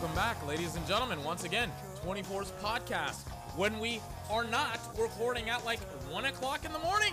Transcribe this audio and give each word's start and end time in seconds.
Welcome 0.00 0.14
back, 0.14 0.46
ladies 0.46 0.76
and 0.76 0.86
gentlemen, 0.86 1.24
once 1.24 1.42
again, 1.42 1.72
24's 2.06 2.52
podcast. 2.62 3.26
When 3.56 3.80
we 3.80 4.00
are 4.30 4.44
not 4.44 4.78
recording 4.96 5.50
at 5.50 5.64
like 5.64 5.80
1 6.12 6.24
o'clock 6.26 6.64
in 6.64 6.72
the 6.72 6.78
morning. 6.78 7.12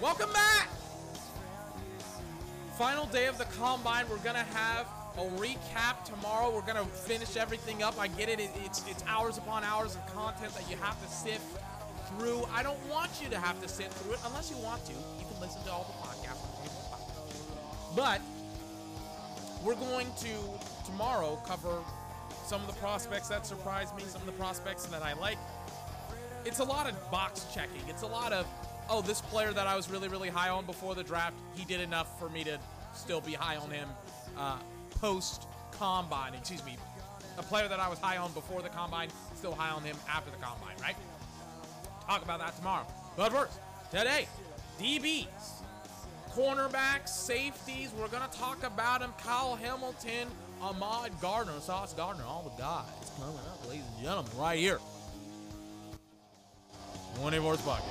Welcome 0.00 0.32
back! 0.32 0.70
Final 2.78 3.04
day 3.04 3.26
of 3.26 3.36
the 3.36 3.44
combine. 3.60 4.08
We're 4.08 4.16
gonna 4.16 4.46
have 4.54 4.86
a 5.18 5.28
recap 5.38 6.06
tomorrow. 6.06 6.50
We're 6.54 6.62
gonna 6.62 6.86
finish 6.86 7.36
everything 7.36 7.82
up. 7.82 8.00
I 8.00 8.06
get 8.06 8.30
it. 8.30 8.40
it 8.40 8.48
it's 8.64 8.82
it's 8.88 9.04
hours 9.06 9.36
upon 9.36 9.62
hours 9.62 9.94
of 9.94 10.06
content 10.14 10.54
that 10.54 10.70
you 10.70 10.78
have 10.78 10.98
to 11.02 11.12
sift 11.12 11.44
through. 12.16 12.46
I 12.54 12.62
don't 12.62 12.80
want 12.88 13.10
you 13.22 13.28
to 13.28 13.36
have 13.36 13.60
to 13.60 13.68
sit 13.68 13.92
through 13.92 14.14
it 14.14 14.20
unless 14.24 14.50
you 14.50 14.56
want 14.64 14.86
to. 14.86 14.92
You 14.92 15.26
can 15.30 15.38
listen 15.42 15.62
to 15.64 15.70
all 15.70 15.84
the 15.84 16.08
podcasts. 16.08 16.46
But 17.94 18.22
we're 19.62 19.74
going 19.74 20.06
to 20.20 20.28
tomorrow 20.86 21.36
cover 21.46 21.82
some 22.46 22.60
of 22.60 22.68
the 22.68 22.74
prospects 22.74 23.28
that 23.28 23.44
surprised 23.44 23.94
me, 23.96 24.04
some 24.04 24.20
of 24.20 24.26
the 24.26 24.32
prospects 24.32 24.86
that 24.86 25.02
I 25.02 25.14
like. 25.14 25.38
It's 26.44 26.60
a 26.60 26.64
lot 26.64 26.88
of 26.88 27.10
box 27.10 27.46
checking. 27.52 27.80
It's 27.88 28.02
a 28.02 28.06
lot 28.06 28.32
of, 28.32 28.46
oh, 28.88 29.02
this 29.02 29.20
player 29.20 29.52
that 29.52 29.66
I 29.66 29.74
was 29.74 29.90
really, 29.90 30.08
really 30.08 30.28
high 30.28 30.48
on 30.48 30.64
before 30.64 30.94
the 30.94 31.02
draft, 31.02 31.34
he 31.54 31.64
did 31.64 31.80
enough 31.80 32.18
for 32.20 32.28
me 32.28 32.44
to 32.44 32.58
still 32.94 33.20
be 33.20 33.32
high 33.32 33.56
on 33.56 33.70
him 33.70 33.88
uh, 34.38 34.58
post 34.90 35.48
combine. 35.72 36.34
Excuse 36.34 36.64
me. 36.64 36.76
A 37.38 37.42
player 37.42 37.68
that 37.68 37.80
I 37.80 37.88
was 37.88 37.98
high 37.98 38.16
on 38.16 38.32
before 38.32 38.62
the 38.62 38.68
combine, 38.68 39.08
still 39.34 39.54
high 39.54 39.70
on 39.70 39.82
him 39.82 39.96
after 40.08 40.30
the 40.30 40.38
combine, 40.38 40.76
right? 40.80 40.96
Talk 42.06 42.22
about 42.22 42.38
that 42.38 42.56
tomorrow. 42.56 42.86
But 43.16 43.32
first, 43.32 43.58
today, 43.90 44.28
DBs 44.80 45.56
cornerbacks, 46.36 47.08
safeties. 47.08 47.92
We're 47.98 48.08
going 48.08 48.28
to 48.28 48.38
talk 48.38 48.62
about 48.62 49.00
them. 49.00 49.14
Kyle 49.18 49.56
Hamilton, 49.56 50.28
Ahmad 50.62 51.12
Gardner, 51.20 51.60
Sauce 51.60 51.92
Gardner, 51.92 52.24
all 52.24 52.42
the 52.42 52.62
guys 52.62 52.84
coming 53.18 53.36
up, 53.36 53.68
ladies 53.68 53.84
and 53.94 54.04
gentlemen, 54.04 54.32
right 54.36 54.58
here. 54.58 54.78
24 57.20 57.56
Bucket. 57.58 57.84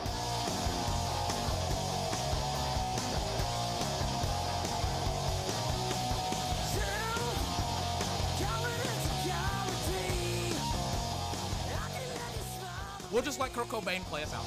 We'll 13.12 13.24
just 13.24 13.40
let 13.40 13.54
Kurt 13.54 13.68
Cobain 13.68 14.02
play 14.02 14.24
us 14.24 14.34
out. 14.34 14.44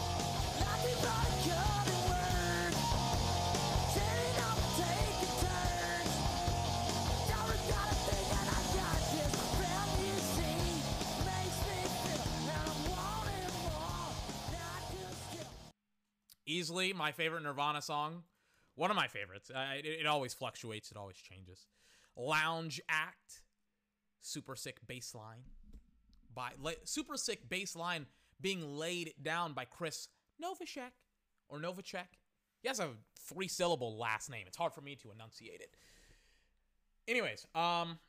Easily 16.58 16.92
my 16.92 17.12
favorite 17.12 17.44
Nirvana 17.44 17.80
song. 17.80 18.24
One 18.74 18.90
of 18.90 18.96
my 18.96 19.06
favorites. 19.06 19.48
Uh, 19.48 19.74
it, 19.78 20.00
it 20.00 20.06
always 20.06 20.34
fluctuates, 20.34 20.90
it 20.90 20.96
always 20.96 21.16
changes. 21.16 21.66
Lounge 22.16 22.80
Act. 22.88 23.42
Super 24.20 24.56
sick 24.56 24.78
bass 24.88 25.14
line. 25.14 25.44
By, 26.34 26.50
la- 26.60 26.72
super 26.82 27.16
sick 27.16 27.48
bass 27.48 27.76
line 27.76 28.06
being 28.40 28.76
laid 28.76 29.14
down 29.22 29.52
by 29.52 29.66
Chris 29.66 30.08
Novacek 30.42 30.90
or 31.48 31.60
Novacek. 31.60 32.08
He 32.60 32.66
has 32.66 32.80
a 32.80 32.88
three 33.28 33.46
syllable 33.46 33.96
last 33.96 34.28
name. 34.28 34.44
It's 34.48 34.56
hard 34.56 34.72
for 34.72 34.80
me 34.80 34.96
to 34.96 35.12
enunciate 35.12 35.60
it. 35.60 35.76
Anyways, 37.06 37.46
um 37.54 38.00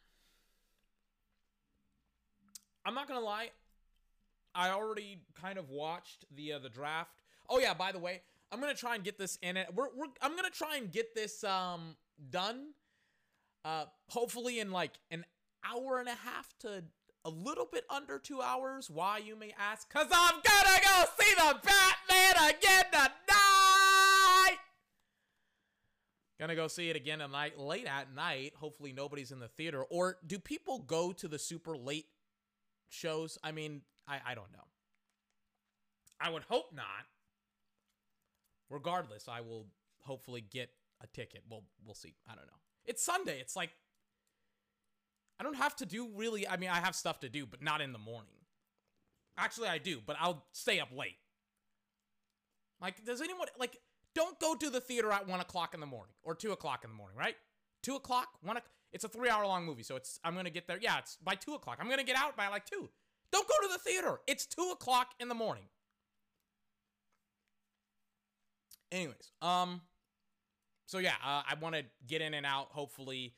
I'm 2.84 2.96
not 2.96 3.08
going 3.08 3.20
to 3.20 3.26
lie. 3.26 3.50
I 4.56 4.72
already 4.72 5.20
kind 5.40 5.60
of 5.60 5.70
watched 5.70 6.26
the 6.36 6.54
uh, 6.54 6.60
the 6.60 6.70
draft. 6.70 7.22
Oh 7.48 7.60
yeah, 7.60 7.76
by 7.76 7.92
the 7.92 8.00
way, 8.00 8.22
I'm 8.52 8.60
gonna 8.60 8.74
try 8.74 8.96
and 8.96 9.04
get 9.04 9.18
this 9.18 9.38
in 9.42 9.58
it. 9.58 9.68
We're, 9.74 9.90
we're 9.96 10.08
I'm 10.22 10.36
gonna 10.36 10.50
try 10.50 10.78
and 10.78 10.92
get 10.92 11.14
this 11.16 11.44
um 11.44 11.96
done. 12.30 12.72
Uh, 13.66 13.86
hopefully 14.08 14.60
in 14.60 14.72
like 14.72 14.92
an 15.12 15.26
hour 15.66 16.00
and 16.00 16.08
a 16.08 16.16
half 16.16 16.48
to 16.60 16.84
a 17.26 17.30
little 17.30 17.68
bit 17.72 17.84
under 17.90 18.18
two 18.18 18.42
hours. 18.42 18.90
Why 18.90 19.18
you 19.20 19.36
may 19.36 19.54
ask? 19.60 19.90
Cause 19.92 20.08
I'm 20.12 20.36
gonna 20.36 20.80
go 20.82 21.04
see 21.20 21.34
the 21.36 21.60
Batman 21.64 22.50
again 22.50 22.86
tonight. 22.92 23.10
Gonna 26.40 26.56
go 26.56 26.68
see 26.70 26.90
it 26.90 26.96
again 26.96 27.20
tonight, 27.20 27.60
late 27.60 27.86
at 27.86 28.16
night. 28.16 28.54
Hopefully 28.56 28.94
nobody's 28.94 29.32
in 29.32 29.40
the 29.40 29.50
theater. 29.50 29.84
Or 29.84 30.18
do 30.26 30.40
people 30.40 30.80
go 30.80 31.12
to 31.12 31.28
the 31.28 31.38
super 31.38 31.78
late 31.78 32.08
shows? 32.88 33.38
I 33.44 33.52
mean, 33.52 33.82
I, 34.08 34.20
I 34.26 34.36
don't 34.36 34.52
know. 34.54 34.64
I 36.22 36.30
would 36.30 36.44
hope 36.44 36.74
not. 36.74 37.06
Regardless, 38.70 39.28
I 39.28 39.42
will 39.42 39.68
hopefully 40.02 40.42
get 40.42 40.70
a 41.02 41.08
ticket. 41.08 41.44
Well, 41.50 41.64
we'll 41.86 41.96
see. 41.96 42.16
I 42.28 42.36
don't 42.36 42.46
know. 42.48 42.60
It's 42.86 43.04
Sunday. 43.04 43.40
It's 43.40 43.56
like 43.56 43.72
I 45.40 45.44
don't 45.44 45.56
have 45.56 45.76
to 45.78 45.86
do 45.86 46.10
really. 46.16 46.48
I 46.48 46.58
mean, 46.58 46.70
I 46.70 46.80
have 46.80 46.96
stuff 46.96 47.20
to 47.22 47.30
do, 47.30 47.46
but 47.46 47.62
not 47.62 47.82
in 47.82 47.94
the 47.94 48.00
morning. 48.00 48.34
Actually, 49.38 49.70
I 49.70 49.78
do, 49.78 50.00
but 50.06 50.18
I'll 50.20 50.44
stay 50.52 50.80
up 50.80 50.90
late. 50.96 51.18
Like, 52.82 53.04
does 53.06 53.22
anyone 53.22 53.48
like? 53.58 53.78
Don't 54.16 54.40
go 54.40 54.56
to 54.56 54.70
the 54.70 54.82
theater 54.82 55.12
at 55.12 55.28
one 55.28 55.40
o'clock 55.40 55.74
in 55.74 55.80
the 55.80 55.86
morning 55.86 56.16
or 56.24 56.36
two 56.36 56.52
o'clock 56.52 56.84
in 56.84 56.90
the 56.90 56.96
morning, 56.96 57.18
right? 57.18 57.36
Two 57.84 57.96
o'clock, 57.96 58.28
one. 58.42 58.58
O- 58.58 58.62
it's 58.92 59.04
a 59.04 59.08
three-hour-long 59.08 59.66
movie, 59.66 59.84
so 59.84 59.96
it's. 59.96 60.20
I'm 60.24 60.36
gonna 60.36 60.50
get 60.50 60.68
there. 60.68 60.80
Yeah, 60.82 60.98
it's 60.98 61.18
by 61.24 61.36
two 61.36 61.54
o'clock. 61.54 61.78
I'm 61.80 61.90
gonna 61.90 62.04
get 62.04 62.18
out 62.18 62.36
by 62.36 62.48
like 62.48 62.66
two. 62.66 62.90
Don't 63.32 63.48
go 63.48 63.54
to 63.68 63.72
the 63.72 63.80
theater. 63.80 64.20
It's 64.28 64.46
two 64.46 64.72
o'clock 64.74 65.12
in 65.20 65.30
the 65.30 65.36
morning. 65.36 65.66
Anyways, 68.92 69.32
um, 69.42 69.82
so 70.86 70.98
yeah, 70.98 71.14
uh, 71.24 71.44
I 71.48 71.54
want 71.62 71.76
to 71.76 71.84
get 72.08 72.22
in 72.22 72.34
and 72.34 72.46
out. 72.46 72.68
Hopefully, 72.72 73.34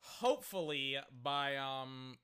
hopefully 0.00 0.96
by 1.22 1.56
um, 1.56 2.16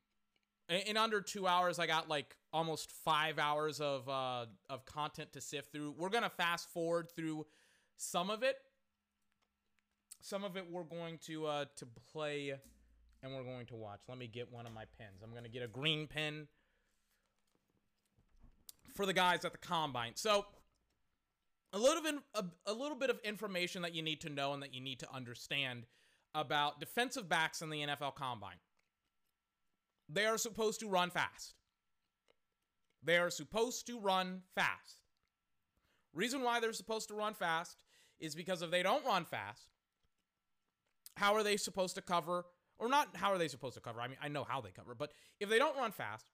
in, 0.69 0.97
under 0.97 1.21
two 1.21 1.47
hours, 1.47 1.79
I 1.79 1.87
got 1.87 2.09
like 2.09 2.37
almost 2.53 2.91
five 2.91 3.39
hours 3.39 3.81
of 3.81 4.09
uh 4.09 4.47
of 4.69 4.85
content 4.85 5.33
to 5.33 5.41
sift 5.41 5.73
through. 5.73 5.95
We're 5.97 6.11
gonna 6.11 6.31
fast 6.31 6.69
forward 6.71 7.11
through 7.15 7.47
some 7.97 8.31
of 8.31 8.43
it. 8.43 8.57
Some 10.21 10.45
of 10.45 10.57
it 10.57 10.71
we're 10.71 10.83
going 10.85 11.19
to 11.27 11.47
uh 11.47 11.65
to 11.77 11.87
play 12.13 12.55
and 13.23 13.33
we're 13.33 13.45
going 13.45 13.67
to 13.67 13.77
watch. 13.77 14.01
Let 14.09 14.19
me 14.19 14.27
get 14.27 14.53
one 14.53 14.67
of 14.67 14.73
my 14.73 14.85
pens. 14.99 15.23
I'm 15.23 15.33
to 15.43 15.49
get 15.49 15.63
a 15.63 15.69
green 15.69 16.07
pen 16.07 16.49
for 18.95 19.07
the 19.07 19.13
guys 19.13 19.45
at 19.45 19.53
the 19.53 19.59
combine. 19.59 20.13
So, 20.17 20.47
a 21.73 21.79
little 21.79 22.03
bit 22.03 22.15
a, 22.35 22.45
a 22.67 22.73
little 22.73 22.97
bit 22.97 23.11
of 23.11 23.19
information 23.25 23.83
that 23.83 23.95
you 23.95 24.03
need 24.03 24.21
to 24.21 24.29
know 24.29 24.53
and 24.53 24.63
that 24.63 24.75
you 24.75 24.81
need 24.81 24.99
to 25.01 25.15
understand 25.15 25.87
about 26.35 26.81
defensive 26.81 27.29
backs 27.29 27.63
in 27.63 27.71
the 27.71 27.81
NFL 27.81 28.15
combine. 28.15 28.57
They 30.09 30.27
are 30.27 30.39
supposed 30.39 30.81
to 30.81 30.89
run 30.89 31.11
fast. 31.11 31.55
They 33.03 33.19
are 33.19 33.31
supposed 33.31 33.87
to 33.87 33.99
run 33.99 34.43
fast. 34.55 35.01
Reason 36.15 36.43
why 36.43 36.61
they're 36.61 36.73
supposed 36.73 37.09
to 37.09 37.15
run 37.15 37.35
fast 37.35 37.83
is 38.21 38.35
because 38.35 38.63
if 38.63 38.71
they 38.71 38.83
don't 38.83 39.05
run 39.05 39.25
fast, 39.25 39.69
how 41.17 41.35
are 41.35 41.43
they 41.43 41.57
supposed 41.57 41.95
to 41.97 42.03
cover 42.03 42.45
or 42.79 42.89
not 42.89 43.09
how 43.15 43.31
are 43.31 43.39
they 43.39 43.49
supposed 43.49 43.75
to 43.75 43.81
cover? 43.81 44.01
I 44.01 44.09
mean, 44.09 44.19
I 44.23 44.29
know 44.29 44.45
how 44.45 44.61
they 44.61 44.71
cover, 44.71 44.95
but 44.95 45.13
if 45.41 45.49
they 45.49 45.59
don't 45.59 45.77
run 45.77 45.93
fast, 45.93 46.27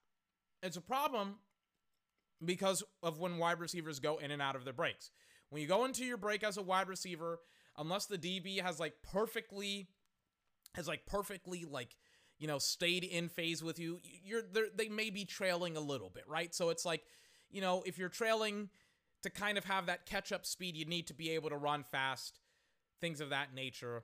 it's 0.63 0.77
a 0.77 0.81
problem 0.81 1.35
because 2.43 2.83
of 3.03 3.19
when 3.19 3.37
wide 3.37 3.59
receivers 3.59 3.99
go 3.99 4.17
in 4.17 4.31
and 4.31 4.41
out 4.41 4.55
of 4.55 4.63
their 4.63 4.73
breaks. 4.73 5.11
When 5.49 5.61
you 5.61 5.67
go 5.67 5.85
into 5.85 6.05
your 6.05 6.17
break 6.17 6.43
as 6.43 6.57
a 6.57 6.61
wide 6.61 6.87
receiver, 6.87 7.39
unless 7.77 8.05
the 8.05 8.17
DB 8.17 8.61
has 8.61 8.79
like 8.79 8.93
perfectly 9.01 9.87
has 10.75 10.87
like 10.87 11.05
perfectly 11.05 11.65
like 11.65 11.95
you 12.37 12.47
know 12.47 12.59
stayed 12.59 13.03
in 13.03 13.29
phase 13.29 13.63
with 13.63 13.79
you, 13.79 13.99
you're 14.23 14.43
they 14.75 14.89
may 14.89 15.09
be 15.09 15.25
trailing 15.25 15.75
a 15.75 15.81
little 15.81 16.09
bit, 16.09 16.23
right? 16.27 16.53
So 16.53 16.69
it's 16.69 16.85
like, 16.85 17.03
you 17.49 17.61
know, 17.61 17.83
if 17.85 17.97
you're 17.97 18.09
trailing 18.09 18.69
to 19.23 19.29
kind 19.29 19.57
of 19.57 19.65
have 19.65 19.87
that 19.87 20.05
catch 20.05 20.31
up 20.31 20.45
speed, 20.45 20.77
you 20.77 20.85
need 20.85 21.07
to 21.07 21.13
be 21.13 21.31
able 21.31 21.49
to 21.49 21.57
run 21.57 21.83
fast, 21.83 22.39
things 23.01 23.19
of 23.19 23.31
that 23.31 23.53
nature. 23.53 24.03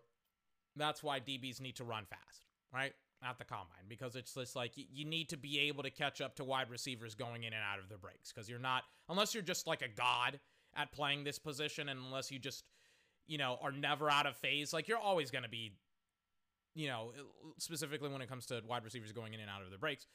That's 0.76 1.02
why 1.02 1.20
DBs 1.20 1.62
need 1.62 1.78
to 1.78 1.86
run 1.86 2.06
fast, 2.06 2.46
right? 2.74 2.94
At 3.24 3.38
the 3.38 3.46
combine, 3.46 3.88
because 3.88 4.16
it's 4.16 4.34
just 4.34 4.56
like 4.56 4.74
you 4.76 5.06
need 5.06 5.30
to 5.30 5.38
be 5.38 5.60
able 5.62 5.84
to 5.84 5.90
catch 5.90 6.20
up 6.20 6.36
to 6.36 6.44
wide 6.44 6.70
receivers 6.70 7.16
going 7.16 7.44
in 7.44 7.54
and 7.54 7.64
out 7.64 7.80
of 7.80 7.88
their 7.88 7.98
breaks. 7.98 8.32
Because 8.32 8.50
you're 8.50 8.60
not, 8.60 8.84
unless 9.08 9.34
you're 9.34 9.42
just 9.42 9.68
like 9.68 9.82
a 9.82 9.88
god 9.88 10.40
at 10.76 10.92
playing 10.92 11.24
this 11.24 11.40
position, 11.40 11.90
and 11.90 12.00
unless 12.00 12.32
you 12.32 12.40
just, 12.40 12.66
you 13.28 13.38
know, 13.38 13.58
are 13.62 13.72
never 13.72 14.10
out 14.10 14.26
of 14.26 14.36
phase, 14.36 14.74
like 14.74 14.88
you're 14.88 14.98
always 14.98 15.32
going 15.32 15.44
to 15.44 15.50
be, 15.50 15.72
you 16.74 16.88
know, 16.88 17.12
specifically 17.58 18.10
when 18.10 18.22
it 18.22 18.30
comes 18.30 18.46
to 18.48 18.62
wide 18.68 18.84
receivers 18.84 19.12
going 19.12 19.34
in 19.34 19.40
and 19.40 19.50
out 19.50 19.62
of 19.64 19.72
the 19.72 19.78
breaks, 19.78 20.06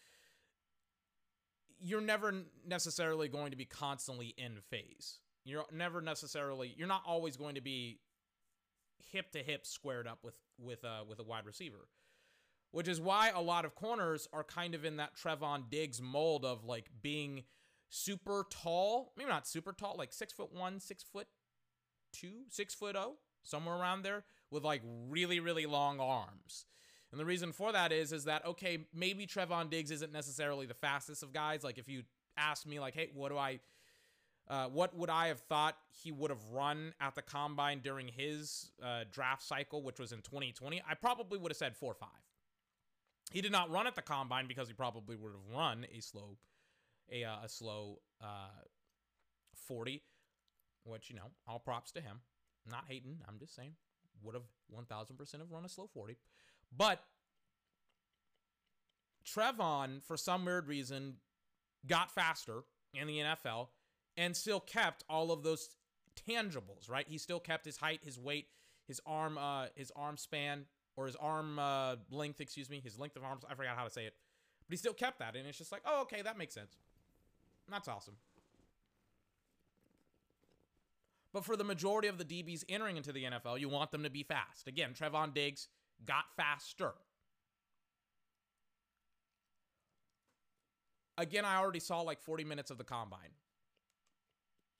you're 1.78 2.02
never 2.02 2.34
necessarily 2.66 3.28
going 3.28 3.50
to 3.52 3.56
be 3.56 3.64
constantly 3.64 4.34
in 4.36 4.58
phase. 4.68 5.18
You're 5.44 5.64
never 5.72 6.02
necessarily, 6.02 6.74
you're 6.76 6.86
not 6.86 7.02
always 7.06 7.36
going 7.38 7.54
to 7.54 7.62
be 7.62 8.00
hip 9.10 9.32
to 9.32 9.38
hip 9.38 9.66
squared 9.66 10.06
up 10.06 10.18
with 10.22 10.34
with 10.58 10.84
uh 10.84 11.02
with 11.08 11.18
a 11.18 11.22
wide 11.24 11.46
receiver. 11.46 11.88
which 12.72 12.88
is 12.88 13.00
why 13.00 13.30
a 13.30 13.40
lot 13.40 13.64
of 13.64 13.74
corners 13.74 14.28
are 14.32 14.44
kind 14.44 14.74
of 14.74 14.84
in 14.84 14.96
that 14.96 15.16
Trevon 15.16 15.68
Diggs 15.70 16.00
mold 16.00 16.44
of 16.44 16.64
like 16.64 16.90
being 17.02 17.44
super 17.90 18.46
tall, 18.48 19.12
maybe 19.18 19.28
not 19.28 19.46
super 19.46 19.72
tall, 19.72 19.96
like 19.98 20.12
six 20.12 20.32
foot 20.32 20.52
one, 20.52 20.80
six 20.80 21.02
foot 21.02 21.26
two, 22.12 22.44
six 22.48 22.74
foot 22.74 22.96
oh, 22.96 23.14
somewhere 23.42 23.76
around 23.76 24.02
there, 24.02 24.24
with 24.50 24.64
like 24.64 24.80
really, 25.08 25.40
really 25.40 25.66
long 25.66 26.00
arms. 26.00 26.64
And 27.10 27.20
the 27.20 27.24
reason 27.24 27.52
for 27.52 27.72
that 27.72 27.92
is, 27.92 28.12
is 28.12 28.24
that 28.24 28.46
okay, 28.46 28.86
maybe 28.94 29.26
Trevon 29.26 29.68
Diggs 29.68 29.90
isn't 29.90 30.12
necessarily 30.12 30.66
the 30.66 30.74
fastest 30.74 31.22
of 31.22 31.32
guys. 31.32 31.62
Like 31.62 31.76
if 31.76 31.88
you 31.88 32.04
ask 32.38 32.66
me, 32.66 32.80
like, 32.80 32.94
hey, 32.94 33.10
what 33.12 33.30
do 33.30 33.36
I, 33.36 33.58
uh, 34.48 34.66
what 34.68 34.96
would 34.96 35.10
I 35.10 35.28
have 35.28 35.40
thought 35.40 35.76
he 36.02 36.12
would 36.12 36.30
have 36.30 36.42
run 36.52 36.94
at 37.00 37.14
the 37.14 37.22
combine 37.22 37.80
during 37.80 38.08
his 38.08 38.70
uh, 38.82 39.04
draft 39.10 39.42
cycle, 39.42 39.82
which 39.82 39.98
was 39.98 40.12
in 40.12 40.22
2020? 40.22 40.80
I 40.88 40.94
probably 40.94 41.38
would 41.38 41.50
have 41.50 41.58
said 41.58 41.76
four 41.76 41.94
five. 41.94 42.08
He 43.32 43.40
did 43.40 43.52
not 43.52 43.70
run 43.70 43.86
at 43.86 43.94
the 43.94 44.02
combine 44.02 44.46
because 44.48 44.68
he 44.68 44.74
probably 44.74 45.16
would 45.16 45.32
have 45.32 45.56
run 45.56 45.86
a 45.96 46.00
slow, 46.00 46.36
a 47.12 47.24
uh, 47.24 47.44
a 47.44 47.48
slow 47.48 47.98
uh, 48.22 48.48
40, 49.66 50.02
which 50.84 51.10
you 51.10 51.16
know, 51.16 51.30
all 51.46 51.58
props 51.58 51.92
to 51.92 52.00
him. 52.00 52.20
Not 52.70 52.84
hating, 52.88 53.18
I'm 53.26 53.38
just 53.38 53.54
saying, 53.54 53.72
would 54.22 54.34
have 54.34 54.44
1000% 54.74 55.32
have 55.38 55.50
run 55.50 55.64
a 55.64 55.68
slow 55.68 55.88
40. 55.92 56.16
But 56.76 57.02
Trevon, 59.26 60.02
for 60.02 60.16
some 60.16 60.44
weird 60.44 60.68
reason, 60.68 61.14
got 61.86 62.10
faster 62.10 62.62
in 62.92 63.06
the 63.06 63.18
NFL 63.18 63.68
and 64.16 64.36
still 64.36 64.60
kept 64.60 65.04
all 65.08 65.32
of 65.32 65.42
those 65.42 65.70
tangibles, 66.28 66.88
right? 66.88 67.06
He 67.08 67.18
still 67.18 67.40
kept 67.40 67.64
his 67.64 67.76
height, 67.76 68.00
his 68.02 68.18
weight, 68.18 68.48
his 68.86 69.00
arm, 69.06 69.38
uh, 69.38 69.66
his 69.74 69.92
arm 69.96 70.16
span, 70.16 70.66
or 70.96 71.06
his 71.06 71.16
arm 71.16 71.58
uh, 71.58 71.96
length, 72.10 72.40
excuse 72.40 72.68
me, 72.68 72.80
his 72.82 72.98
length 72.98 73.16
of 73.16 73.24
arms. 73.24 73.44
I 73.48 73.54
forgot 73.54 73.76
how 73.76 73.84
to 73.84 73.90
say 73.90 74.04
it, 74.04 74.14
but 74.68 74.72
he 74.72 74.76
still 74.76 74.92
kept 74.92 75.20
that, 75.20 75.36
and 75.36 75.46
it's 75.46 75.58
just 75.58 75.72
like, 75.72 75.82
oh, 75.86 76.02
okay, 76.02 76.22
that 76.22 76.36
makes 76.36 76.54
sense. 76.54 76.76
That's 77.70 77.88
awesome. 77.88 78.16
But 81.32 81.44
for 81.44 81.56
the 81.56 81.64
majority 81.64 82.08
of 82.08 82.18
the 82.18 82.24
DBs 82.24 82.64
entering 82.68 82.96
into 82.96 83.12
the 83.12 83.24
NFL, 83.24 83.60
you 83.60 83.68
want 83.68 83.92
them 83.92 84.02
to 84.02 84.10
be 84.10 84.24
fast. 84.24 84.66
Again, 84.66 84.94
Trevon 84.98 85.32
Diggs 85.32 85.68
got 86.04 86.24
faster. 86.36 86.92
Again, 91.16 91.44
I 91.44 91.58
already 91.58 91.80
saw 91.80 92.00
like 92.00 92.20
40 92.20 92.44
minutes 92.44 92.70
of 92.70 92.78
the 92.78 92.84
combine. 92.84 93.30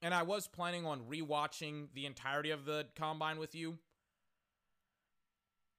And 0.02 0.14
I 0.14 0.22
was 0.22 0.48
planning 0.48 0.86
on 0.86 1.02
rewatching 1.02 1.88
the 1.94 2.06
entirety 2.06 2.50
of 2.50 2.64
the 2.64 2.86
combine 2.96 3.38
with 3.38 3.54
you. 3.54 3.78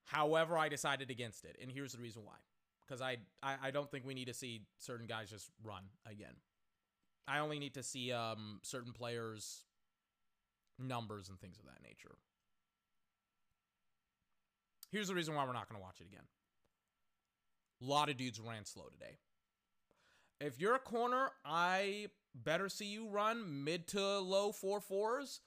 However, 0.06 0.58
I 0.58 0.70
decided 0.70 1.10
against 1.10 1.44
it. 1.44 1.58
And 1.62 1.72
here's 1.72 1.94
the 1.94 2.02
reason 2.02 2.24
why. 2.24 2.36
Because 2.86 3.02
I, 3.02 3.18
I, 3.42 3.56
I 3.64 3.72
don't 3.72 3.90
think 3.90 4.06
we 4.06 4.14
need 4.14 4.28
to 4.28 4.34
see 4.34 4.62
certain 4.78 5.08
guys 5.08 5.30
just 5.30 5.50
run 5.64 5.84
again. 6.06 6.36
I 7.28 7.40
only 7.40 7.60
need 7.60 7.76
to 7.76 7.84
see 7.84 8.12
um, 8.12 8.60
certain 8.64 8.94
players' 8.94 9.64
numbers 10.80 11.30
and 11.30 11.40
things 11.40 11.60
of 11.60 11.66
that 11.66 11.84
nature. 11.84 12.16
Here's 14.92 15.08
the 15.08 15.16
reason 15.16 15.36
why 15.36 15.46
we're 15.46 15.54
not 15.54 15.70
going 15.70 15.80
to 15.80 15.84
watch 15.84 16.02
it 16.02 16.08
again. 16.08 16.26
A 17.82 17.86
lot 17.86 18.10
of 18.10 18.18
dudes 18.18 18.40
ran 18.40 18.66
slow 18.66 18.86
today. 18.86 19.18
If 20.40 20.60
you're 20.60 20.76
a 20.76 20.80
corner, 20.80 21.30
I 21.46 22.08
better 22.34 22.70
see 22.70 22.86
you 22.86 23.08
run 23.08 23.64
mid 23.64 23.88
to 23.90 24.20
low 24.20 24.52
four 24.52 24.80
fours, 24.80 25.42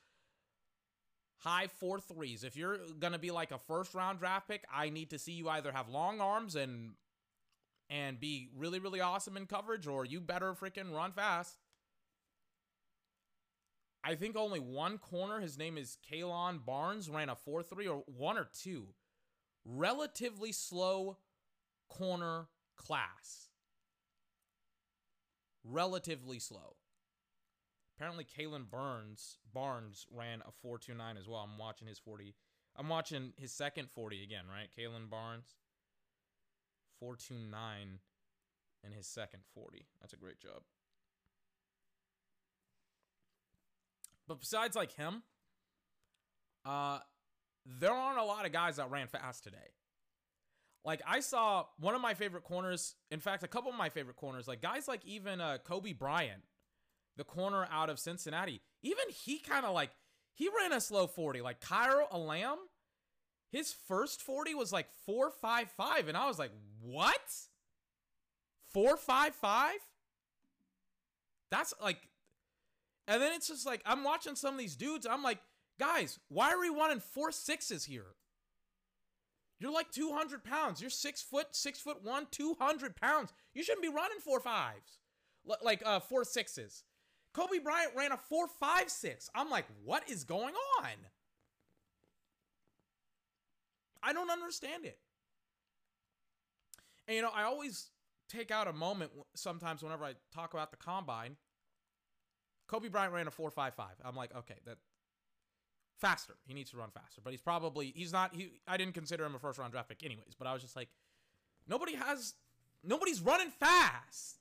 high 1.38 1.66
four 1.66 2.00
threes. 2.00 2.44
If 2.44 2.56
you're 2.56 2.78
gonna 2.98 3.18
be 3.18 3.30
like 3.30 3.50
a 3.50 3.58
first 3.58 3.94
round 3.94 4.20
draft 4.20 4.48
pick, 4.48 4.64
I 4.72 4.90
need 4.90 5.10
to 5.10 5.18
see 5.18 5.32
you 5.32 5.48
either 5.48 5.72
have 5.72 5.88
long 5.88 6.20
arms 6.20 6.54
and 6.54 6.92
and 7.90 8.20
be 8.20 8.48
really 8.56 8.78
really 8.78 9.00
awesome 9.00 9.36
in 9.36 9.46
coverage, 9.46 9.86
or 9.86 10.04
you 10.04 10.20
better 10.20 10.52
freaking 10.54 10.92
run 10.92 11.12
fast. 11.12 11.58
I 14.04 14.14
think 14.16 14.36
only 14.36 14.60
one 14.60 14.98
corner, 14.98 15.40
his 15.40 15.56
name 15.56 15.78
is 15.78 15.96
Kalon 16.08 16.60
Barnes, 16.64 17.08
ran 17.08 17.30
a 17.30 17.34
4 17.34 17.62
3 17.62 17.88
or 17.88 18.04
one 18.06 18.36
or 18.36 18.48
two 18.52 18.88
relatively 19.64 20.52
slow 20.52 21.16
corner 21.88 22.48
class. 22.76 23.48
Relatively 25.64 26.38
slow. 26.38 26.76
Apparently, 27.96 28.24
Kalon 28.24 28.66
Burns 28.70 29.38
Barnes 29.52 30.06
ran 30.10 30.42
a 30.42 30.66
4.29 30.66 31.18
as 31.18 31.28
well. 31.28 31.48
I'm 31.50 31.58
watching 31.58 31.88
his 31.88 31.98
40. 31.98 32.34
I'm 32.76 32.88
watching 32.88 33.32
his 33.36 33.52
second 33.52 33.88
40 33.90 34.22
again, 34.22 34.44
right? 34.50 34.68
Kalon 34.76 35.06
Barnes 35.08 35.54
4.29 37.02 37.52
in 38.84 38.92
his 38.92 39.06
second 39.06 39.40
40. 39.54 39.86
That's 40.00 40.12
a 40.12 40.16
great 40.16 40.40
job. 40.40 40.62
But 44.26 44.40
besides 44.40 44.76
like 44.76 44.92
him, 44.92 45.22
uh 46.64 46.98
there 47.66 47.92
aren't 47.92 48.18
a 48.18 48.24
lot 48.24 48.44
of 48.46 48.52
guys 48.52 48.76
that 48.76 48.90
ran 48.90 49.06
fast 49.06 49.44
today. 49.44 49.72
Like 50.84 51.00
I 51.06 51.20
saw 51.20 51.64
one 51.78 51.94
of 51.94 52.02
my 52.02 52.12
favorite 52.14 52.44
corners, 52.44 52.94
in 53.10 53.20
fact, 53.20 53.42
a 53.42 53.48
couple 53.48 53.70
of 53.70 53.76
my 53.78 53.88
favorite 53.88 54.16
corners, 54.16 54.46
like 54.46 54.60
guys 54.60 54.86
like 54.86 55.04
even 55.06 55.40
uh, 55.40 55.58
Coby 55.66 55.98
Bryant, 55.98 56.42
the 57.16 57.24
corner 57.24 57.66
out 57.70 57.88
of 57.88 57.98
Cincinnati, 57.98 58.60
even 58.82 59.04
he 59.08 59.38
kind 59.38 59.64
of 59.64 59.72
like 59.72 59.90
he 60.34 60.50
ran 60.60 60.72
a 60.72 60.80
slow 60.80 61.06
40. 61.06 61.40
Like 61.40 61.60
Kaiir 61.60 62.02
Elam, 62.12 62.58
his 63.50 63.72
first 63.72 64.20
40 64.20 64.54
was 64.54 64.72
like 64.72 64.88
455 65.06 66.08
and 66.08 66.16
I 66.18 66.26
was 66.26 66.38
like, 66.38 66.52
"What? 66.82 67.32
455?" 68.74 69.76
That's 71.50 71.72
like 71.82 72.08
and 73.06 73.20
then 73.20 73.32
it's 73.32 73.48
just 73.48 73.66
like 73.66 73.82
I'm 73.84 74.04
watching 74.04 74.34
some 74.36 74.54
of 74.54 74.60
these 74.60 74.76
dudes, 74.76 75.06
I'm 75.06 75.22
like, 75.22 75.38
Guys, 75.78 76.20
why 76.28 76.52
are 76.52 76.60
we 76.60 76.68
running 76.68 77.00
four 77.00 77.32
sixes 77.32 77.84
here? 77.84 78.14
You're 79.58 79.72
like 79.72 79.90
200 79.90 80.44
pounds. 80.44 80.80
You're 80.80 80.90
six 80.90 81.22
foot, 81.22 81.48
six 81.52 81.80
foot 81.80 82.04
one, 82.04 82.26
200 82.30 82.96
pounds. 82.96 83.32
You 83.54 83.62
shouldn't 83.62 83.82
be 83.82 83.88
running 83.88 84.18
four 84.22 84.40
fives, 84.40 84.98
L- 85.48 85.56
like 85.62 85.82
uh, 85.84 86.00
four 86.00 86.24
sixes. 86.24 86.84
Coby 87.34 87.62
Bryant 87.62 87.92
ran 87.96 88.12
a 88.12 88.16
four 88.16 88.46
five 88.46 88.90
six. 88.90 89.28
I'm 89.34 89.50
like, 89.50 89.66
what 89.84 90.08
is 90.08 90.24
going 90.24 90.54
on? 90.80 90.90
I 94.02 94.12
don't 94.12 94.30
understand 94.30 94.84
it. 94.84 94.98
And 97.08 97.16
you 97.16 97.22
know, 97.22 97.30
I 97.34 97.44
always 97.44 97.90
take 98.28 98.50
out 98.50 98.68
a 98.68 98.72
moment 98.72 99.10
sometimes 99.34 99.82
whenever 99.82 100.04
I 100.04 100.14
talk 100.32 100.54
about 100.54 100.70
the 100.70 100.76
combine. 100.76 101.36
Coby 102.68 102.90
Bryant 102.90 103.12
ran 103.12 103.26
a 103.26 103.30
4.55. 103.30 103.84
I'm 104.04 104.16
like, 104.16 104.34
okay, 104.34 104.56
that 104.66 104.78
faster. 105.98 106.34
He 106.46 106.54
needs 106.54 106.70
to 106.70 106.76
run 106.76 106.90
faster. 106.90 107.20
But 107.22 107.32
he's 107.32 107.40
probably 107.40 107.92
he's 107.94 108.12
not 108.12 108.34
he 108.34 108.52
I 108.66 108.76
didn't 108.76 108.94
consider 108.94 109.24
him 109.24 109.34
a 109.34 109.38
first 109.38 109.58
round 109.58 109.72
draft 109.72 109.88
pick 109.88 110.04
anyways, 110.04 110.34
but 110.38 110.46
I 110.46 110.52
was 110.52 110.62
just 110.62 110.76
like 110.76 110.88
nobody 111.68 111.94
has 111.94 112.34
nobody's 112.82 113.20
running 113.20 113.50
fast. 113.50 114.38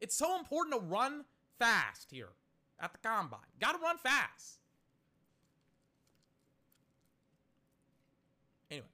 It's 0.00 0.16
so 0.16 0.38
important 0.38 0.76
to 0.76 0.86
run 0.86 1.24
fast 1.58 2.10
here 2.10 2.30
at 2.80 2.92
the 2.92 2.98
combine. 3.06 3.40
Got 3.60 3.72
to 3.72 3.78
run 3.78 3.98
fast. 3.98 4.58
Anyways. 8.70 8.88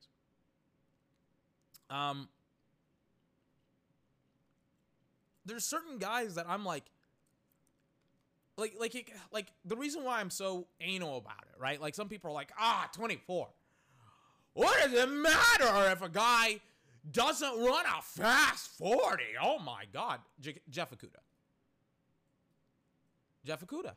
Um 1.89 2.29
there's 5.47 5.65
certain 5.65 5.99
guys 5.99 6.35
that 6.35 6.47
I'm 6.49 6.65
like 6.65 6.85
like 8.57 8.75
like 8.79 8.95
it, 8.95 9.09
like 9.33 9.47
the 9.65 9.77
reason 9.77 10.05
why 10.05 10.21
I'm 10.21 10.31
so 10.31 10.67
anal 10.81 11.19
about 11.19 11.43
it, 11.43 11.61
right? 11.61 11.81
Like 11.81 11.95
some 11.95 12.09
people 12.09 12.31
are 12.31 12.35
like, 12.35 12.53
ah, 12.59 12.89
24. 12.95 13.49
What 14.55 14.83
does 14.83 14.93
it 14.93 15.11
matter 15.11 15.91
if 15.93 16.03
a 16.03 16.09
guy 16.09 16.61
doesn't 17.11 17.59
run 17.65 17.85
a 17.87 18.03
fast 18.03 18.71
40? 18.79 19.23
Oh 19.43 19.59
my 19.59 19.85
God, 19.93 20.21
J- 20.41 20.61
Jeff 20.69 20.91
Okudah. 20.91 21.23
Jeff 23.45 23.65
Okudah. 23.65 23.95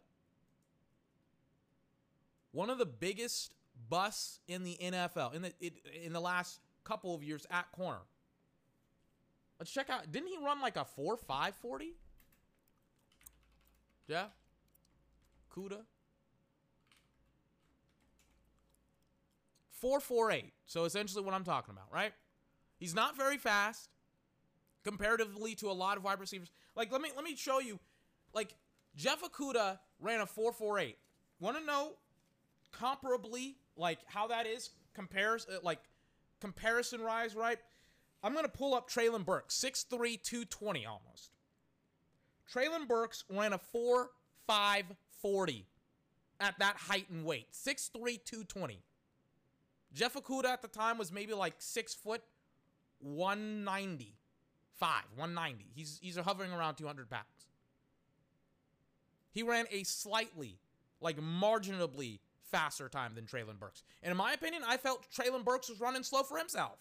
One 2.52 2.70
of 2.70 2.78
the 2.78 2.86
biggest 2.86 3.54
busts 3.90 4.40
in 4.48 4.64
the 4.64 4.78
NFL 4.82 5.34
in 5.34 5.42
the 5.42 5.54
it, 5.60 5.74
in 6.04 6.14
the 6.14 6.22
last 6.22 6.60
couple 6.84 7.16
of 7.16 7.24
years 7.24 7.46
at 7.50 7.72
corner. 7.72 8.02
Let's 9.60 9.72
check 9.72 9.90
out. 9.90 10.12
Didn't 10.12 10.30
he 10.30 10.38
run 10.38 10.62
like 10.62 10.78
a 10.78 10.86
4 10.86 11.18
5 11.18 11.56
40? 11.56 11.94
Yeah. 14.08 14.26
Kuda. 15.56 15.82
448. 19.72 20.54
So 20.66 20.86
essentially 20.86 21.24
what 21.24 21.34
I'm 21.34 21.44
talking 21.44 21.74
about, 21.74 21.92
right? 21.92 22.14
He's 22.78 22.96
not 22.96 23.18
very 23.18 23.38
fast 23.38 23.90
comparatively 24.84 25.56
to 25.56 25.70
a 25.70 25.74
lot 25.74 25.98
of 25.98 26.04
wide 26.04 26.20
receivers. 26.20 26.52
Like 26.76 26.92
let 26.92 27.02
me 27.02 27.10
let 27.16 27.26
me 27.26 27.36
show 27.36 27.60
you 27.60 27.80
like 28.34 28.56
Jeff 28.96 29.22
Okudah 29.22 29.80
ran 30.00 30.22
a 30.22 30.26
448. 30.26 30.98
Want 31.40 31.58
to 31.58 31.66
know 31.66 31.94
comparably 32.74 33.56
like 33.76 34.00
how 34.06 34.28
that 34.28 34.48
is 34.48 34.70
compares 34.94 35.46
uh, 35.48 35.58
like 35.64 35.80
comparison 36.40 37.02
rise, 37.02 37.36
right? 37.36 37.58
I'm 38.24 38.34
going 38.34 38.46
to 38.46 38.52
pull 38.52 38.74
up 38.74 38.90
Treylon 38.90 39.26
Burks, 39.26 39.60
6'3, 39.60 40.22
220 40.22 40.86
almost. 40.86 41.32
Treylon 42.54 42.88
Burks 42.88 43.26
ran 43.30 43.52
a 43.52 43.60
4'5, 43.76 44.08
at 46.40 46.60
that 46.60 46.76
height 46.78 47.10
and 47.10 47.26
weight. 47.26 47.48
6'3, 47.52 47.92
220. 47.94 48.80
Jeff 49.94 50.16
Okudah 50.16 50.46
at 50.46 50.62
the 50.62 50.68
time 50.68 50.98
was 50.98 51.12
maybe 51.12 51.34
like 51.34 51.56
6 51.60 51.94
foot 51.94 52.22
190. 53.00 54.16
5, 54.76 54.90
190. 55.16 55.66
He's 55.76 56.00
he's 56.02 56.18
hovering 56.18 56.52
around 56.52 56.76
200 56.76 57.10
pounds. 57.10 57.26
He 59.32 59.44
ran 59.44 59.66
a 59.72 59.84
slightly, 59.84 60.60
like 61.00 61.20
marginally 61.20 62.20
faster 62.52 62.90
time 62.90 63.16
than 63.16 63.26
Treylon 63.26 63.60
Burks. 63.60 63.84
And 64.02 64.12
in 64.12 64.18
my 64.18 64.34
opinion, 64.34 64.64
I 64.68 64.78
felt 64.78 65.08
Treylon 65.12 65.44
Burks 65.44 65.70
was 65.70 65.80
running 65.80 66.04
slow 66.04 66.24
for 66.24 66.38
himself. 66.38 66.78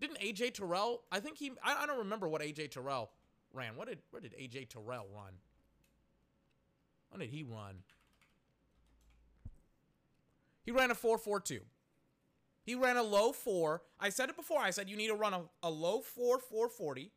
Didn't 0.00 0.18
AJ 0.20 0.54
Terrell? 0.54 1.02
I 1.10 1.20
think 1.20 1.38
he. 1.38 1.52
I, 1.62 1.82
I 1.82 1.86
don't 1.86 1.98
remember 1.98 2.28
what 2.28 2.42
AJ 2.42 2.72
Terrell 2.72 3.10
ran. 3.52 3.76
What 3.76 3.88
did 3.88 3.98
where 4.10 4.20
did 4.20 4.34
AJ 4.34 4.68
Terrell 4.68 5.06
run? 5.14 5.32
When 7.12 7.20
did 7.20 7.30
he 7.30 7.44
run? 7.44 7.76
He 10.64 10.72
ran 10.72 10.90
a 10.90 10.94
4.42. 10.94 11.60
He 12.64 12.74
ran 12.74 12.96
a 12.96 13.02
low 13.02 13.32
four. 13.32 13.82
I 14.00 14.08
said 14.08 14.28
it 14.28 14.36
before. 14.36 14.60
I 14.60 14.70
said 14.70 14.88
you 14.88 14.96
need 14.96 15.08
to 15.08 15.14
run 15.14 15.34
a, 15.34 15.42
a 15.62 15.70
low 15.70 16.00
four 16.00 16.38
440 16.38 17.12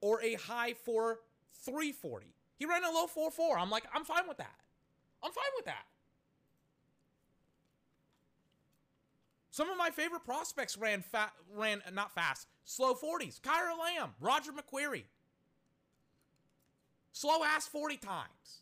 or 0.00 0.22
a 0.22 0.34
high 0.34 0.74
four 0.74 1.20
340. 1.64 2.26
He 2.56 2.66
ran 2.66 2.84
a 2.84 2.90
low 2.90 3.06
4-4. 3.06 3.58
I'm 3.58 3.70
like, 3.70 3.84
I'm 3.92 4.04
fine 4.04 4.28
with 4.28 4.36
that. 4.36 4.54
I'm 5.20 5.32
fine 5.32 5.44
with 5.56 5.64
that. 5.64 5.84
Some 9.50 9.68
of 9.68 9.76
my 9.76 9.90
favorite 9.90 10.24
prospects 10.24 10.78
ran 10.78 11.02
fat, 11.02 11.32
ran 11.52 11.82
not 11.92 12.14
fast, 12.14 12.46
slow 12.64 12.94
40s. 12.94 13.40
Kaiir 13.40 13.70
Elam, 13.70 14.14
Roger 14.20 14.52
McCreary. 14.52 15.04
Slow 17.10 17.44
ass 17.44 17.66
40 17.66 17.96
times. 17.96 18.61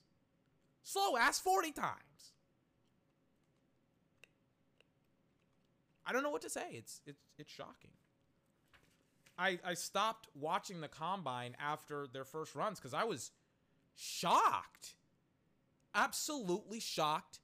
Slow 0.91 1.17
ass 1.17 1.39
40 1.39 1.71
times. 1.71 2.33
I 6.05 6.13
don't 6.13 6.25
know 6.25 6.31
what 6.31 6.43
to 6.43 6.51
say. 6.51 6.67
It's 6.73 7.01
it's 7.07 7.23
it's 7.39 7.53
shocking. 7.53 7.93
I 9.39 9.61
I 9.65 9.75
stopped 9.75 10.27
watching 10.35 10.81
the 10.81 10.89
combine 10.89 11.55
after 11.61 12.09
their 12.13 12.25
first 12.25 12.57
runs 12.57 12.81
because 12.81 12.93
I 12.93 13.05
was 13.05 13.31
shocked. 13.95 14.95
Absolutely 15.95 16.81
shocked 16.81 17.39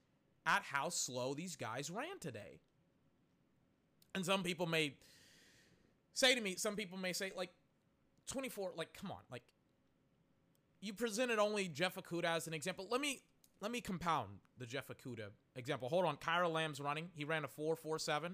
at 0.45 0.63
how 0.65 0.89
slow 0.89 1.33
these 1.33 1.55
guys 1.55 1.89
ran 1.89 2.19
today. 2.21 2.59
And 4.17 4.27
some 4.27 4.43
people 4.43 4.67
may 4.67 4.95
say 6.15 6.35
to 6.35 6.41
me, 6.41 6.57
some 6.57 6.75
people 6.75 6.99
may 6.99 7.13
say, 7.13 7.31
like, 7.37 7.51
24, 8.29 8.73
like, 8.77 8.93
come 8.93 9.11
on, 9.11 9.21
like, 9.31 9.43
you 10.81 10.93
presented 10.93 11.39
only 11.39 11.69
Jeff 11.69 11.97
Okudah 11.97 12.37
as 12.37 12.47
an 12.47 12.55
example. 12.55 12.87
Let 12.91 13.01
me 13.01 13.21
let 13.61 13.71
me 13.71 13.81
compound 13.81 14.29
the 14.59 14.67
Jeff 14.67 14.89
Okudah 14.89 15.31
example. 15.55 15.89
Hold 15.89 16.05
on, 16.05 16.17
Kaiir 16.17 16.45
Elam's 16.45 16.81
running. 16.81 17.09
He 17.15 17.25
ran 17.25 17.45
a 17.45 17.49
4.47. 17.49 18.33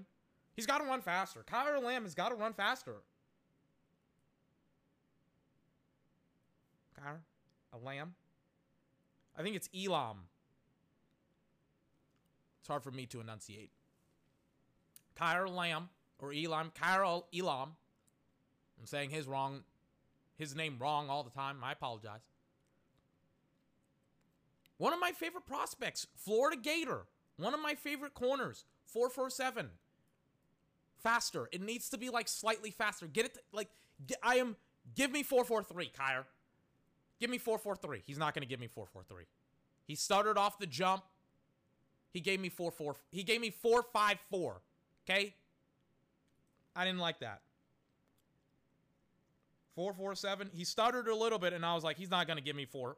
He's 0.55 0.65
got 0.65 0.79
to 0.79 0.85
run 0.85 1.01
faster. 1.01 1.43
Kaiir 1.49 1.81
Elam 1.81 2.03
has 2.03 2.13
got 2.13 2.29
to 2.29 2.35
run 2.35 2.53
faster. 2.53 2.97
Kaiir 6.99 7.19
Elam. 7.73 8.13
I 9.37 9.41
think 9.41 9.55
it's 9.55 9.69
Elam. 9.73 10.17
It's 12.59 12.67
hard 12.67 12.83
for 12.83 12.91
me 12.91 13.05
to 13.07 13.19
enunciate. 13.19 13.71
Kaiir 15.19 15.47
Elam 15.47 15.89
or 16.19 16.33
Elam, 16.33 16.71
Kaiir 16.79 17.23
Elam. 17.33 17.75
I'm 18.79 18.85
saying 18.85 19.09
his 19.09 19.27
wrong, 19.27 19.63
his 20.37 20.55
name 20.55 20.77
wrong 20.79 21.09
all 21.09 21.23
the 21.23 21.29
time. 21.29 21.57
I 21.63 21.71
apologize. 21.71 22.21
One 24.83 24.91
of 24.91 24.99
my 24.99 25.13
favorite 25.13 25.45
prospects, 25.45 26.07
Florida 26.13 26.57
Gator. 26.61 27.05
One 27.37 27.53
of 27.53 27.61
my 27.61 27.73
favorite 27.73 28.13
corners, 28.13 28.65
447. 28.87 29.69
Faster. 31.01 31.47
It 31.53 31.61
needs 31.61 31.87
to 31.91 31.97
be 31.97 32.09
like 32.09 32.27
slightly 32.27 32.69
faster. 32.69 33.07
Get 33.07 33.27
it 33.27 33.33
to, 33.35 33.39
like 33.53 33.69
I 34.21 34.39
am 34.39 34.57
give 34.93 35.09
me 35.09 35.23
443, 35.23 35.89
Kaiir. 35.97 36.25
Give 37.21 37.29
me 37.29 37.37
443. 37.37 38.03
He's 38.05 38.17
not 38.17 38.33
going 38.33 38.41
to 38.41 38.45
give 38.45 38.59
me 38.59 38.67
443. 38.67 39.23
He 39.87 39.95
started 39.95 40.37
off 40.37 40.59
the 40.59 40.67
jump. 40.67 41.03
He 42.11 42.19
gave 42.19 42.41
me 42.41 42.49
44 42.49 42.97
he 43.09 43.23
gave 43.23 43.39
me 43.39 43.51
454. 43.51 44.59
Okay? 45.09 45.33
I 46.75 46.83
didn't 46.83 46.99
like 46.99 47.21
that. 47.21 47.39
447. 49.75 50.49
He 50.53 50.65
stuttered 50.65 51.07
a 51.07 51.15
little 51.15 51.39
bit, 51.39 51.53
and 51.53 51.65
I 51.65 51.73
was 51.73 51.85
like, 51.85 51.97
he's 51.97 52.11
not 52.11 52.27
gonna 52.27 52.41
give 52.41 52.57
me 52.57 52.65
four, 52.65 52.97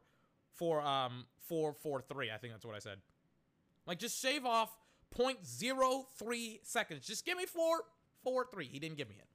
four, 0.55 0.81
um, 0.81 1.25
four, 1.47 1.74
four, 1.74 2.01
three. 2.01 2.31
I 2.31 2.38
think 2.38 2.53
that's 2.53 2.65
what 2.65 2.75
I 2.75 2.79
said. 2.79 3.00
Like, 3.85 4.00
just 4.00 4.19
shave 4.21 4.45
off 4.45 4.75
0.03 5.17 6.59
seconds. 6.63 7.05
Just 7.05 7.25
give 7.25 7.38
me 7.38 7.45
four, 7.45 7.81
four, 8.24 8.45
three. 8.51 8.67
He 8.67 8.79
didn't 8.79 8.97
give 8.97 9.09
me 9.09 9.15
it. 9.17 9.27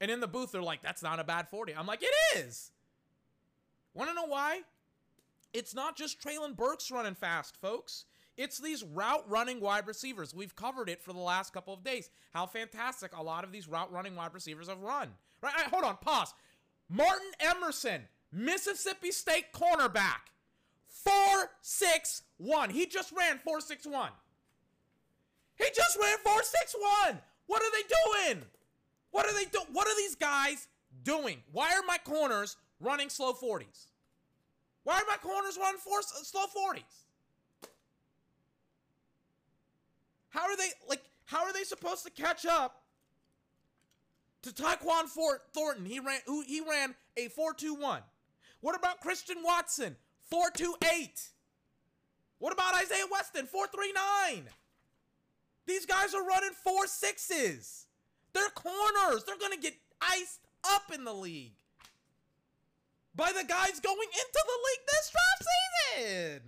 And 0.00 0.10
in 0.10 0.20
the 0.20 0.28
booth, 0.28 0.52
they're 0.52 0.62
like, 0.62 0.82
that's 0.82 1.02
not 1.02 1.20
a 1.20 1.24
bad 1.24 1.48
40. 1.48 1.74
I'm 1.74 1.86
like, 1.86 2.02
it 2.02 2.38
is. 2.38 2.70
Wanna 3.92 4.14
know 4.14 4.26
why? 4.26 4.60
It's 5.52 5.74
not 5.74 5.96
just 5.96 6.20
Treylon 6.22 6.56
Burks 6.56 6.90
running 6.90 7.14
fast, 7.14 7.60
folks. 7.60 8.06
It's 8.36 8.58
these 8.58 8.82
route 8.82 9.28
running 9.28 9.60
wide 9.60 9.86
receivers. 9.86 10.34
We've 10.34 10.56
covered 10.56 10.88
it 10.88 11.02
for 11.02 11.12
the 11.12 11.18
last 11.18 11.52
couple 11.52 11.74
of 11.74 11.84
days. 11.84 12.08
How 12.32 12.46
fantastic 12.46 13.14
a 13.14 13.22
lot 13.22 13.44
of 13.44 13.52
these 13.52 13.68
route 13.68 13.92
running 13.92 14.16
wide 14.16 14.32
receivers 14.32 14.68
have 14.68 14.80
run. 14.80 15.10
Right 15.42 15.52
hold 15.70 15.84
on, 15.84 15.96
pause. 15.98 16.32
Martin 16.88 17.30
Emerson, 17.40 18.02
Mississippi 18.32 19.12
State 19.12 19.52
cornerback. 19.52 20.30
461. 20.88 22.70
He 22.70 22.86
just 22.86 23.12
ran 23.12 23.38
461. 23.38 24.10
He 25.56 25.64
just 25.74 25.96
ran 26.00 26.18
461. 26.18 27.20
What 27.46 27.62
are 27.62 27.70
they 27.72 27.82
doing? 28.32 28.42
What 29.10 29.26
are 29.26 29.34
they 29.34 29.44
doing? 29.46 29.66
What 29.72 29.88
are 29.88 29.96
these 29.96 30.14
guys 30.14 30.68
doing? 31.02 31.38
Why 31.52 31.74
are 31.74 31.82
my 31.86 31.98
corners 32.04 32.56
running 32.80 33.08
slow 33.08 33.32
40s? 33.32 33.86
Why 34.84 34.94
are 34.94 35.04
my 35.08 35.16
corners 35.16 35.58
running 35.60 35.80
four, 35.80 35.98
uh, 35.98 36.22
slow 36.22 36.44
40s? 36.44 36.82
How 40.30 40.42
are 40.42 40.56
they 40.56 40.70
like? 40.88 41.02
How 41.26 41.44
are 41.44 41.52
they 41.52 41.64
supposed 41.64 42.04
to 42.04 42.10
catch 42.10 42.46
up 42.46 42.82
to 44.42 44.50
Tyquan 44.50 45.06
Fort 45.06 45.42
Thornton? 45.52 45.84
He 45.84 45.98
ran. 45.98 46.20
Who 46.26 46.42
he 46.42 46.60
ran 46.60 46.94
a 47.16 47.28
four 47.28 47.52
two 47.52 47.74
one. 47.74 48.02
What 48.60 48.76
about 48.76 49.00
Christian 49.00 49.38
Watson? 49.42 49.96
Four 50.22 50.50
two 50.50 50.74
eight. 50.94 51.30
What 52.38 52.52
about 52.52 52.74
Isaiah 52.74 53.04
Weston? 53.10 53.46
Four 53.46 53.66
three 53.66 53.92
nine. 53.92 54.44
These 55.66 55.86
guys 55.86 56.14
are 56.14 56.26
running 56.26 56.50
four 56.64 56.86
sixes. 56.86 57.86
They're 58.32 58.50
corners. 58.50 59.24
They're 59.24 59.38
gonna 59.38 59.56
get 59.56 59.74
iced 60.00 60.40
up 60.64 60.92
in 60.94 61.04
the 61.04 61.14
league 61.14 61.54
by 63.14 63.32
the 63.32 63.44
guys 63.44 63.80
going 63.80 64.08
into 64.08 64.44
the 64.46 64.58
league 64.66 64.86
this 64.86 65.10
draft 65.10 65.44
season. 65.96 66.42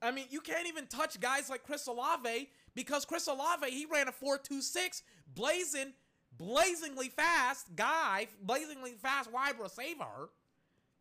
I 0.00 0.12
mean, 0.12 0.26
you 0.30 0.40
can't 0.40 0.68
even 0.68 0.86
touch 0.86 1.18
guys 1.20 1.50
like 1.50 1.64
Chris 1.64 1.86
Olave 1.88 2.48
because 2.74 3.04
Chris 3.04 3.26
Olave, 3.26 3.68
he 3.68 3.84
ran 3.86 4.06
a 4.06 4.12
4.26, 4.12 5.02
blazing, 5.34 5.92
blazingly 6.38 7.08
fast 7.08 7.66
guy, 7.76 8.28
blazingly 8.42 8.92
fast 8.92 9.30
wide 9.32 9.58
receiver, 9.60 10.30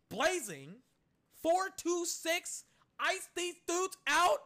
blazing, 0.09 0.73
4.26, 1.45 2.63
ice 2.99 3.29
these 3.35 3.55
dudes 3.67 3.97
out, 4.07 4.39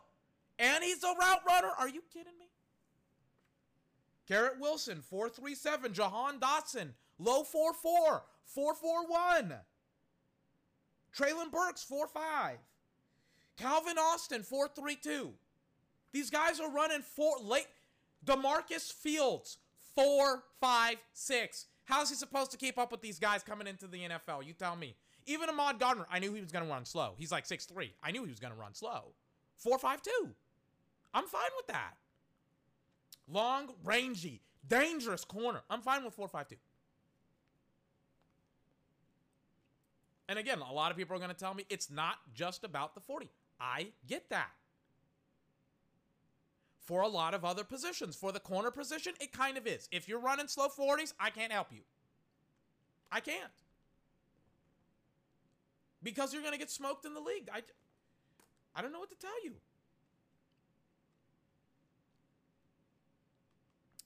and 0.60 0.84
he's 0.84 1.04
a 1.04 1.16
route 1.20 1.42
runner. 1.48 1.72
Are 1.80 1.90
you 1.90 2.04
kidding 2.14 2.38
me? 2.40 2.46
Garrett 4.28 4.60
Wilson, 4.60 5.02
4.37, 5.12 5.94
Jahan 5.94 6.40
Dotson, 6.40 6.90
low 7.18 7.44
4.4, 7.44 8.22
4.41. 8.56 9.60
Treylon 11.18 11.52
Burks, 11.52 11.86
4.5. 11.90 12.58
Calvin 13.58 13.98
Austin, 13.98 14.44
432. 14.44 15.32
These 16.14 16.30
guys 16.30 16.60
are 16.60 16.72
running 16.72 17.02
four 17.02 17.38
late. 17.42 17.68
Demarcus 18.26 18.94
Fields, 18.94 19.58
four, 19.96 20.44
five, 20.60 20.96
six. 21.14 21.66
How's 21.86 22.10
he 22.10 22.16
supposed 22.16 22.52
to 22.52 22.58
keep 22.58 22.78
up 22.78 22.92
with 22.92 23.02
these 23.02 23.20
guys 23.20 23.44
coming 23.44 23.68
into 23.68 23.88
the 23.88 24.00
NFL? 24.00 24.46
You 24.46 24.54
tell 24.54 24.76
me. 24.76 24.96
Even 25.28 25.50
Ahmad 25.50 25.80
Gardner, 25.80 26.08
I 26.12 26.20
knew 26.20 26.34
he 26.34 26.42
was 26.42 26.52
going 26.52 26.66
to 26.66 26.72
run 26.72 26.86
slow. 26.86 27.14
He's 27.18 27.32
like 27.32 27.46
six 27.46 27.66
three. 27.66 27.94
I 28.02 28.12
knew 28.12 28.24
he 28.24 28.30
was 28.30 28.40
going 28.40 28.54
to 28.54 28.60
run 28.60 28.74
slow. 28.74 29.14
Four, 29.58 29.78
five, 29.78 30.02
two. 30.02 30.30
I'm 31.14 31.26
fine 31.26 31.50
with 31.58 31.68
that. 31.68 31.94
Long, 33.28 33.70
rangy, 33.84 34.42
dangerous 34.68 35.24
corner. 35.24 35.62
I'm 35.70 35.82
fine 35.82 36.04
with 36.04 36.14
four, 36.14 36.28
five, 36.28 36.48
two. 36.48 36.56
And 40.28 40.40
again, 40.40 40.60
a 40.60 40.74
lot 40.74 40.92
of 40.92 40.98
people 40.98 41.16
are 41.16 41.20
going 41.20 41.30
to 41.30 41.36
tell 41.36 41.54
me 41.54 41.66
it's 41.70 41.92
not 41.92 42.16
just 42.34 42.64
about 42.64 42.96
the 42.96 43.02
40. 43.02 43.30
I 43.60 43.88
get 44.08 44.30
that. 44.30 44.50
For 46.92 47.04
a 47.04 47.08
lot 47.08 47.34
of 47.34 47.46
other 47.46 47.64
positions. 47.64 48.18
For 48.18 48.34
the 48.34 48.42
corner 48.42 48.70
position, 48.70 49.14
it 49.22 49.32
kind 49.32 49.58
of 49.58 49.66
is. 49.66 49.88
If 49.94 50.10
you're 50.10 50.20
running 50.20 50.50
slow 50.50 50.68
40s, 50.68 51.14
I 51.18 51.30
can't 51.30 51.54
help 51.54 51.68
you. 51.72 51.84
I 53.10 53.22
can't. 53.22 53.50
Because 56.04 56.34
you're 56.34 56.42
going 56.42 56.52
to 56.52 56.60
get 56.60 56.70
smoked 56.70 57.06
in 57.06 57.14
the 57.14 57.22
league. 57.22 57.48
I, 57.50 57.62
I 58.76 58.82
don't 58.82 58.92
know 58.92 59.00
what 59.00 59.10
to 59.10 59.16
tell 59.16 59.42
you. 59.42 59.54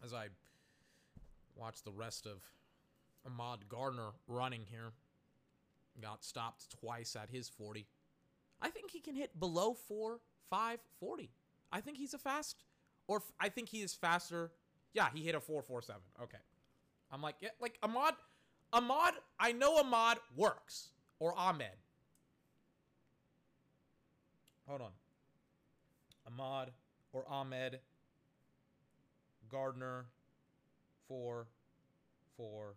As 0.04 0.14
I 0.14 0.28
watch 1.56 1.82
the 1.82 1.92
rest 1.92 2.28
of 2.28 2.44
Ahmad 3.26 3.68
Gardner 3.68 4.10
running 4.28 4.62
here, 4.70 4.92
got 6.00 6.24
stopped 6.24 6.70
twice 6.80 7.16
at 7.16 7.32
his 7.32 7.50
40. 7.50 7.88
I 8.62 8.70
think 8.70 8.92
he 8.92 9.00
can 9.00 9.16
hit 9.16 9.40
below 9.40 9.74
4, 9.74 10.20
5, 10.52 10.80
40. 11.00 11.32
I 11.72 11.82
think 11.82 11.98
he's 11.98 12.14
a 12.14 12.20
fast, 12.20 12.64
or 13.08 13.22
I 13.40 13.50
think 13.50 13.70
he 13.70 13.82
is 13.82 13.94
faster. 13.94 14.52
Yeah, 14.94 15.08
he 15.14 15.24
hit 15.24 15.36
a 15.36 15.40
447. 15.40 16.02
Okay. 16.24 16.38
I'm 17.12 17.22
like, 17.22 17.36
yeah, 17.40 17.50
like 17.62 17.78
Ahmad, 17.84 18.16
Ahmad, 18.74 19.14
I 19.40 19.52
know 19.52 19.78
Ahmad 19.78 20.18
works, 20.36 20.90
or 21.20 21.38
Ahmed. 21.38 21.68
Hold 24.68 24.82
on. 24.82 24.92
Ahmad 26.28 26.72
or 27.14 27.24
Ahmed 27.30 27.80
Gardner, 29.50 30.06
four, 31.08 31.48
four, 32.36 32.76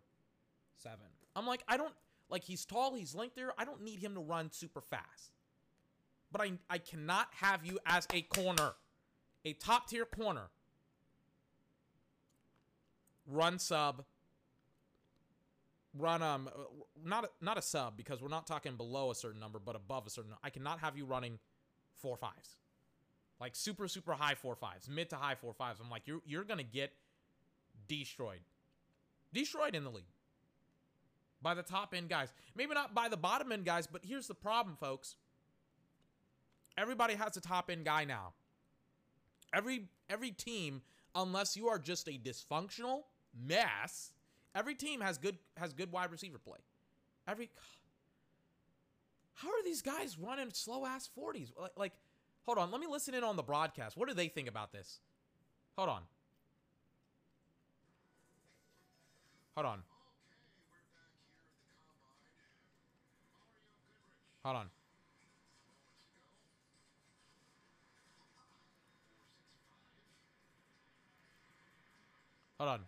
seven. 0.77 0.99
I'm 1.35 1.47
like, 1.47 1.63
I 1.67 1.77
don't 1.77 1.95
like 2.31 2.45
he's 2.45 2.65
tall, 2.65 2.95
he's 2.95 3.15
lengthier. 3.15 3.53
I 3.59 3.65
don't 3.65 3.83
need 3.83 4.01
him 4.01 4.15
to 4.15 4.21
run 4.21 4.51
super 4.53 4.81
fast. 4.81 5.33
But 6.31 6.43
I 6.43 6.53
I 6.69 6.79
cannot 6.79 7.29
have 7.41 7.65
you 7.65 7.79
as 7.87 8.07
a 8.13 8.23
corner, 8.23 8.73
a 9.49 9.52
top 9.55 9.88
tier 9.88 10.05
corner. 10.05 10.49
Run 13.26 13.59
sub. 13.59 14.05
Run 15.97 16.23
um 16.23 16.49
not 17.05 17.25
a, 17.25 17.31
not 17.40 17.59
a 17.59 17.62
sub 17.62 17.97
because 17.97 18.23
we're 18.23 18.28
not 18.28 18.47
talking 18.47 18.76
below 18.76 19.11
a 19.11 19.14
certain 19.14 19.40
number, 19.40 19.59
but 19.59 19.75
above 19.75 20.07
a 20.07 20.11
certain. 20.11 20.33
I 20.45 20.50
cannot 20.50 20.81
have 20.81 20.97
you 20.97 21.05
running 21.05 21.38
four 21.97 22.17
fives, 22.17 22.57
like 23.40 23.57
super 23.57 23.88
super 23.88 24.12
high 24.12 24.35
four 24.35 24.55
fives, 24.55 24.88
mid 24.88 25.11
to 25.11 25.17
high 25.17 25.35
four 25.35 25.55
fives. 25.55 25.81
I'm 25.81 25.90
like 25.90 26.02
you're 26.07 26.21
you're 26.26 26.45
gonna 26.45 26.62
get 26.62 26.93
destroyed, 27.88 28.40
destroyed 29.33 29.75
in 29.75 29.83
the 29.83 29.90
league 29.90 30.12
by 31.43 31.55
the 31.55 31.62
top 31.62 31.95
end 31.95 32.09
guys. 32.09 32.33
Maybe 32.55 32.75
not 32.75 32.95
by 32.95 33.09
the 33.09 33.17
bottom 33.17 33.50
end 33.50 33.64
guys, 33.64 33.87
but 33.87 34.02
here's 34.05 34.28
the 34.28 34.35
problem, 34.35 34.76
folks. 34.78 35.17
Everybody 36.76 37.14
has 37.14 37.37
a 37.37 37.40
top 37.40 37.71
end 37.71 37.85
guy 37.85 38.05
now. 38.05 38.35
Every 39.52 39.88
every 40.11 40.31
team, 40.31 40.83
unless 41.14 41.57
you 41.57 41.69
are 41.69 41.78
just 41.78 42.09
a 42.09 42.12
dysfunctional 42.12 43.02
mess, 43.47 44.12
every 44.55 44.75
team 44.75 45.00
has 45.00 45.19
good 45.19 45.38
has 45.57 45.73
good 45.73 45.93
wide 45.93 46.11
receiver 46.11 46.38
play. 46.38 46.59
Every 47.26 47.50
how 49.35 49.49
are 49.49 49.62
these 49.64 49.83
guys 49.83 50.19
running 50.19 50.50
slow 50.52 50.85
ass 50.85 51.09
40s? 51.17 51.52
Like, 51.61 51.71
like, 51.76 51.93
hold 52.45 52.59
on, 52.59 52.73
let 52.73 52.81
me 52.81 52.88
listen 52.88 53.14
in 53.14 53.23
on 53.23 53.37
the 53.37 53.43
broadcast. 53.43 53.97
What 53.97 54.09
do 54.09 54.14
they 54.14 54.28
think 54.28 54.49
about 54.49 54.73
this? 54.73 54.99
Hold 55.76 55.90
on. 55.90 56.02
Hold 59.55 59.67
on. 59.67 59.83
Hold 64.45 64.57
on. 64.57 64.71
Hold 72.59 72.71
on. 72.71 72.81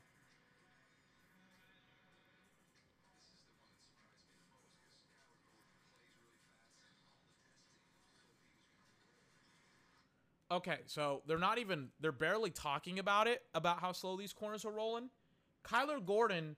Okay, 10.52 10.78
so 10.87 11.22
they're 11.28 11.38
not 11.38 11.59
even 11.59 11.88
they're 12.00 12.11
barely 12.11 12.50
talking 12.50 12.98
about 12.98 13.28
it 13.28 13.42
about 13.54 13.78
how 13.80 13.92
slow 13.92 14.16
these 14.16 14.33
corners 14.33 14.64
are 14.64 14.72
rolling. 14.72 15.09
Kyler 15.64 16.04
Gordon 16.04 16.56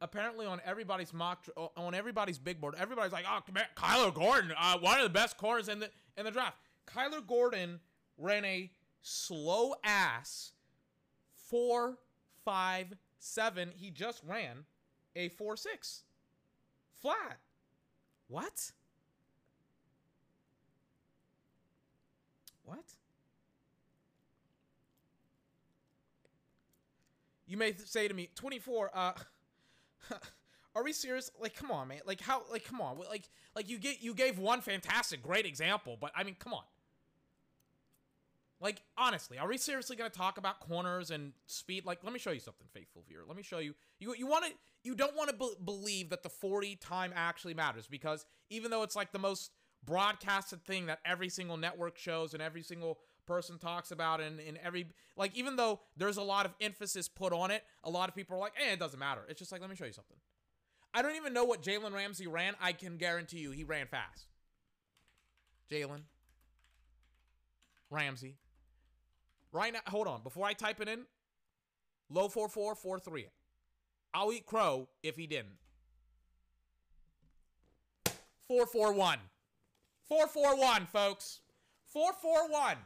apparently 0.00 0.46
on 0.46 0.62
everybody's 0.64 1.12
mock 1.12 1.46
on 1.76 1.94
everybody's 1.94 2.38
big 2.38 2.58
board, 2.58 2.74
everybody's 2.78 3.12
like, 3.12 3.26
"Oh, 3.28 3.40
Kyler 3.76 4.14
Gordon, 4.14 4.52
uh, 4.56 4.78
one 4.78 4.98
of 4.98 5.04
the 5.04 5.10
best 5.10 5.36
corners 5.36 5.68
in 5.68 5.80
the 5.80 5.90
in 6.16 6.24
the 6.24 6.30
draft." 6.30 6.56
Kyler 6.86 7.26
Gordon 7.26 7.80
ran 8.16 8.46
a 8.46 8.70
slow 9.02 9.74
ass 9.84 10.52
four 11.34 11.98
five 12.48 12.94
seven. 13.18 13.72
He 13.76 13.90
just 13.90 14.22
ran 14.26 14.64
a 15.14 15.28
four 15.28 15.54
six 15.54 16.04
flat. 17.02 17.38
What? 18.28 18.72
What? 22.64 22.84
You 27.46 27.58
may 27.58 27.74
say 27.74 28.08
to 28.08 28.14
me, 28.14 28.28
24, 28.34 28.90
uh, 28.94 29.12
are 30.74 30.84
we 30.84 30.92
serious? 30.92 31.30
Like, 31.40 31.54
come 31.54 31.70
on, 31.70 31.88
man. 31.88 32.00
Like, 32.06 32.20
how, 32.20 32.42
like, 32.52 32.64
come 32.66 32.82
on. 32.82 32.98
Like, 32.98 33.30
like 33.56 33.70
you 33.70 33.78
get, 33.78 34.02
you 34.02 34.12
gave 34.12 34.38
one 34.38 34.60
fantastic, 34.60 35.22
great 35.22 35.46
example, 35.46 35.96
but 35.98 36.12
I 36.14 36.24
mean, 36.24 36.36
come 36.38 36.52
on. 36.52 36.64
Like, 38.60 38.82
honestly, 38.96 39.38
are 39.38 39.46
we 39.46 39.56
seriously 39.56 39.94
going 39.94 40.10
to 40.10 40.16
talk 40.16 40.36
about 40.36 40.58
corners 40.58 41.10
and 41.10 41.32
speed? 41.46 41.84
Like, 41.84 42.00
let 42.02 42.12
me 42.12 42.18
show 42.18 42.32
you 42.32 42.40
something, 42.40 42.66
faithful 42.72 43.04
viewer. 43.06 43.22
Let 43.26 43.36
me 43.36 43.42
show 43.44 43.58
you. 43.58 43.74
You, 44.00 44.14
you 44.16 44.26
want 44.26 44.46
to, 44.46 44.52
you 44.82 44.96
don't 44.96 45.16
want 45.16 45.30
to 45.30 45.36
be- 45.36 45.64
believe 45.64 46.10
that 46.10 46.24
the 46.24 46.28
40 46.28 46.74
time 46.76 47.12
actually 47.14 47.54
matters 47.54 47.86
because 47.86 48.26
even 48.50 48.70
though 48.70 48.82
it's 48.82 48.96
like 48.96 49.12
the 49.12 49.18
most 49.18 49.52
broadcasted 49.84 50.64
thing 50.64 50.86
that 50.86 50.98
every 51.04 51.28
single 51.28 51.56
network 51.56 51.96
shows 51.96 52.34
and 52.34 52.42
every 52.42 52.62
single 52.62 52.98
person 53.26 53.58
talks 53.58 53.90
about 53.90 54.20
and 54.20 54.40
in 54.40 54.58
every 54.64 54.86
like 55.16 55.36
even 55.36 55.54
though 55.54 55.80
there's 55.96 56.16
a 56.16 56.22
lot 56.22 56.46
of 56.46 56.54
emphasis 56.60 57.08
put 57.08 57.32
on 57.32 57.50
it 57.50 57.62
a 57.84 57.90
lot 57.90 58.08
of 58.08 58.14
people 58.14 58.34
are 58.36 58.40
like 58.40 58.54
eh 58.58 58.72
it 58.72 58.78
doesn't 58.78 58.98
matter 58.98 59.20
it's 59.28 59.38
just 59.38 59.52
like 59.52 59.60
let 59.60 59.68
me 59.68 59.76
show 59.76 59.84
you 59.84 59.92
something 59.92 60.16
i 60.94 61.02
don't 61.02 61.14
even 61.14 61.34
know 61.34 61.44
what 61.44 61.62
jalen 61.62 61.92
ramsey 61.92 62.26
ran 62.26 62.54
i 62.60 62.72
can 62.72 62.96
guarantee 62.96 63.38
you 63.38 63.50
he 63.50 63.64
ran 63.64 63.86
fast 63.86 64.26
jalen 65.70 66.00
ramsey 67.90 68.36
right 69.52 69.72
now 69.72 69.80
hold 69.86 70.06
on 70.06 70.22
before 70.22 70.46
i 70.46 70.52
type 70.52 70.80
it 70.80 70.88
in 70.88 71.00
low 72.10 72.28
4443 72.28 73.26
i'll 74.14 74.32
eat 74.32 74.46
crow 74.46 74.88
if 75.02 75.16
he 75.16 75.26
didn't 75.26 75.58
441 78.46 79.18
441 80.08 80.86
folks 80.86 81.40
441 81.86 82.76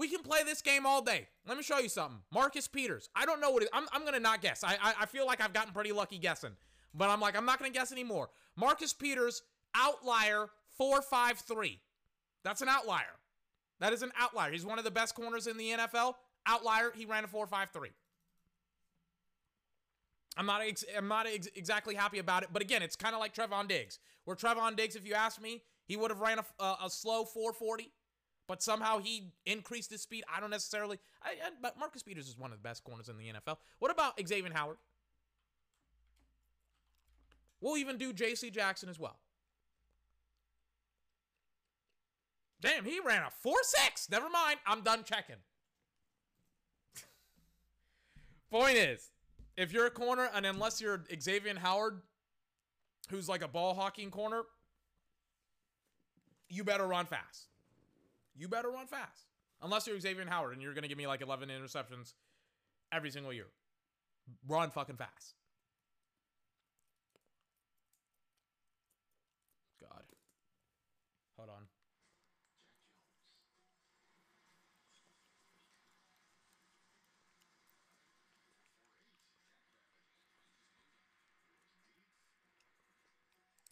we 0.00 0.08
can 0.08 0.22
play 0.22 0.42
this 0.44 0.62
game 0.62 0.86
all 0.86 1.02
day. 1.02 1.28
Let 1.46 1.58
me 1.58 1.62
show 1.62 1.78
you 1.78 1.90
something. 1.90 2.20
Marcus 2.32 2.66
Peters. 2.66 3.10
I 3.14 3.26
don't 3.26 3.38
know 3.38 3.50
what 3.50 3.62
it, 3.62 3.68
I'm, 3.72 3.86
I'm 3.92 4.00
going 4.00 4.14
to 4.14 4.20
not 4.20 4.40
guess. 4.40 4.64
I, 4.64 4.76
I, 4.80 4.94
I 5.00 5.06
feel 5.06 5.26
like 5.26 5.42
I've 5.42 5.52
gotten 5.52 5.74
pretty 5.74 5.92
lucky 5.92 6.16
guessing. 6.16 6.52
But 6.94 7.10
I'm 7.10 7.20
like, 7.20 7.36
I'm 7.36 7.44
not 7.44 7.58
going 7.58 7.70
to 7.70 7.78
guess 7.78 7.92
anymore. 7.92 8.30
Marcus 8.56 8.94
Peters, 8.94 9.42
outlier 9.74 10.46
453. 10.78 11.80
That's 12.42 12.62
an 12.62 12.68
outlier. 12.68 13.19
That 13.80 13.92
is 13.92 14.02
an 14.02 14.12
outlier. 14.18 14.52
He's 14.52 14.64
one 14.64 14.78
of 14.78 14.84
the 14.84 14.90
best 14.90 15.14
corners 15.14 15.46
in 15.46 15.56
the 15.56 15.70
NFL. 15.70 16.14
Outlier, 16.46 16.92
he 16.94 17.06
ran 17.06 17.24
a 17.24 17.28
453. 17.28 17.90
I'm 20.36 20.46
not 20.46 20.62
ex- 20.62 20.84
I'm 20.96 21.08
not 21.08 21.26
ex- 21.26 21.48
exactly 21.54 21.94
happy 21.94 22.18
about 22.18 22.42
it, 22.42 22.50
but 22.52 22.62
again, 22.62 22.82
it's 22.82 22.96
kind 22.96 23.14
of 23.14 23.20
like 23.20 23.34
Trevon 23.34 23.68
Diggs. 23.68 23.98
Where 24.24 24.36
Trevon 24.36 24.76
Diggs, 24.76 24.96
if 24.96 25.06
you 25.06 25.14
ask 25.14 25.40
me, 25.40 25.62
he 25.86 25.96
would 25.96 26.10
have 26.10 26.20
ran 26.20 26.38
a, 26.38 26.62
a, 26.62 26.76
a 26.84 26.90
slow 26.90 27.24
440 27.24 27.90
but 28.50 28.64
somehow 28.64 28.98
he 28.98 29.30
increased 29.46 29.92
his 29.92 30.02
speed. 30.02 30.24
I 30.28 30.40
don't 30.40 30.50
necessarily. 30.50 30.98
I, 31.22 31.28
I, 31.28 31.50
but 31.62 31.78
Marcus 31.78 32.02
Peters 32.02 32.26
is 32.26 32.36
one 32.36 32.50
of 32.50 32.58
the 32.58 32.68
best 32.68 32.82
corners 32.82 33.08
in 33.08 33.16
the 33.16 33.26
NFL. 33.26 33.58
What 33.78 33.92
about 33.92 34.14
Xavier 34.26 34.50
Howard? 34.52 34.78
We'll 37.60 37.76
even 37.76 37.96
do 37.96 38.12
J.C. 38.12 38.50
Jackson 38.50 38.88
as 38.88 38.98
well. 38.98 39.20
Damn, 42.60 42.84
he 42.84 43.00
ran 43.00 43.22
a 43.22 43.30
4 43.30 43.54
6. 43.62 44.10
Never 44.10 44.28
mind. 44.28 44.58
I'm 44.66 44.82
done 44.82 45.04
checking. 45.04 45.36
Point 48.50 48.76
is, 48.76 49.10
if 49.56 49.72
you're 49.72 49.86
a 49.86 49.90
corner, 49.90 50.28
and 50.34 50.44
unless 50.44 50.80
you're 50.80 51.04
Xavier 51.20 51.58
Howard, 51.58 52.00
who's 53.10 53.28
like 53.28 53.42
a 53.42 53.48
ball 53.48 53.74
hawking 53.74 54.10
corner, 54.10 54.42
you 56.48 56.64
better 56.64 56.86
run 56.86 57.06
fast 57.06 57.50
you 58.40 58.48
better 58.48 58.70
run 58.70 58.86
fast. 58.86 59.26
Unless 59.62 59.86
you're 59.86 60.00
Xavier 60.00 60.24
Howard 60.26 60.54
and 60.54 60.62
you're 60.62 60.72
going 60.72 60.82
to 60.82 60.88
give 60.88 60.96
me 60.96 61.06
like 61.06 61.20
11 61.20 61.50
interceptions 61.50 62.14
every 62.90 63.10
single 63.10 63.32
year. 63.32 63.48
Run 64.48 64.70
fucking 64.70 64.96
fast. 64.96 65.34
God. 69.82 70.02
Hold 71.36 71.50
on. 71.50 71.66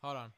Hold 0.03 0.17
on. 0.17 0.33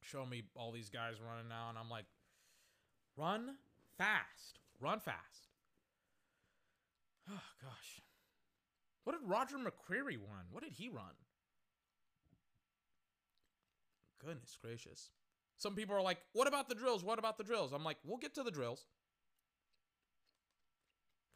Show 0.00 0.24
me 0.24 0.44
all 0.54 0.72
these 0.72 0.88
guys 0.88 1.14
running 1.20 1.48
now, 1.48 1.68
and 1.68 1.76
I'm 1.76 1.90
like, 1.90 2.04
run 3.16 3.56
fast. 3.98 4.60
Run 4.80 5.00
fast. 5.00 5.48
Oh, 7.28 7.42
gosh. 7.62 8.00
What 9.04 9.18
did 9.18 9.28
Roger 9.28 9.56
McCreary 9.56 10.16
run? 10.16 10.46
What 10.52 10.62
did 10.62 10.72
he 10.72 10.88
run? 10.88 11.14
Goodness 14.24 14.56
gracious. 14.60 15.10
Some 15.56 15.74
people 15.74 15.96
are 15.96 16.02
like, 16.02 16.18
what 16.32 16.46
about 16.46 16.68
the 16.68 16.74
drills? 16.74 17.02
What 17.02 17.18
about 17.18 17.38
the 17.38 17.44
drills? 17.44 17.72
I'm 17.72 17.84
like, 17.84 17.96
we'll 18.04 18.18
get 18.18 18.34
to 18.34 18.42
the 18.42 18.50
drills. 18.50 18.86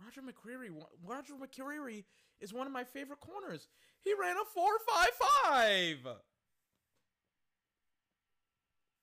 Roger 0.02 0.20
McCreary, 0.22 0.70
Roger 1.04 1.34
McCreary 1.34 2.04
is 2.40 2.52
one 2.52 2.66
of 2.66 2.72
my 2.72 2.84
favorite 2.84 3.20
corners. 3.20 3.68
He 4.04 4.14
ran 4.18 4.36
a 4.36 4.58
4.55. 4.58 6.16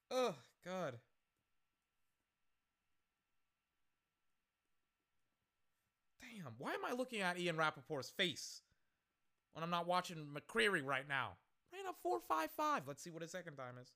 Oh, 0.09 0.35
God. 0.65 0.95
Damn, 6.21 6.53
why 6.57 6.73
am 6.73 6.85
I 6.87 6.93
looking 6.93 7.21
at 7.21 7.39
Ian 7.39 7.57
Rapoport's 7.57 8.09
face 8.09 8.61
when 9.53 9.63
I'm 9.63 9.69
not 9.69 9.87
watching 9.87 10.27
McCreary 10.33 10.83
right 10.83 11.07
now? 11.07 11.33
Ran 11.73 11.83
a 11.85 12.07
4.55. 12.07 12.81
Let's 12.87 13.03
see 13.03 13.09
what 13.09 13.21
his 13.21 13.31
second 13.31 13.55
time 13.55 13.75
is. 13.81 13.91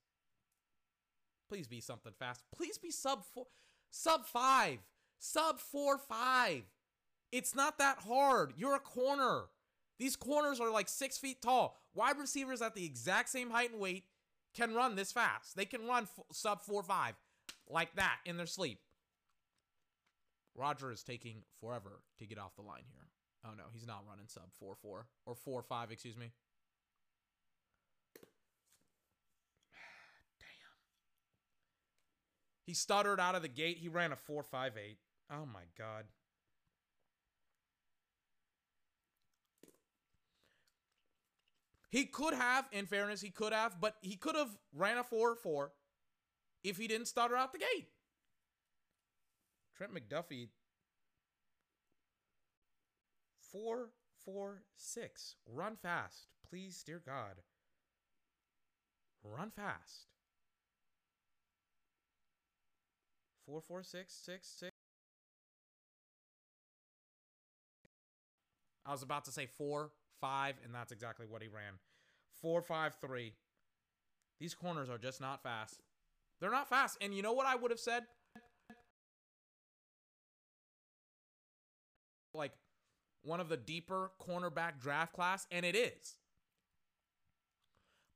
Please 1.48 1.66
be 1.66 1.80
something 1.80 2.12
fast. 2.18 2.42
Please 2.56 2.78
be 2.78 2.90
sub 2.90 3.24
four, 3.34 3.46
sub 3.90 4.24
five, 4.24 4.78
sub 5.18 5.60
four 5.60 5.98
five. 5.98 6.62
It's 7.30 7.54
not 7.54 7.76
that 7.78 7.98
hard. 7.98 8.54
You're 8.56 8.76
a 8.76 8.80
corner. 8.80 9.44
These 9.98 10.16
corners 10.16 10.60
are 10.60 10.70
like 10.70 10.88
six 10.88 11.18
feet 11.18 11.42
tall. 11.42 11.78
Wide 11.94 12.18
receivers 12.18 12.62
at 12.62 12.74
the 12.74 12.84
exact 12.84 13.28
same 13.28 13.50
height 13.50 13.70
and 13.72 13.80
weight 13.80 14.04
can 14.54 14.74
run 14.74 14.96
this 14.96 15.12
fast. 15.12 15.56
They 15.56 15.64
can 15.64 15.86
run 15.86 16.08
sub 16.32 16.62
four 16.62 16.82
five 16.82 17.14
like 17.68 17.94
that 17.96 18.16
in 18.24 18.36
their 18.36 18.46
sleep. 18.46 18.80
Roger 20.54 20.92
is 20.92 21.02
taking 21.02 21.42
forever 21.60 22.02
to 22.18 22.26
get 22.26 22.38
off 22.38 22.54
the 22.56 22.62
line 22.62 22.84
here. 22.92 23.06
Oh 23.44 23.54
no, 23.56 23.64
he's 23.72 23.86
not 23.86 24.04
running 24.08 24.26
sub 24.28 24.52
four 24.58 24.74
four 24.74 25.06
or 25.26 25.34
four 25.34 25.62
five. 25.62 25.90
Excuse 25.90 26.16
me. 26.16 26.26
Damn. 30.38 30.46
He 32.66 32.74
stuttered 32.74 33.20
out 33.20 33.34
of 33.34 33.42
the 33.42 33.48
gate. 33.48 33.78
He 33.78 33.88
ran 33.88 34.12
a 34.12 34.16
4.58. 34.16 34.96
Oh 35.30 35.46
my 35.46 35.62
god. 35.78 36.04
He 41.92 42.06
could 42.06 42.32
have, 42.32 42.64
in 42.72 42.86
fairness, 42.86 43.20
he 43.20 43.28
could 43.28 43.52
have, 43.52 43.78
but 43.78 43.96
he 44.00 44.16
could 44.16 44.34
have 44.34 44.48
ran 44.74 44.96
a 44.96 45.04
4-4 45.04 45.68
if 46.64 46.78
he 46.78 46.88
didn't 46.88 47.04
stutter 47.06 47.36
out 47.36 47.52
the 47.52 47.58
gate. 47.58 47.88
Trent 49.76 49.92
McDuffie 49.94 50.48
446. 53.52 55.34
Run 55.46 55.76
fast. 55.76 56.28
Please, 56.48 56.82
dear 56.82 57.02
God. 57.04 57.42
Run 59.22 59.50
fast. 59.50 60.06
Four 63.44 63.60
four 63.60 63.82
six 63.82 64.14
six 64.14 64.48
six. 64.48 64.70
I 68.86 68.92
was 68.92 69.02
about 69.02 69.24
to 69.26 69.30
say 69.32 69.46
four 69.46 69.90
five, 70.22 70.54
and 70.64 70.74
that's 70.74 70.92
exactly 70.92 71.26
what 71.28 71.42
he 71.42 71.48
ran. 71.48 71.74
Four 72.40 72.62
five 72.62 72.94
three. 73.04 73.34
These 74.40 74.54
corners 74.54 74.88
are 74.88 74.98
just 74.98 75.20
not 75.20 75.42
fast. 75.42 75.82
They're 76.40 76.50
not 76.50 76.68
fast. 76.68 76.96
And 77.00 77.14
you 77.14 77.22
know 77.22 77.32
what 77.34 77.46
I 77.46 77.54
would 77.54 77.70
have 77.70 77.78
said? 77.78 78.04
Like 82.34 82.52
one 83.22 83.40
of 83.40 83.50
the 83.50 83.58
deeper 83.58 84.10
cornerback 84.26 84.80
draft 84.80 85.12
class, 85.12 85.46
and 85.50 85.66
it 85.66 85.76
is. 85.76 86.16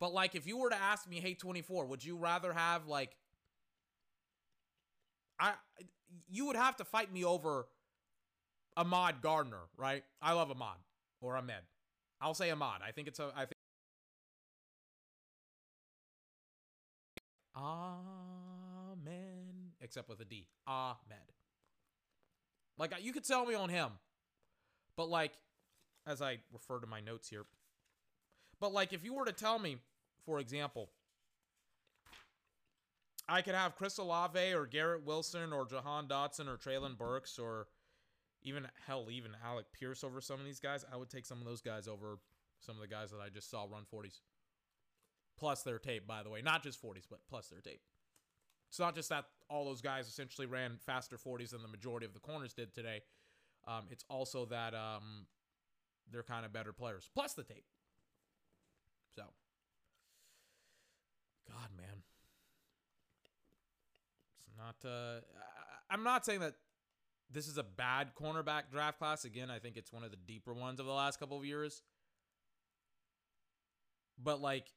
But 0.01 0.15
like 0.15 0.35
if 0.35 0.47
you 0.47 0.57
were 0.57 0.71
to 0.71 0.77
ask 0.77 1.09
me, 1.09 1.21
hey 1.21 1.35
24, 1.35 1.87
would 1.87 2.05
you 2.05 2.17
rather 2.17 2.53
have 2.53 2.87
like 2.87 3.17
I 5.39 5.53
you 6.29 6.47
would 6.47 6.57
have 6.57 6.77
to 6.77 6.85
fight 6.85 7.13
me 7.13 7.25
over 7.25 7.67
Ahmad 8.77 9.23
Gardner, 9.23 9.69
right? 9.77 10.05
I 10.21 10.33
love 10.33 10.51
Ahmad 10.51 10.79
or 11.21 11.37
Ahmed. 11.37 11.63
I'll 12.21 12.35
say 12.35 12.51
Ahmad. 12.51 12.81
I 12.87 12.93
think 12.93 13.09
it's 13.09 13.19
a 13.19 13.31
I 13.37 13.41
think 13.41 13.53
Amen. 17.57 19.15
Except 19.81 20.09
with 20.09 20.21
a 20.21 20.25
D. 20.25 20.47
Ahmed. 20.67 21.33
Like 22.79 22.93
you 23.01 23.13
could 23.13 23.25
sell 23.25 23.47
me 23.47 23.55
on 23.55 23.69
him. 23.69 23.91
But 24.97 25.09
like 25.09 25.33
as 26.07 26.23
I 26.23 26.39
refer 26.53 26.79
to 26.79 26.87
my 26.87 27.01
notes 27.01 27.29
here. 27.29 27.45
But 28.61 28.73
like 28.73 28.93
if 28.93 29.05
you 29.05 29.15
were 29.15 29.25
to 29.25 29.33
tell 29.33 29.59
me, 29.59 29.79
for 30.25 30.39
example, 30.39 30.91
I 33.29 33.43
could 33.43 33.55
have 33.55 33.77
Chris 33.77 33.99
Olave 33.99 34.53
or 34.53 34.67
Garrett 34.67 35.05
Wilson 35.05 35.53
or 35.53 35.67
Jahan 35.67 36.07
Dotson 36.07 36.47
or 36.47 36.57
Treylon 36.57 36.97
Burks 36.97 37.39
or 37.39 37.67
even 38.47 38.67
hell, 38.87 39.09
even 39.11 39.33
Alec 39.45 39.67
Pierce 39.73 40.03
over 40.03 40.21
some 40.21 40.41
of 40.41 40.47
these 40.47 40.61
guys. 40.61 40.85
I 40.91 40.97
would 40.97 41.11
take 41.11 41.27
some 41.27 41.39
of 41.39 41.45
those 41.45 41.61
guys 41.61 41.89
over 41.89 42.19
some 42.61 42.77
of 42.77 42.81
the 42.81 42.89
guys 42.89 43.11
that 43.11 43.21
I 43.21 43.29
just 43.29 43.51
saw 43.51 43.67
run 43.71 43.83
40s. 43.93 44.21
Plus 45.39 45.63
their 45.63 45.79
tape, 45.79 46.07
by 46.07 46.23
the 46.23 46.31
way. 46.31 46.41
Not 46.41 46.63
just 46.63 46.83
40s, 46.83 47.05
but 47.11 47.21
plus 47.29 47.49
their 47.49 47.61
tape. 47.61 47.83
It's 48.71 48.79
not 48.79 48.95
just 48.95 49.11
that 49.11 49.27
all 49.51 49.65
those 49.65 49.83
guys 49.83 50.09
essentially 50.09 50.47
ran 50.47 50.79
faster 50.85 51.17
40s 51.19 51.51
than 51.51 51.63
the 51.63 51.69
majority 51.69 52.07
of 52.07 52.15
the 52.15 52.21
corners 52.21 52.55
did 52.55 52.73
today. 52.75 53.03
Um, 53.69 53.85
it's 53.91 54.05
also 54.09 54.47
that 54.47 54.75
um, 54.75 55.27
they're 56.11 56.23
kind 56.23 56.47
of 56.47 56.53
better 56.53 56.73
players. 56.73 57.11
Plus 57.15 57.35
the 57.35 57.45
tape. 57.45 57.65
So, 59.15 59.23
God, 61.49 61.69
man 61.77 62.03
it's 64.47 64.85
not. 64.85 64.89
Uh, 64.89 65.21
I'm 65.91 66.03
not 66.03 66.25
saying 66.25 66.41
that 66.41 66.55
this 67.31 67.49
is 67.49 67.59
a 67.59 67.63
bad 67.63 68.13
cornerback 68.15 68.71
draft 68.71 68.99
class. 68.99 69.25
Again, 69.25 69.51
I 69.51 69.59
think 69.59 69.77
it's 69.77 69.93
one 69.93 70.05
of 70.05 70.11
the 70.11 70.17
deeper 70.17 70.55
ones 70.55 70.81
of 70.81 70.87
the 70.87 70.93
last 70.93 71.19
couple 71.19 71.39
of 71.39 71.45
years. 71.45 71.83
But 74.23 74.41
like 74.41 74.73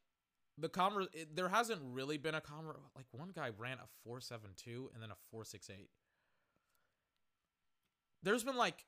the 0.58 0.70
conver, 0.70 1.08
there 1.34 1.50
hasn't 1.50 1.80
really 1.84 2.18
been 2.18 2.36
a 2.36 2.42
conver. 2.42 2.76
Like 2.96 3.06
one 3.12 3.32
guy 3.34 3.52
ran 3.58 3.78
a 3.78 3.88
four 4.04 4.20
seven 4.20 4.52
two 4.56 4.90
and 4.94 5.02
then 5.02 5.12
a 5.12 5.18
four 5.32 5.46
six 5.46 5.70
eight. 5.70 5.90
There's 8.24 8.44
been 8.44 8.58
like 8.58 8.86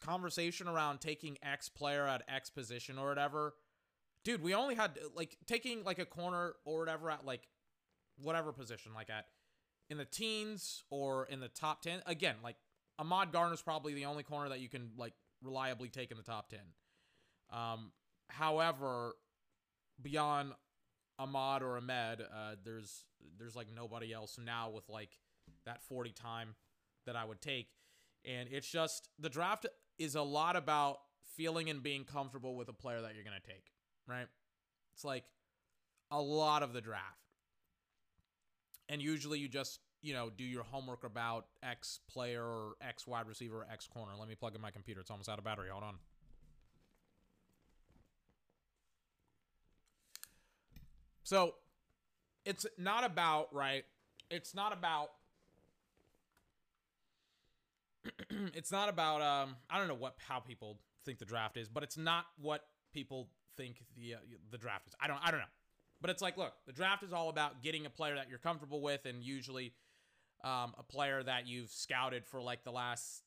conversation 0.00 0.68
around 0.68 1.00
taking 1.00 1.38
X 1.42 1.68
player 1.68 2.06
at 2.06 2.22
X 2.28 2.50
position 2.50 2.98
or 2.98 3.08
whatever. 3.08 3.54
Dude, 4.24 4.42
we 4.42 4.54
only 4.54 4.74
had 4.74 4.98
like 5.14 5.36
taking 5.46 5.84
like 5.84 5.98
a 5.98 6.04
corner 6.04 6.54
or 6.64 6.80
whatever 6.80 7.10
at 7.10 7.24
like 7.24 7.48
whatever 8.20 8.52
position, 8.52 8.92
like 8.94 9.10
at 9.10 9.26
in 9.88 9.98
the 9.98 10.04
teens 10.04 10.82
or 10.90 11.26
in 11.26 11.40
the 11.40 11.48
top 11.48 11.82
10. 11.82 12.02
Again, 12.06 12.36
like 12.42 12.56
Ahmad 12.98 13.32
Gardner's 13.32 13.62
probably 13.62 13.94
the 13.94 14.06
only 14.06 14.22
corner 14.22 14.48
that 14.48 14.60
you 14.60 14.68
can 14.68 14.90
like 14.96 15.12
reliably 15.42 15.88
take 15.88 16.10
in 16.10 16.16
the 16.16 16.22
top 16.22 16.48
10. 16.50 16.58
Um, 17.52 17.92
however, 18.28 19.14
beyond 20.00 20.52
Ahmad 21.18 21.62
or 21.62 21.76
Ahmed, 21.76 22.20
uh, 22.22 22.56
there's 22.64 23.04
there's 23.38 23.54
like 23.56 23.68
nobody 23.74 24.12
else 24.12 24.38
now 24.42 24.70
with 24.70 24.88
like 24.88 25.10
that 25.64 25.82
40 25.82 26.12
time 26.12 26.54
that 27.06 27.16
I 27.16 27.24
would 27.24 27.40
take. 27.40 27.68
And 28.24 28.48
it's 28.50 28.68
just 28.68 29.08
the 29.18 29.28
draft 29.28 29.66
is 29.98 30.14
a 30.14 30.22
lot 30.22 30.56
about 30.56 30.98
feeling 31.36 31.70
and 31.70 31.82
being 31.82 32.04
comfortable 32.04 32.56
with 32.56 32.68
a 32.68 32.72
player 32.72 33.00
that 33.02 33.14
you're 33.14 33.24
going 33.24 33.40
to 33.40 33.46
take, 33.46 33.72
right? 34.08 34.26
It's 34.94 35.04
like 35.04 35.24
a 36.10 36.20
lot 36.20 36.62
of 36.62 36.72
the 36.72 36.80
draft 36.80 37.26
and 38.88 39.02
usually 39.02 39.38
you 39.38 39.48
just 39.48 39.80
you 40.06 40.14
know 40.14 40.30
do 40.30 40.44
your 40.44 40.62
homework 40.62 41.02
about 41.02 41.46
X 41.64 41.98
player 42.08 42.44
or 42.44 42.76
X 42.80 43.08
wide 43.08 43.26
receiver 43.26 43.62
or 43.62 43.66
X 43.70 43.88
corner. 43.88 44.12
Let 44.18 44.28
me 44.28 44.36
plug 44.36 44.54
in 44.54 44.60
my 44.60 44.70
computer. 44.70 45.00
It's 45.00 45.10
almost 45.10 45.28
out 45.28 45.38
of 45.38 45.44
battery. 45.44 45.68
Hold 45.70 45.82
on. 45.82 45.96
So 51.24 51.54
it's 52.44 52.66
not 52.78 53.04
about 53.04 53.52
right. 53.52 53.84
It's 54.30 54.54
not 54.54 54.72
about. 54.72 55.10
it's 58.30 58.70
not 58.70 58.88
about. 58.88 59.22
Um, 59.22 59.56
I 59.68 59.78
don't 59.78 59.88
know 59.88 59.94
what 59.94 60.14
how 60.28 60.38
people 60.38 60.78
think 61.04 61.18
the 61.18 61.24
draft 61.24 61.56
is, 61.56 61.68
but 61.68 61.82
it's 61.82 61.98
not 61.98 62.26
what 62.40 62.64
people 62.94 63.28
think 63.56 63.82
the 63.96 64.14
uh, 64.14 64.18
the 64.52 64.58
draft 64.58 64.86
is. 64.86 64.94
I 65.00 65.08
don't. 65.08 65.18
I 65.20 65.32
don't 65.32 65.40
know. 65.40 65.46
But 66.00 66.10
it's 66.10 66.22
like, 66.22 66.36
look, 66.36 66.52
the 66.66 66.72
draft 66.72 67.02
is 67.02 67.12
all 67.12 67.30
about 67.30 67.62
getting 67.62 67.86
a 67.86 67.90
player 67.90 68.14
that 68.14 68.28
you're 68.28 68.38
comfortable 68.38 68.80
with, 68.80 69.06
and 69.06 69.24
usually 69.24 69.72
um, 70.44 70.74
a 70.78 70.82
player 70.82 71.22
that 71.22 71.46
you've 71.46 71.70
scouted 71.70 72.26
for 72.26 72.40
like 72.40 72.64
the 72.64 72.72
last 72.72 73.22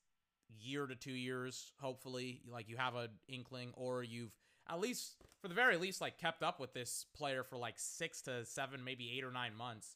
year 0.60 0.88
to 0.88 0.96
two 0.96 1.14
years. 1.14 1.74
Hopefully, 1.80 2.42
like 2.48 2.70
you 2.70 2.78
have 2.78 2.96
an 2.96 3.10
inkling, 3.28 3.72
or 3.76 4.04
you've 4.04 4.34
at 4.70 4.80
least 4.80 5.16
for 5.42 5.48
the 5.48 5.54
very 5.54 5.78
least 5.78 6.02
like 6.02 6.18
kept 6.18 6.44
up 6.44 6.60
with 6.60 6.74
this 6.74 7.06
player 7.16 7.44
for 7.44 7.58
like 7.58 7.76
six 7.78 8.22
to 8.24 8.46
seven, 8.46 8.84
maybe 8.84 9.12
eight 9.18 9.24
or 9.24 9.32
nine 9.32 9.56
months. 9.56 9.96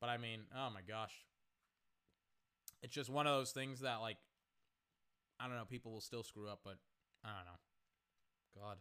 But 0.00 0.10
I 0.10 0.16
mean, 0.16 0.40
oh 0.56 0.70
my 0.70 0.80
gosh. 0.86 1.14
It's 2.82 2.94
just 2.94 3.10
one 3.10 3.26
of 3.26 3.36
those 3.36 3.52
things 3.52 3.80
that 3.80 3.96
like 3.96 4.16
I 5.38 5.46
don't 5.46 5.56
know, 5.56 5.64
people 5.64 5.92
will 5.92 6.00
still 6.00 6.22
screw 6.22 6.48
up, 6.48 6.60
but 6.64 6.76
I 7.24 7.28
don't 7.28 7.46
know. 7.46 8.62
God. 8.62 8.76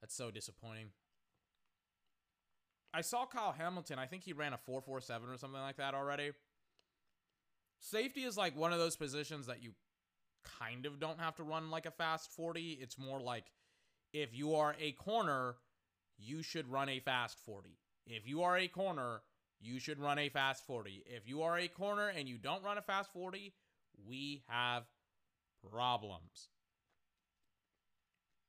That's 0.00 0.14
so 0.14 0.30
disappointing. 0.30 0.88
I 2.94 3.00
saw 3.00 3.26
Kyle 3.26 3.52
Hamilton. 3.52 3.98
I 3.98 4.06
think 4.06 4.22
he 4.22 4.32
ran 4.32 4.52
a 4.52 4.58
447 4.58 5.28
or 5.28 5.36
something 5.36 5.60
like 5.60 5.78
that 5.78 5.94
already. 5.94 6.30
Safety 7.80 8.22
is 8.22 8.36
like 8.36 8.56
one 8.56 8.72
of 8.72 8.78
those 8.78 8.96
positions 8.96 9.48
that 9.48 9.62
you 9.62 9.72
kind 10.60 10.86
of 10.86 11.00
don't 11.00 11.18
have 11.18 11.34
to 11.36 11.42
run 11.42 11.70
like 11.70 11.86
a 11.86 11.90
fast 11.90 12.30
40. 12.30 12.78
It's 12.80 12.96
more 12.96 13.20
like 13.20 13.44
if 14.12 14.32
you 14.32 14.54
are 14.54 14.76
a 14.80 14.92
corner, 14.92 15.56
you 16.18 16.42
should 16.42 16.70
run 16.70 16.88
a 16.88 17.00
fast 17.00 17.38
40. 17.44 17.70
If 18.06 18.28
you 18.28 18.42
are 18.42 18.56
a 18.56 18.68
corner, 18.68 19.22
you 19.60 19.80
should 19.80 19.98
run 19.98 20.18
a 20.18 20.28
fast 20.28 20.64
40. 20.64 21.02
If 21.06 21.28
you 21.28 21.42
are 21.42 21.58
a 21.58 21.66
corner 21.66 22.08
and 22.08 22.28
you 22.28 22.38
don't 22.38 22.62
run 22.62 22.78
a 22.78 22.82
fast 22.82 23.12
40, 23.12 23.52
we 24.08 24.42
have 24.46 24.84
problems. 25.72 26.48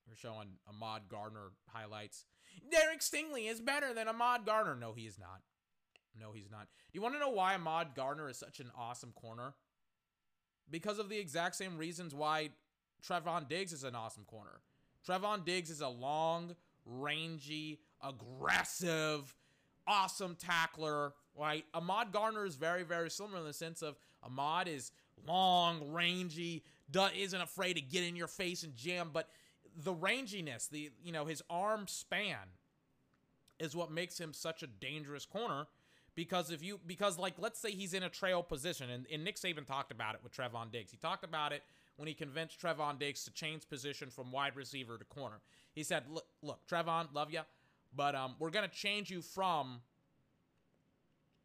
We're 0.08 0.16
showing 0.16 0.50
Ahmad 0.70 1.04
Gardner 1.10 1.52
highlights. 1.68 2.26
Derek 2.72 3.00
Stingley 3.00 3.50
is 3.50 3.62
better 3.62 3.94
than 3.94 4.08
Ahmad 4.08 4.46
Gardner. 4.46 4.76
No, 4.76 4.94
he 4.94 5.04
is 5.04 5.18
not. 5.20 5.42
No, 6.20 6.32
he's 6.32 6.50
not. 6.50 6.62
Do 6.62 6.98
you 6.98 7.02
want 7.02 7.16
to 7.16 7.20
know 7.20 7.30
why 7.30 7.56
Ahmad 7.56 7.96
Gardner 7.96 8.30
is 8.30 8.38
such 8.38 8.60
an 8.60 8.72
awesome 8.78 9.12
corner? 9.14 9.54
Because 10.70 10.98
of 11.00 11.10
the 11.10 11.18
exact 11.18 11.56
same 11.56 11.78
reasons 11.78 12.16
why 12.16 12.50
Trevon 13.08 13.48
Diggs 13.48 13.74
is 13.74 13.84
an 13.84 13.96
awesome 13.96 14.24
corner. 14.26 14.62
Trevon 15.08 15.46
Diggs 15.46 15.70
is 15.70 15.82
a 15.82 15.88
long, 15.88 16.56
rangy, 16.86 17.80
aggressive, 18.02 19.36
awesome 19.88 20.36
tackler, 20.36 21.14
right? 21.36 21.66
Ahmad 21.74 22.12
Gardner 22.12 22.46
is 22.46 22.56
very, 22.56 22.84
very 22.84 23.10
similar 23.12 23.40
in 23.40 23.46
the 23.46 23.54
sense 23.54 23.82
of 23.82 23.98
Ahmad 24.24 24.68
is 24.68 24.92
long, 25.28 25.92
rangy, 25.92 26.64
isn't 27.16 27.42
afraid 27.42 27.76
to 27.76 27.82
get 27.82 28.04
in 28.04 28.16
your 28.16 28.28
face 28.28 28.64
and 28.64 28.76
jam, 28.76 29.10
but 29.14 29.30
the 29.76 29.94
ranginess, 29.94 30.70
the 30.70 30.92
you 31.04 31.12
know, 31.12 31.26
his 31.26 31.42
arm 31.50 31.88
span 31.88 32.38
is 33.60 33.76
what 33.76 33.92
makes 33.92 34.20
him 34.20 34.34
such 34.34 34.64
a 34.64 34.68
dangerous 34.68 35.26
corner. 35.26 35.68
Because 36.16 36.50
if 36.50 36.64
you 36.64 36.80
because 36.86 37.20
like 37.20 37.34
let's 37.38 37.60
say 37.60 37.72
he's 37.72 37.94
in 37.94 38.04
a 38.04 38.10
trail 38.10 38.42
position 38.42 38.90
and, 38.90 39.06
and 39.12 39.24
Nick 39.24 39.36
Saban 39.36 39.66
talked 39.66 39.92
about 39.92 40.16
it 40.16 40.22
with 40.24 40.34
Trevon 40.34 40.72
Diggs. 40.72 40.92
He 40.92 40.98
talked 40.98 41.26
about 41.26 41.52
it 41.52 41.62
when 41.98 42.08
he 42.08 42.14
convinced 42.14 42.62
Trevon 42.62 42.98
Diggs 42.98 43.26
to 43.26 43.32
change 43.32 43.68
position 43.68 44.10
from 44.10 44.32
wide 44.32 44.56
receiver 44.56 44.98
to 44.98 45.04
corner. 45.06 45.42
He 45.74 45.84
said, 45.84 46.04
"Look, 46.10 46.26
look, 46.42 46.66
Trevon, 46.68 47.14
love 47.14 47.34
you, 47.34 47.42
but 47.94 48.16
um, 48.16 48.36
we're 48.40 48.50
gonna 48.50 48.70
change 48.70 49.12
you 49.12 49.22
from 49.22 49.82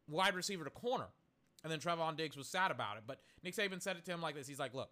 wide 0.07 0.35
receiver 0.35 0.63
to 0.63 0.69
corner." 0.69 1.07
And 1.63 1.71
then 1.71 1.79
Trevon 1.79 2.15
Diggs 2.15 2.37
was 2.37 2.47
sad 2.47 2.71
about 2.71 2.95
it, 2.95 3.03
but 3.05 3.19
Nick 3.43 3.55
Saban 3.55 3.81
said 3.81 3.97
it 3.97 4.05
to 4.05 4.11
him 4.13 4.21
like 4.21 4.35
this. 4.35 4.47
He's 4.47 4.59
like, 4.59 4.73
"Look, 4.73 4.89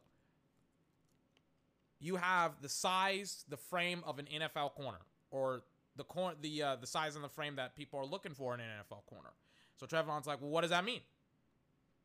you 2.00 2.16
have 2.16 2.62
the 2.62 2.70
size, 2.70 3.46
the 3.50 3.58
frame 3.58 4.04
of 4.06 4.20
an 4.20 4.26
NFL 4.26 4.74
corner, 4.74 5.00
or 5.32 5.62
the 5.96 6.04
cor- 6.04 6.36
the 6.42 6.64
uh, 6.64 6.76
the 6.78 6.88
size 6.88 7.16
and 7.16 7.24
the 7.24 7.30
frame 7.30 7.56
that 7.58 7.76
people 7.76 8.00
are 8.00 8.06
looking 8.06 8.34
for 8.34 8.54
in 8.54 8.60
an 8.60 8.68
NFL 8.68 9.06
corner." 9.06 9.30
So 9.78 9.86
Trevon's 9.86 10.28
like, 10.28 10.42
"Well, 10.42 10.50
what 10.50 10.62
does 10.62 10.72
that 10.72 10.86
mean?" 10.86 11.02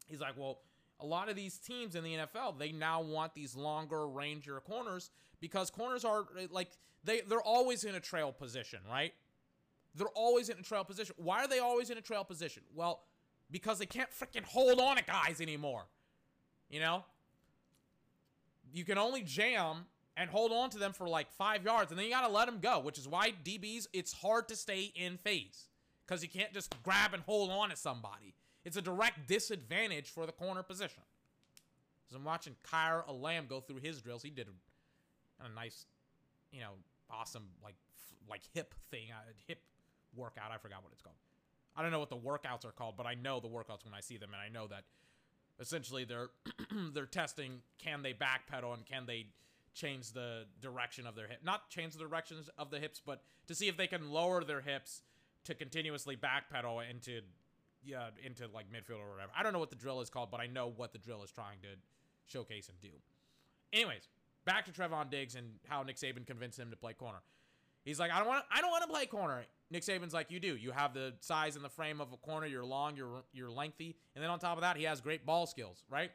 He's 0.06 0.20
like, 0.20 0.36
"Well." 0.36 0.60
a 1.00 1.06
lot 1.06 1.28
of 1.28 1.34
these 1.34 1.58
teams 1.58 1.96
in 1.96 2.04
the 2.04 2.14
NFL, 2.14 2.56
they 2.56 2.70
now 2.70 3.02
want 3.02 3.34
these 3.34 3.56
longer 3.56 4.06
ranger 4.06 4.60
corners 4.60 5.10
because 5.40 5.68
corners 5.68 6.04
are 6.04 6.24
like 6.50 6.70
they 7.02 7.20
they're 7.22 7.42
always 7.42 7.84
in 7.84 7.94
a 7.94 8.00
trail 8.00 8.32
position, 8.32 8.78
right? 8.88 9.12
They're 9.94 10.06
always 10.08 10.48
in 10.48 10.58
a 10.58 10.62
trail 10.62 10.84
position. 10.84 11.14
Why 11.18 11.44
are 11.44 11.48
they 11.48 11.58
always 11.58 11.90
in 11.90 11.98
a 11.98 12.00
trail 12.00 12.24
position? 12.24 12.62
Well, 12.74 13.02
because 13.50 13.78
they 13.78 13.86
can't 13.86 14.10
freaking 14.10 14.44
hold 14.44 14.80
on 14.80 14.96
to 14.96 15.04
guys 15.04 15.40
anymore. 15.40 15.84
You 16.68 16.80
know? 16.80 17.04
You 18.74 18.84
can 18.84 18.98
only 18.98 19.22
jam 19.22 19.86
and 20.16 20.28
hold 20.28 20.52
on 20.52 20.68
to 20.70 20.78
them 20.78 20.92
for 20.92 21.08
like 21.08 21.30
5 21.30 21.64
yards 21.64 21.90
and 21.90 21.98
then 21.98 22.06
you 22.06 22.12
got 22.12 22.26
to 22.26 22.32
let 22.32 22.46
them 22.46 22.58
go, 22.60 22.80
which 22.80 22.98
is 22.98 23.06
why 23.08 23.32
DBs 23.44 23.86
it's 23.92 24.12
hard 24.12 24.48
to 24.48 24.56
stay 24.56 24.92
in 24.94 25.16
phase 25.16 25.68
cuz 26.06 26.22
you 26.22 26.28
can't 26.28 26.52
just 26.52 26.74
grab 26.82 27.14
and 27.14 27.22
hold 27.22 27.50
on 27.50 27.70
to 27.70 27.76
somebody. 27.76 28.34
It's 28.64 28.76
a 28.76 28.82
direct 28.82 29.28
disadvantage 29.28 30.10
for 30.10 30.26
the 30.26 30.32
corner 30.32 30.62
position. 30.62 31.04
As 32.10 32.16
I'm 32.16 32.24
watching 32.24 32.56
Kaiir 32.64 33.04
Elam 33.08 33.46
go 33.46 33.60
through 33.60 33.78
his 33.78 34.02
drills, 34.02 34.22
he 34.22 34.30
did 34.30 34.48
a, 34.48 35.44
a 35.44 35.48
nice, 35.48 35.86
you 36.50 36.60
know, 36.60 36.72
awesome 37.10 37.48
like 37.62 37.76
like 38.28 38.42
hip 38.52 38.74
thing, 38.90 39.08
uh, 39.12 39.32
hip 39.46 39.60
workout. 40.16 40.50
I 40.50 40.58
forgot 40.58 40.82
what 40.82 40.92
it's 40.92 41.02
called. 41.02 41.16
I 41.76 41.82
don't 41.82 41.90
know 41.90 41.98
what 41.98 42.10
the 42.10 42.16
workouts 42.16 42.64
are 42.64 42.72
called, 42.72 42.96
but 42.96 43.06
I 43.06 43.14
know 43.14 43.40
the 43.40 43.48
workouts 43.48 43.84
when 43.84 43.94
I 43.94 44.00
see 44.00 44.16
them, 44.16 44.30
and 44.32 44.40
I 44.40 44.48
know 44.48 44.66
that 44.68 44.84
essentially 45.60 46.04
they're 46.04 46.28
they're 46.92 47.06
testing 47.06 47.60
can 47.78 48.02
they 48.02 48.12
backpedal 48.12 48.74
and 48.74 48.84
can 48.86 49.06
they 49.06 49.26
change 49.74 50.12
the 50.12 50.44
direction 50.60 51.06
of 51.06 51.16
their 51.16 51.26
hip, 51.26 51.40
not 51.44 51.68
change 51.68 51.94
the 51.94 51.98
directions 51.98 52.48
of 52.56 52.70
the 52.70 52.78
hips, 52.78 53.02
but 53.04 53.22
to 53.46 53.54
see 53.54 53.68
if 53.68 53.76
they 53.76 53.86
can 53.86 54.10
lower 54.10 54.44
their 54.44 54.60
hips 54.60 55.02
to 55.44 55.54
continuously 55.54 56.16
backpedal 56.16 56.88
into 56.88 57.20
yeah, 57.82 58.08
into 58.24 58.46
like 58.54 58.66
midfield 58.72 59.00
or 59.00 59.10
whatever. 59.10 59.30
I 59.36 59.42
don't 59.42 59.52
know 59.52 59.58
what 59.58 59.70
the 59.70 59.76
drill 59.76 60.00
is 60.00 60.08
called, 60.08 60.30
but 60.30 60.40
I 60.40 60.46
know 60.46 60.72
what 60.74 60.92
the 60.92 60.98
drill 60.98 61.22
is 61.22 61.30
trying 61.30 61.58
to 61.62 61.68
showcase 62.26 62.70
and 62.70 62.80
do. 62.80 62.96
Anyways, 63.72 64.08
back 64.46 64.64
to 64.66 64.72
Trevon 64.72 65.10
Diggs 65.10 65.34
and 65.34 65.46
how 65.68 65.82
Nick 65.82 65.96
Saban 65.96 66.26
convinced 66.26 66.58
him 66.58 66.70
to 66.70 66.76
play 66.76 66.94
corner. 66.94 67.18
He's 67.84 68.00
like, 68.00 68.10
I 68.10 68.18
don't 68.18 68.28
want, 68.28 68.44
I 68.50 68.62
don't 68.62 68.70
want 68.70 68.84
to 68.84 68.88
play 68.88 69.04
corner. 69.04 69.44
Nick 69.70 69.82
Saban's 69.82 70.14
like, 70.14 70.30
you 70.30 70.40
do. 70.40 70.56
You 70.56 70.72
have 70.72 70.94
the 70.94 71.14
size 71.20 71.56
and 71.56 71.64
the 71.64 71.70
frame 71.70 72.00
of 72.00 72.12
a 72.12 72.16
corner. 72.16 72.46
You're 72.46 72.64
long. 72.64 72.96
You're 72.96 73.22
you're 73.32 73.50
lengthy, 73.50 73.96
and 74.14 74.22
then 74.22 74.30
on 74.30 74.38
top 74.38 74.56
of 74.56 74.62
that, 74.62 74.76
he 74.76 74.84
has 74.84 75.00
great 75.00 75.24
ball 75.26 75.46
skills, 75.46 75.84
right? 75.90 76.10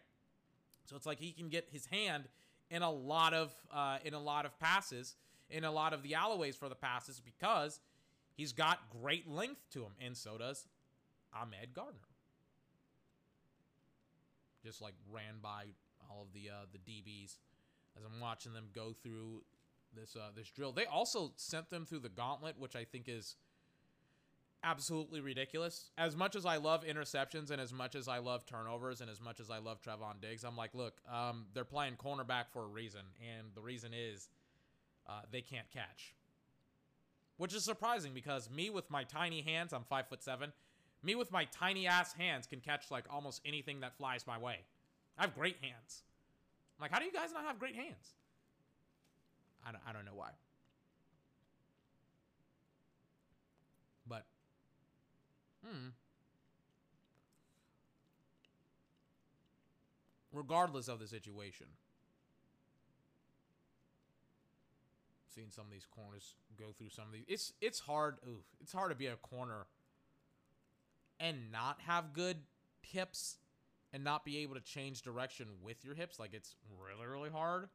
So 0.85 0.95
it's 0.95 1.05
like 1.05 1.19
he 1.19 1.31
can 1.31 1.49
get 1.49 1.67
his 1.71 1.85
hand 1.85 2.25
in 2.69 2.81
a 2.81 2.91
lot 2.91 3.33
of 3.33 3.53
uh, 3.73 3.97
in 4.03 4.13
a 4.13 4.19
lot 4.19 4.45
of 4.45 4.57
passes, 4.59 5.15
in 5.49 5.63
a 5.63 5.71
lot 5.71 5.93
of 5.93 6.03
the 6.03 6.15
alleyways 6.15 6.55
for 6.55 6.69
the 6.69 6.75
passes 6.75 7.19
because 7.19 7.79
he's 8.35 8.53
got 8.53 8.79
great 9.01 9.29
length 9.29 9.62
to 9.71 9.79
him, 9.79 9.91
and 9.99 10.15
so 10.15 10.38
does 10.38 10.67
Ahmed 11.33 11.73
Gardner. 11.73 11.99
Just 14.63 14.81
like 14.81 14.93
ran 15.12 15.35
by 15.41 15.65
all 16.09 16.23
of 16.23 16.33
the 16.33 16.49
uh, 16.49 16.65
the 16.71 16.79
DBs 16.79 17.38
as 17.97 18.03
I'm 18.03 18.19
watching 18.19 18.53
them 18.53 18.67
go 18.73 18.93
through 19.03 19.41
this 19.99 20.15
uh, 20.15 20.29
this 20.35 20.49
drill. 20.49 20.71
They 20.71 20.85
also 20.85 21.33
sent 21.35 21.69
them 21.69 21.85
through 21.85 21.99
the 21.99 22.09
gauntlet, 22.09 22.55
which 22.57 22.75
I 22.75 22.83
think 22.83 23.05
is 23.07 23.35
absolutely 24.63 25.21
ridiculous. 25.21 25.91
As 25.97 26.15
much 26.15 26.35
as 26.35 26.45
I 26.45 26.57
love 26.57 26.83
interceptions 26.83 27.49
and 27.49 27.62
as 27.62 27.71
much 27.71 27.95
as 27.95 28.07
I 28.07 28.17
love 28.19 28.45
turnovers 28.45 29.01
and 29.01 29.09
as 29.09 29.21
much 29.21 29.39
as 29.39 29.49
I 29.49 29.59
love 29.59 29.81
Trevon 29.81 30.21
Diggs, 30.21 30.43
I'm 30.43 30.57
like, 30.57 30.73
look, 30.73 30.97
um, 31.12 31.45
they're 31.53 31.63
playing 31.63 31.95
cornerback 31.95 32.45
for 32.51 32.63
a 32.63 32.67
reason, 32.67 33.01
and 33.38 33.47
the 33.55 33.62
reason 33.62 33.91
is 33.93 34.29
uh, 35.07 35.21
they 35.31 35.41
can't 35.41 35.69
catch. 35.71 36.13
Which 37.38 37.53
is 37.55 37.63
surprising 37.63 38.13
because 38.13 38.49
me 38.49 38.69
with 38.69 38.89
my 38.91 39.05
tiny 39.05 39.41
hands, 39.41 39.71
I'm 39.71 39.85
five 39.85 40.07
foot 40.07 40.23
seven. 40.23 40.51
Me 41.01 41.15
with 41.15 41.31
my 41.31 41.45
tiny 41.45 41.88
ass 41.88 42.12
hands 42.12 42.45
can 42.45 42.59
catch 42.59 42.91
like 42.91 43.05
almost 43.09 43.41
anything 43.45 43.79
that 43.79 43.95
flies 43.97 44.27
my 44.27 44.38
way. 44.38 44.57
I 45.17 45.21
have 45.21 45.35
great 45.35 45.55
hands. 45.62 46.03
I'm 46.77 46.83
like, 46.83 46.91
how 46.91 46.99
do 46.99 47.05
you 47.05 47.13
guys 47.13 47.31
not 47.33 47.45
have 47.45 47.57
great 47.57 47.75
hands? 47.75 48.15
I 49.65 49.71
don't, 49.71 49.81
I 49.87 49.93
don't 49.93 50.05
know 50.05 50.15
why. 50.15 50.31
But, 54.07 54.25
hmm. 55.65 55.89
Regardless 60.31 60.87
of 60.87 60.99
the 60.99 61.07
situation, 61.07 61.67
seeing 65.27 65.49
some 65.51 65.65
of 65.65 65.71
these 65.71 65.85
corners 65.85 66.35
go 66.57 66.71
through 66.77 66.89
some 66.89 67.05
of 67.05 67.13
these, 67.13 67.25
it's 67.27 67.53
it's 67.61 67.79
hard. 67.79 68.17
Ooh, 68.27 68.43
it's 68.61 68.71
hard 68.71 68.91
to 68.91 68.95
be 68.95 69.07
a 69.07 69.15
corner 69.15 69.65
and 71.19 71.51
not 71.51 71.79
have 71.85 72.13
good 72.13 72.37
hips 72.81 73.37
and 73.91 74.03
not 74.03 74.23
be 74.23 74.37
able 74.39 74.55
to 74.55 74.61
change 74.61 75.01
direction 75.01 75.47
with 75.63 75.83
your 75.83 75.95
hips. 75.95 76.19
Like 76.19 76.33
it's 76.33 76.55
really, 76.79 77.07
really 77.07 77.29
hard. 77.29 77.69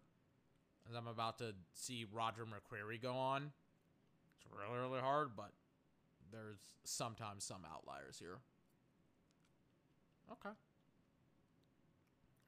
As 0.88 0.96
I'm 0.96 1.06
about 1.06 1.38
to 1.38 1.54
see 1.72 2.06
Roger 2.12 2.44
McCreary 2.44 3.00
go 3.00 3.14
on. 3.14 3.52
It's 4.36 4.46
really, 4.52 4.78
really 4.78 5.00
hard, 5.00 5.30
but 5.36 5.52
there's 6.30 6.58
sometimes 6.84 7.44
some 7.44 7.62
outliers 7.72 8.18
here. 8.18 8.38
Okay. 10.30 10.54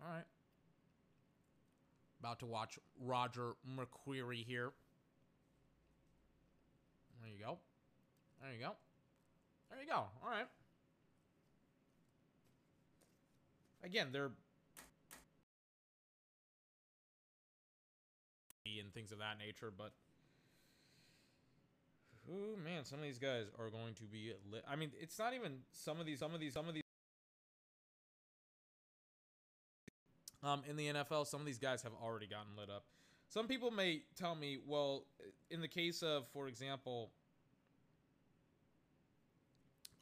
All 0.03 0.09
right. 0.09 0.25
About 2.21 2.41
to 2.41 2.47
watch 2.47 2.79
Roger 3.03 3.53
McCreary 3.69 4.45
here. 4.45 4.71
There 7.23 7.33
you 7.33 7.45
go. 7.45 7.59
There 8.43 8.53
you 8.53 8.61
go. 8.61 8.73
There 9.71 9.81
you 9.81 9.89
go. 9.89 10.05
All 10.23 10.31
right. 10.31 10.47
again, 13.87 14.09
they're 14.13 14.33
and 18.81 18.93
things 18.93 19.13
of 19.13 19.19
that 19.19 19.39
nature, 19.39 19.73
but 19.77 19.93
Ooh 22.29 22.57
man, 22.63 22.85
some 22.85 22.99
of 22.99 23.05
these 23.05 23.19
guys 23.19 23.47
are 23.59 23.71
going 23.71 23.95
to 23.95 24.05
be 24.05 24.33
lit. 24.51 24.65
I 24.69 24.77
mean, 24.77 24.91
it's 25.01 25.19
not 25.19 25.35
even 25.35 25.59
some 25.73 26.01
of 26.01 26.07
these, 26.07 26.19
some 26.19 26.35
of 26.35 26.41
these, 26.41 26.55
some 26.55 26.69
of 26.69 26.75
these. 26.75 26.83
Um, 30.43 30.63
in 30.69 30.77
the 30.77 30.87
NFL, 30.89 31.27
some 31.27 31.41
of 31.41 31.47
these 31.47 31.59
guys 31.59 31.83
have 31.83 31.93
already 32.03 32.27
gotten 32.27 32.57
lit 32.57 32.69
up. 32.69 32.85
Some 33.29 33.49
people 33.49 33.71
may 33.71 34.03
tell 34.17 34.35
me, 34.35 34.59
well, 34.67 35.07
in 35.51 35.61
the 35.61 35.69
case 35.69 36.03
of, 36.03 36.27
for 36.29 36.47
example, 36.47 37.11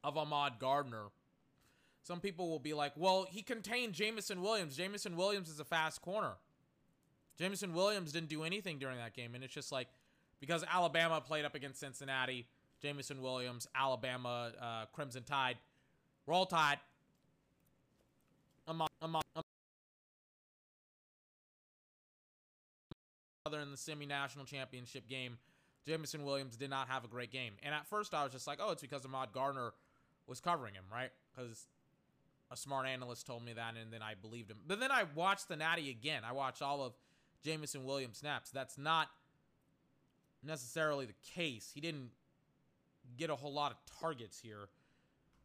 of 0.03 0.18
Ahmad 0.18 0.59
Gardner, 0.59 1.07
some 2.03 2.20
people 2.20 2.50
will 2.50 2.59
be 2.59 2.74
like, 2.74 2.92
well, 2.96 3.27
he 3.29 3.42
contained 3.42 3.94
Jameson 3.94 4.42
Williams. 4.42 4.77
Jameson 4.77 5.16
Williams 5.16 5.48
is 5.48 5.61
a 5.61 5.64
fast 5.64 6.03
corner. 6.03 6.35
Jameson 7.38 7.74
Williams 7.74 8.12
didn't 8.12 8.28
do 8.28 8.44
anything 8.44 8.78
during 8.78 8.98
that 8.98 9.14
game. 9.14 9.34
And 9.34 9.42
it's 9.42 9.54
just 9.54 9.72
like, 9.72 9.88
because 10.40 10.64
Alabama 10.72 11.20
played 11.20 11.44
up 11.44 11.54
against 11.54 11.80
Cincinnati, 11.80 12.46
Jameson 12.80 13.20
Williams, 13.22 13.66
Alabama, 13.74 14.52
uh, 14.60 14.84
Crimson 14.92 15.22
Tide, 15.22 15.56
Roll 16.26 16.46
Tide. 16.46 16.78
Among, 18.66 18.88
other 23.46 23.60
in 23.60 23.70
the 23.70 23.76
semi-national 23.76 24.46
championship 24.46 25.06
game, 25.06 25.36
Jameson 25.86 26.24
Williams 26.24 26.56
did 26.56 26.70
not 26.70 26.88
have 26.88 27.04
a 27.04 27.08
great 27.08 27.30
game. 27.30 27.52
And 27.62 27.74
at 27.74 27.86
first, 27.86 28.14
I 28.14 28.22
was 28.24 28.32
just 28.32 28.46
like, 28.46 28.58
oh, 28.62 28.72
it's 28.72 28.80
because 28.80 29.04
Ahmad 29.04 29.32
Gardner 29.34 29.74
was 30.26 30.40
covering 30.40 30.72
him, 30.72 30.84
right? 30.90 31.10
Because 31.36 31.66
a 32.50 32.56
smart 32.56 32.86
analyst 32.86 33.26
told 33.26 33.44
me 33.44 33.52
that, 33.52 33.74
and 33.80 33.92
then 33.92 34.00
I 34.00 34.14
believed 34.14 34.50
him. 34.50 34.56
But 34.66 34.80
then 34.80 34.90
I 34.90 35.04
watched 35.14 35.48
the 35.48 35.56
Natty 35.56 35.90
again. 35.90 36.22
I 36.26 36.32
watched 36.32 36.62
all 36.62 36.82
of 36.82 36.94
Jameson 37.44 37.85
Williams 37.85 38.18
snaps. 38.18 38.50
That's 38.50 38.78
not 38.78 39.09
necessarily 40.42 41.07
the 41.07 41.14
case. 41.35 41.70
He 41.74 41.80
didn't 41.80 42.11
get 43.16 43.30
a 43.30 43.37
whole 43.37 43.52
lot 43.52 43.72
of 43.72 43.78
targets 44.00 44.40
here. 44.40 44.68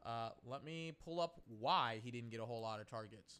Uh, 0.06 0.30
let 0.46 0.64
me 0.64 0.94
pull 1.04 1.20
up 1.20 1.42
why 1.60 2.00
he 2.04 2.12
didn't 2.12 2.30
get 2.30 2.40
a 2.40 2.46
whole 2.46 2.62
lot 2.62 2.80
of 2.80 2.90
targets. 2.90 3.40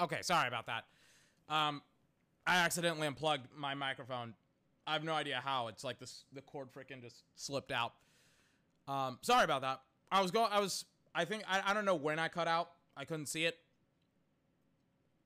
Okay, 0.00 0.18
sorry 0.22 0.48
about 0.48 0.66
that. 0.66 0.84
Um, 1.48 1.82
I 2.46 2.56
accidentally 2.56 3.06
unplugged 3.06 3.46
my 3.56 3.74
microphone. 3.74 4.34
I 4.86 4.92
have 4.92 5.04
no 5.04 5.12
idea 5.12 5.40
how. 5.44 5.68
It's 5.68 5.84
like 5.84 5.98
this 5.98 6.24
the 6.32 6.40
cord 6.40 6.68
freaking 6.72 7.02
just 7.02 7.22
slipped 7.36 7.72
out. 7.72 7.92
Um, 8.86 9.18
sorry 9.22 9.44
about 9.44 9.62
that. 9.62 9.80
I 10.10 10.22
was 10.22 10.30
going 10.30 10.48
I 10.50 10.60
was 10.60 10.84
I 11.14 11.24
think 11.24 11.42
I, 11.48 11.62
I 11.66 11.74
don't 11.74 11.84
know 11.84 11.94
when 11.94 12.18
I 12.18 12.28
cut 12.28 12.48
out. 12.48 12.70
I 12.96 13.04
couldn't 13.04 13.26
see 13.26 13.44
it. 13.44 13.58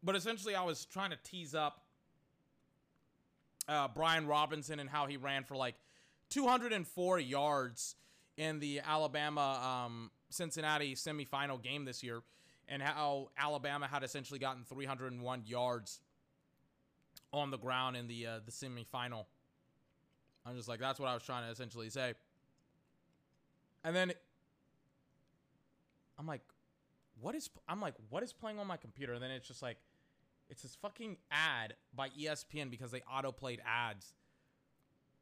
But 0.02 0.16
essentially 0.16 0.54
I 0.54 0.64
was 0.64 0.85
trying 0.85 1.11
to 1.11 1.18
tease 1.22 1.54
up 1.54 1.82
uh, 3.68 3.88
Brian 3.94 4.26
Robinson 4.26 4.80
and 4.80 4.90
how 4.90 5.06
he 5.06 5.16
ran 5.16 5.44
for 5.44 5.56
like 5.56 5.76
204 6.30 7.20
yards 7.20 7.94
in 8.37 8.58
the 8.58 8.80
Alabama 8.80 9.85
um, 9.87 10.11
Cincinnati 10.30 10.94
semifinal 10.94 11.62
game 11.62 11.85
this 11.85 12.02
year 12.02 12.22
and 12.68 12.83
how 12.83 13.31
Alabama 13.37 13.87
had 13.87 14.03
essentially 14.03 14.38
gotten 14.38 14.64
301 14.64 15.42
yards 15.46 16.01
on 17.33 17.51
the 17.51 17.59
ground 17.59 17.96
in 17.96 18.09
the 18.09 18.27
uh, 18.27 18.40
the 18.44 18.53
semifinal. 18.53 19.27
I'm 20.44 20.57
just 20.57 20.68
like 20.68 20.81
that's 20.81 20.98
what 20.98 21.09
I 21.09 21.14
was 21.14 21.22
trying 21.22 21.44
to 21.44 21.51
essentially 21.51 21.90
say. 21.90 22.14
And 23.85 23.96
then 23.96 24.12
I'm 26.18 26.27
like, 26.27 26.42
what 27.20 27.35
is 27.35 27.51
I'm 27.68 27.81
like, 27.81 27.94
what 28.11 28.23
is 28.23 28.33
playing 28.33 28.58
on 28.58 28.67
my 28.67 28.77
computer? 28.77 29.13
And 29.13 29.23
then 29.23 29.31
it's 29.31 29.48
just 29.48 29.63
like, 29.63 29.79
it's 30.50 30.63
this 30.63 30.77
fucking 30.81 31.17
ad 31.31 31.75
by 31.94 32.08
ESPN 32.10 32.71
because 32.71 32.90
they 32.90 33.02
auto 33.10 33.33
played 33.33 33.60
ads. 33.67 34.15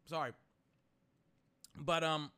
Sorry, 0.07 0.32
but 1.76 2.03
um, 2.03 2.30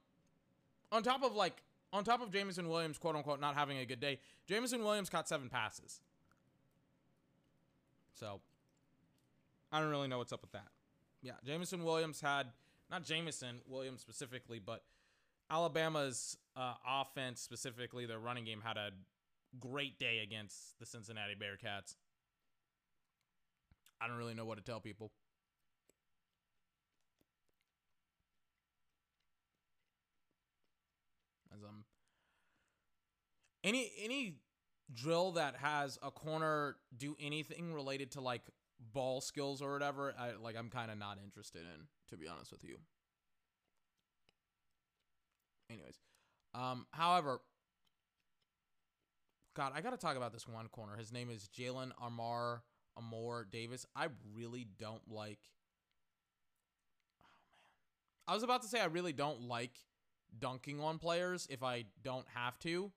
on 0.90 1.02
top 1.02 1.22
of 1.22 1.34
like 1.34 1.62
on 1.92 2.04
top 2.04 2.22
of 2.22 2.30
Jameson 2.30 2.68
Williams, 2.68 2.98
quote 2.98 3.16
unquote, 3.16 3.40
not 3.40 3.54
having 3.54 3.78
a 3.78 3.84
good 3.84 4.00
day, 4.00 4.18
Jameson 4.46 4.82
Williams 4.82 5.10
caught 5.10 5.28
seven 5.28 5.48
passes. 5.48 6.00
So 8.14 8.40
I 9.70 9.80
don't 9.80 9.90
really 9.90 10.08
know 10.08 10.18
what's 10.18 10.32
up 10.32 10.42
with 10.42 10.52
that. 10.52 10.68
Yeah, 11.22 11.32
Jameson 11.44 11.84
Williams 11.84 12.20
had 12.20 12.48
not 12.90 13.04
Jameson 13.04 13.60
Williams 13.66 14.00
specifically, 14.00 14.58
but 14.58 14.82
Alabama's 15.50 16.36
uh, 16.56 16.74
offense 16.86 17.40
specifically, 17.40 18.06
their 18.06 18.18
running 18.18 18.44
game 18.44 18.60
had 18.64 18.76
a 18.76 18.90
great 19.60 19.98
day 19.98 20.20
against 20.22 20.78
the 20.78 20.86
Cincinnati 20.86 21.34
Bearcats. 21.34 21.96
I 24.00 24.08
don't 24.08 24.16
really 24.16 24.34
know 24.34 24.44
what 24.44 24.58
to 24.58 24.64
tell 24.64 24.80
people. 24.80 25.10
As 31.54 31.62
I'm 31.62 31.84
any 33.64 33.90
any 34.02 34.36
drill 34.92 35.32
that 35.32 35.56
has 35.56 35.98
a 36.02 36.10
corner 36.10 36.76
do 36.96 37.16
anything 37.20 37.72
related 37.72 38.10
to 38.12 38.20
like 38.20 38.42
ball 38.92 39.20
skills 39.20 39.62
or 39.62 39.72
whatever, 39.72 40.14
I 40.18 40.32
like 40.42 40.56
I'm 40.56 40.68
kind 40.68 40.90
of 40.90 40.98
not 40.98 41.18
interested 41.22 41.62
in, 41.62 41.86
to 42.08 42.16
be 42.16 42.28
honest 42.28 42.50
with 42.50 42.64
you. 42.64 42.76
Anyways, 45.70 45.98
um, 46.54 46.86
however, 46.90 47.40
God, 49.54 49.72
I 49.74 49.80
gotta 49.80 49.96
talk 49.96 50.16
about 50.16 50.32
this 50.32 50.46
one 50.46 50.68
corner. 50.68 50.96
His 50.96 51.12
name 51.12 51.30
is 51.30 51.48
Jalyn 51.56 51.92
Amar 52.02 52.62
Armour-Davis. 52.96 53.86
I 53.96 54.08
really 54.34 54.66
don't 54.78 55.02
like. 55.10 55.40
Oh 57.22 57.40
man, 57.48 57.70
I 58.28 58.34
was 58.34 58.42
about 58.42 58.62
to 58.62 58.68
say 58.68 58.80
I 58.80 58.86
really 58.86 59.12
don't 59.12 59.42
like 59.42 59.72
dunking 60.38 60.80
on 60.80 60.98
players 60.98 61.46
if 61.50 61.62
I 61.62 61.84
don't 62.02 62.26
have 62.34 62.58
to. 62.60 62.90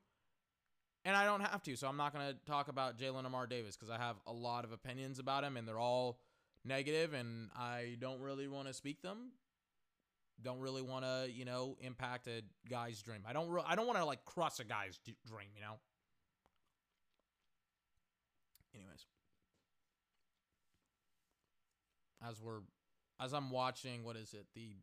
And 1.06 1.16
I 1.16 1.24
don't 1.26 1.42
have 1.42 1.62
to, 1.64 1.76
so 1.76 1.88
I'm 1.88 1.98
not 1.98 2.14
going 2.14 2.28
to 2.28 2.36
talk 2.48 2.68
about 2.68 2.98
Jalyn 2.98 3.26
Armour-Davis 3.26 3.78
because 3.78 3.92
I 3.92 3.98
have 4.00 4.16
a 4.26 4.34
lot 4.34 4.66
of 4.66 4.72
opinions 4.72 5.20
about 5.20 5.44
him 5.44 5.56
and 5.56 5.68
they're 5.68 5.80
all 5.80 6.20
negative 6.66 7.14
and 7.14 7.50
I 7.56 7.96
don't 8.02 8.20
really 8.20 8.48
want 8.48 8.68
to 8.68 8.74
speak 8.74 9.04
them. 9.04 9.30
Don't 10.42 10.60
really 10.60 10.82
want 10.82 11.06
to, 11.06 11.28
you 11.32 11.46
know, 11.46 11.78
impact 11.80 12.28
a 12.28 12.42
guy's 12.68 13.02
dream. 13.04 13.22
I 13.28 13.34
don't 13.34 13.50
re- 13.50 13.62
I 13.66 13.76
don't 13.76 13.86
want 13.86 14.00
to 14.00 14.06
like 14.06 14.26
crush 14.26 14.60
a 14.60 14.64
guy's 14.64 14.98
d- 15.06 15.16
dream, 15.26 15.48
you 15.56 15.62
know. 15.62 15.76
Anyways, 18.74 19.06
as 22.28 22.42
we're 22.42 22.60
as 23.18 23.34
I'm 23.34 23.50
watching, 23.50 24.04
what 24.04 24.18
is 24.18 24.34
it? 24.34 24.48
The 24.56 24.76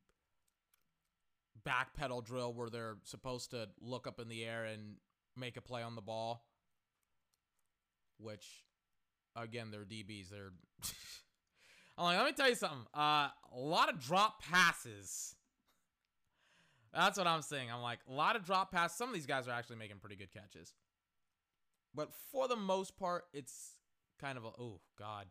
backpedal 1.66 2.25
drill 2.25 2.55
where 2.55 2.70
they're 2.70 2.97
supposed 3.05 3.51
to 3.51 3.68
look 3.79 4.07
up 4.07 4.18
in 4.18 4.29
the 4.29 4.45
air 4.45 4.64
and 4.64 4.95
make 5.37 5.57
a 5.57 5.61
play 5.61 5.83
on 5.83 5.95
the 5.95 6.01
ball. 6.01 6.45
Which, 8.18 8.47
again, 9.37 9.70
they're 9.70 9.85
DBs. 9.85 10.28
They're. 10.30 10.53
I'm 11.99 12.05
like, 12.05 12.18
let 12.18 12.26
me 12.26 12.33
tell 12.33 12.49
you 12.49 12.55
something. 12.55 12.87
Uh, 12.95 13.28
a 13.55 13.59
lot 13.59 13.89
of 13.89 14.01
drop 14.01 14.43
passes. 14.43 15.35
That's 16.95 17.18
what 17.18 17.26
I'm 17.26 17.43
saying. 17.43 17.68
I'm 17.72 17.83
like, 17.83 18.01
a 18.09 18.12
lot 18.12 18.37
of 18.37 18.45
drop 18.45 18.70
passes. 18.70 18.97
Some 18.97 19.09
of 19.09 19.14
these 19.14 19.26
guys 19.26 19.49
are 19.49 19.53
actually 19.53 19.76
making 19.76 19.97
pretty 19.99 20.16
good 20.16 20.33
catches. 20.33 20.74
But 21.95 22.11
for 22.30 22.49
the 22.49 22.57
most 22.57 22.97
part, 22.97 23.24
it's 23.33 23.72
kind 24.20 24.39
of 24.39 24.45
a, 24.45 24.49
oh, 24.49 24.80
God. 24.99 25.26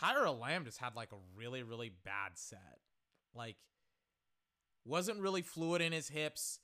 Kaiir 0.00 0.26
Elam 0.26 0.64
just 0.64 0.78
had 0.78 0.94
like 0.94 1.12
a 1.12 1.16
really, 1.36 1.62
really 1.62 1.90
bad 2.04 2.32
set. 2.34 2.78
Like, 3.34 3.56
wasn't 4.84 5.20
really 5.20 5.42
fluid 5.42 5.82
in 5.82 5.92
his 5.92 6.08
hips. 6.08 6.60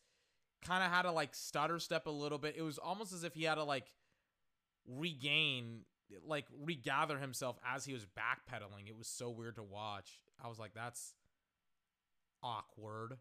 Kind 0.64 0.84
of 0.84 0.90
had 0.90 1.02
to 1.02 1.12
like 1.12 1.34
stutter 1.34 1.78
step 1.78 2.06
a 2.06 2.10
little 2.10 2.38
bit. 2.38 2.54
It 2.56 2.62
was 2.62 2.78
almost 2.78 3.12
as 3.12 3.24
if 3.24 3.34
he 3.34 3.44
had 3.44 3.56
to 3.56 3.64
like 3.64 3.86
regain, 4.86 5.80
like 6.24 6.46
regather 6.64 7.18
himself 7.18 7.58
as 7.66 7.84
he 7.84 7.92
was 7.92 8.06
backpedaling. 8.06 8.86
It 8.88 8.96
was 8.96 9.08
so 9.08 9.30
weird 9.30 9.56
to 9.56 9.62
watch. 9.62 10.10
I 10.42 10.48
was 10.48 10.58
like, 10.58 10.72
that's 10.74 11.14
awkward. 12.42 13.14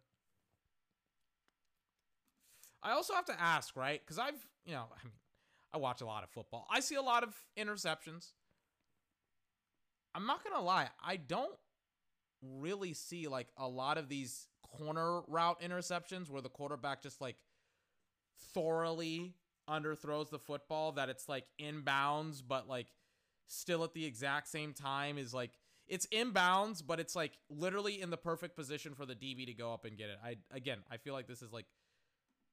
I 2.84 2.92
also 2.92 3.14
have 3.14 3.26
to 3.26 3.40
ask, 3.40 3.76
right? 3.76 4.02
Because 4.04 4.18
I've, 4.20 4.46
you 4.66 4.74
know, 4.74 4.86
I 4.92 5.04
mean, 5.04 5.14
I 5.74 5.78
watch 5.78 6.02
a 6.02 6.06
lot 6.06 6.24
of 6.24 6.30
football. 6.30 6.68
I 6.70 6.80
see 6.80 6.96
a 6.96 7.02
lot 7.02 7.24
of 7.24 7.34
interceptions. 7.58 8.34
I'm 10.14 10.26
not 10.26 10.44
going 10.44 10.56
to 10.56 10.62
lie. 10.62 10.90
I 11.04 11.16
don't 11.16 11.56
really 12.42 12.94
see 12.94 13.28
like 13.28 13.48
a 13.58 13.68
lot 13.68 13.98
of 13.98 14.10
these 14.10 14.48
corner 14.72 15.22
route 15.28 15.62
interceptions 15.62 16.30
where 16.30 16.42
the 16.42 16.50
quarterback 16.50 17.02
just 17.02 17.22
like 17.22 17.38
thoroughly 18.54 19.34
underthrows 19.70 20.30
the 20.30 20.40
football 20.40 20.92
that 20.94 21.10
it's 21.10 21.30
like 21.30 21.46
inbounds 21.60 22.42
but 22.46 22.68
like 22.68 22.88
still 23.48 23.84
at 23.84 23.94
the 23.94 24.06
exact 24.06 24.48
same 24.48 24.74
time 24.74 25.18
is 25.18 25.34
like 25.34 25.52
it's 25.88 26.08
inbounds 26.08 26.82
but 26.86 27.00
it's 27.00 27.16
like 27.16 27.38
literally 27.50 28.02
in 28.02 28.10
the 28.10 28.18
perfect 28.18 28.56
position 28.56 28.94
for 28.96 29.06
the 29.06 29.16
DB 29.16 29.46
to 29.46 29.54
go 29.54 29.74
up 29.74 29.86
and 29.86 29.98
get 29.98 30.10
it. 30.10 30.18
I 30.24 30.38
again, 30.52 30.80
I 30.90 30.98
feel 30.98 31.14
like 31.14 31.28
this 31.28 31.42
is 31.42 31.52
like 31.52 31.66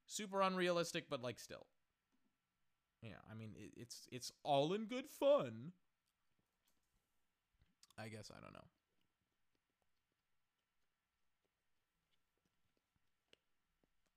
super 0.06 0.42
unrealistic 0.42 1.04
but 1.08 1.22
like 1.22 1.38
still. 1.38 1.66
Yeah, 3.02 3.20
I 3.30 3.34
mean 3.34 3.52
it, 3.56 3.72
it's 3.76 4.08
it's 4.10 4.32
all 4.42 4.72
in 4.72 4.86
good 4.86 5.08
fun. 5.08 5.72
I 7.96 8.08
guess 8.08 8.30
I 8.36 8.40
don't 8.40 8.52
know. 8.52 8.64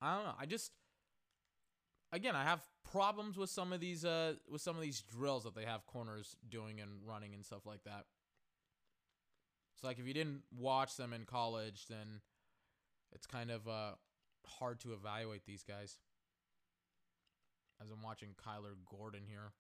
I 0.02 0.16
don't 0.16 0.26
know. 0.26 0.36
I 0.40 0.46
just 0.46 0.72
again, 2.12 2.36
I 2.36 2.44
have 2.44 2.62
problems 2.92 3.38
with 3.38 3.50
some 3.50 3.72
of 3.72 3.80
these 3.80 4.04
uh 4.04 4.34
with 4.50 4.62
some 4.62 4.76
of 4.76 4.82
these 4.82 5.02
drills 5.02 5.44
that 5.44 5.56
they 5.56 5.66
have 5.66 5.86
corners 5.86 6.36
doing 6.50 6.80
and 6.80 6.92
running 7.06 7.34
and 7.34 7.46
stuff 7.46 7.66
like 7.66 7.84
that. 7.84 8.06
So 9.80 9.88
like 9.88 10.00
if 10.00 10.08
you 10.08 10.14
didn't 10.14 10.44
watch 10.58 10.98
them 10.98 11.14
in 11.14 11.26
college, 11.26 11.86
then 11.88 12.22
it's 13.14 13.28
kind 13.28 13.52
of 13.52 13.68
uh 13.68 13.92
hard 14.46 14.80
to 14.82 14.94
evaluate 14.94 15.46
these 15.46 15.64
guys. 15.64 15.98
As 17.82 17.90
I'm 17.90 18.04
watching 18.04 18.30
Kyler 18.46 18.76
Gordon 18.90 19.24
here. 19.28 19.54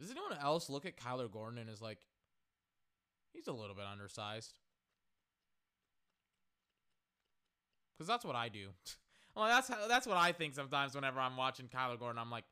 Does 0.00 0.10
anyone 0.10 0.36
else 0.40 0.68
look 0.68 0.84
at 0.84 0.96
Kyler 0.96 1.30
Gordon 1.30 1.58
and 1.58 1.70
is 1.70 1.80
like 1.80 1.98
he's 3.32 3.46
a 3.46 3.52
little 3.52 3.76
bit 3.76 3.84
undersized? 3.90 4.58
Because 8.02 8.08
that's 8.08 8.24
what 8.24 8.34
I 8.34 8.48
do. 8.48 8.70
well, 9.36 9.46
that's 9.46 9.68
how, 9.68 9.86
that's 9.86 10.08
what 10.08 10.16
I 10.16 10.32
think 10.32 10.54
sometimes 10.54 10.96
whenever 10.96 11.20
I'm 11.20 11.36
watching 11.36 11.68
Kyler 11.68 11.96
Gordon. 11.96 12.18
I'm 12.18 12.32
like, 12.32 12.42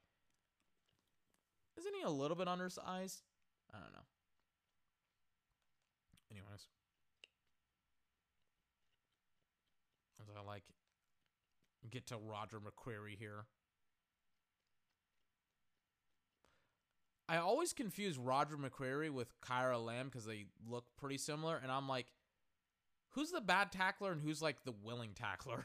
isn't 1.77 1.93
he 1.93 2.03
a 2.03 2.11
little 2.11 2.37
bit 2.37 2.47
undersized? 2.47 3.23
I 3.75 3.79
don't 3.79 3.93
know. 3.93 4.07
Anyways. 6.31 6.69
As 10.23 10.29
I 10.39 10.47
like 10.47 10.63
get 11.91 12.07
to 12.07 12.17
Roger 12.17 12.61
McCreary 12.61 13.19
here. 13.19 13.47
I 17.29 17.39
always 17.39 17.73
confuse 17.73 18.19
Roger 18.19 18.57
McCreary 18.57 19.11
with 19.11 19.33
Kaiir 19.41 19.73
Elam 19.73 20.07
because 20.07 20.27
they 20.27 20.45
look 20.69 20.85
pretty 20.97 21.19
similar, 21.19 21.59
and 21.61 21.73
I'm 21.73 21.89
like, 21.89 22.07
who's 23.11 23.31
the 23.31 23.41
bad 23.41 23.73
tackler 23.73 24.13
and 24.13 24.21
who's 24.21 24.43
like 24.43 24.65
the 24.65 24.75
willing 24.83 25.11
tackler? 25.15 25.65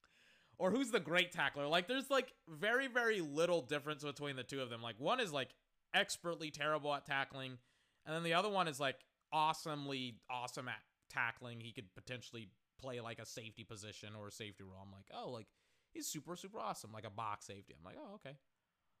or 0.58 0.70
who's 0.70 0.90
the 0.90 1.00
great 1.00 1.32
tackler? 1.32 1.66
Like 1.66 1.88
there's 1.88 2.10
like 2.10 2.32
very 2.48 2.86
very 2.86 3.20
little 3.20 3.62
difference 3.62 4.04
between 4.04 4.36
the 4.36 4.42
two 4.42 4.60
of 4.60 4.70
them. 4.70 4.82
Like 4.82 4.96
one 4.98 5.20
is 5.20 5.32
like 5.32 5.50
expertly 5.94 6.50
terrible 6.50 6.94
at 6.94 7.04
tackling 7.06 7.58
and 8.06 8.14
then 8.14 8.22
the 8.22 8.34
other 8.34 8.48
one 8.48 8.68
is 8.68 8.80
like 8.80 8.96
awesomely 9.32 10.16
awesome 10.30 10.68
at 10.68 10.80
tackling. 11.10 11.60
He 11.60 11.72
could 11.72 11.92
potentially 11.94 12.48
play 12.80 13.00
like 13.00 13.18
a 13.18 13.26
safety 13.26 13.64
position 13.64 14.10
or 14.18 14.28
a 14.28 14.32
safety 14.32 14.64
role. 14.64 14.82
I'm 14.82 14.92
like, 14.92 15.06
"Oh, 15.12 15.30
like 15.30 15.46
he's 15.92 16.06
super 16.06 16.36
super 16.36 16.58
awesome 16.58 16.92
like 16.92 17.06
a 17.06 17.10
box 17.10 17.46
safety." 17.46 17.74
I'm 17.76 17.84
like, 17.84 17.96
"Oh, 17.98 18.14
okay." 18.14 18.36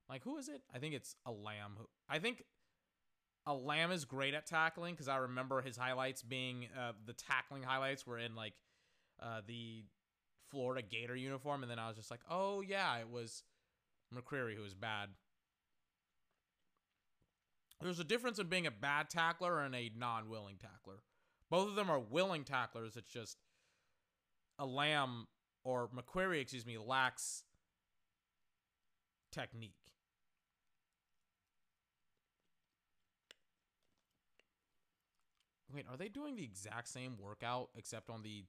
Like 0.08 0.24
who 0.24 0.36
is 0.38 0.48
it? 0.48 0.62
I 0.74 0.78
think 0.78 0.94
it's 0.94 1.14
Elam. 1.26 1.78
I 2.08 2.18
think 2.18 2.42
Elam 3.46 3.90
is 3.90 4.04
great 4.04 4.34
at 4.34 4.46
tackling 4.46 4.94
because 4.94 5.08
I 5.08 5.16
remember 5.16 5.62
his 5.62 5.76
highlights 5.76 6.22
being 6.22 6.66
uh, 6.78 6.92
the 7.06 7.14
tackling 7.14 7.62
highlights 7.62 8.06
were 8.06 8.18
in 8.18 8.34
like 8.34 8.54
uh, 9.22 9.40
the 9.46 9.84
Florida 10.50 10.82
Gator 10.82 11.16
uniform, 11.16 11.62
and 11.62 11.70
then 11.70 11.78
I 11.78 11.88
was 11.88 11.96
just 11.96 12.10
like, 12.10 12.20
oh 12.30 12.60
yeah, 12.60 12.98
it 12.98 13.08
was 13.08 13.42
McCreary 14.14 14.56
who 14.56 14.62
was 14.62 14.74
bad. 14.74 15.08
There's 17.80 18.00
a 18.00 18.04
difference 18.04 18.38
in 18.38 18.48
being 18.48 18.66
a 18.66 18.70
bad 18.70 19.08
tackler 19.08 19.60
and 19.60 19.74
a 19.74 19.90
non-willing 19.96 20.56
tackler. 20.60 21.02
Both 21.48 21.68
of 21.68 21.74
them 21.76 21.88
are 21.88 21.98
willing 21.98 22.44
tacklers. 22.44 22.96
It's 22.96 23.10
just 23.10 23.38
Elam 24.60 25.26
or 25.64 25.88
McCreary, 25.88 26.42
excuse 26.42 26.66
me, 26.66 26.76
lacks 26.76 27.44
technique. 29.32 29.79
Wait, 35.72 35.86
are 35.90 35.96
they 35.96 36.08
doing 36.08 36.36
the 36.36 36.42
exact 36.42 36.88
same 36.88 37.16
workout 37.18 37.68
except 37.76 38.10
on 38.10 38.22
the 38.22 38.44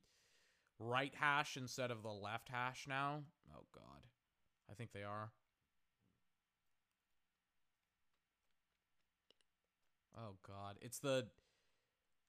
right 0.80 1.14
hash 1.16 1.56
instead 1.58 1.92
of 1.92 2.02
the 2.02 2.10
left 2.10 2.50
hash 2.50 2.86
now? 2.88 3.22
Oh, 3.56 3.64
God. 3.74 4.08
I 4.70 4.74
think 4.74 4.92
they 4.92 5.04
are. 5.04 5.32
Oh, 10.18 10.36
God. 10.48 10.78
It's 10.82 11.00
the... 11.00 11.28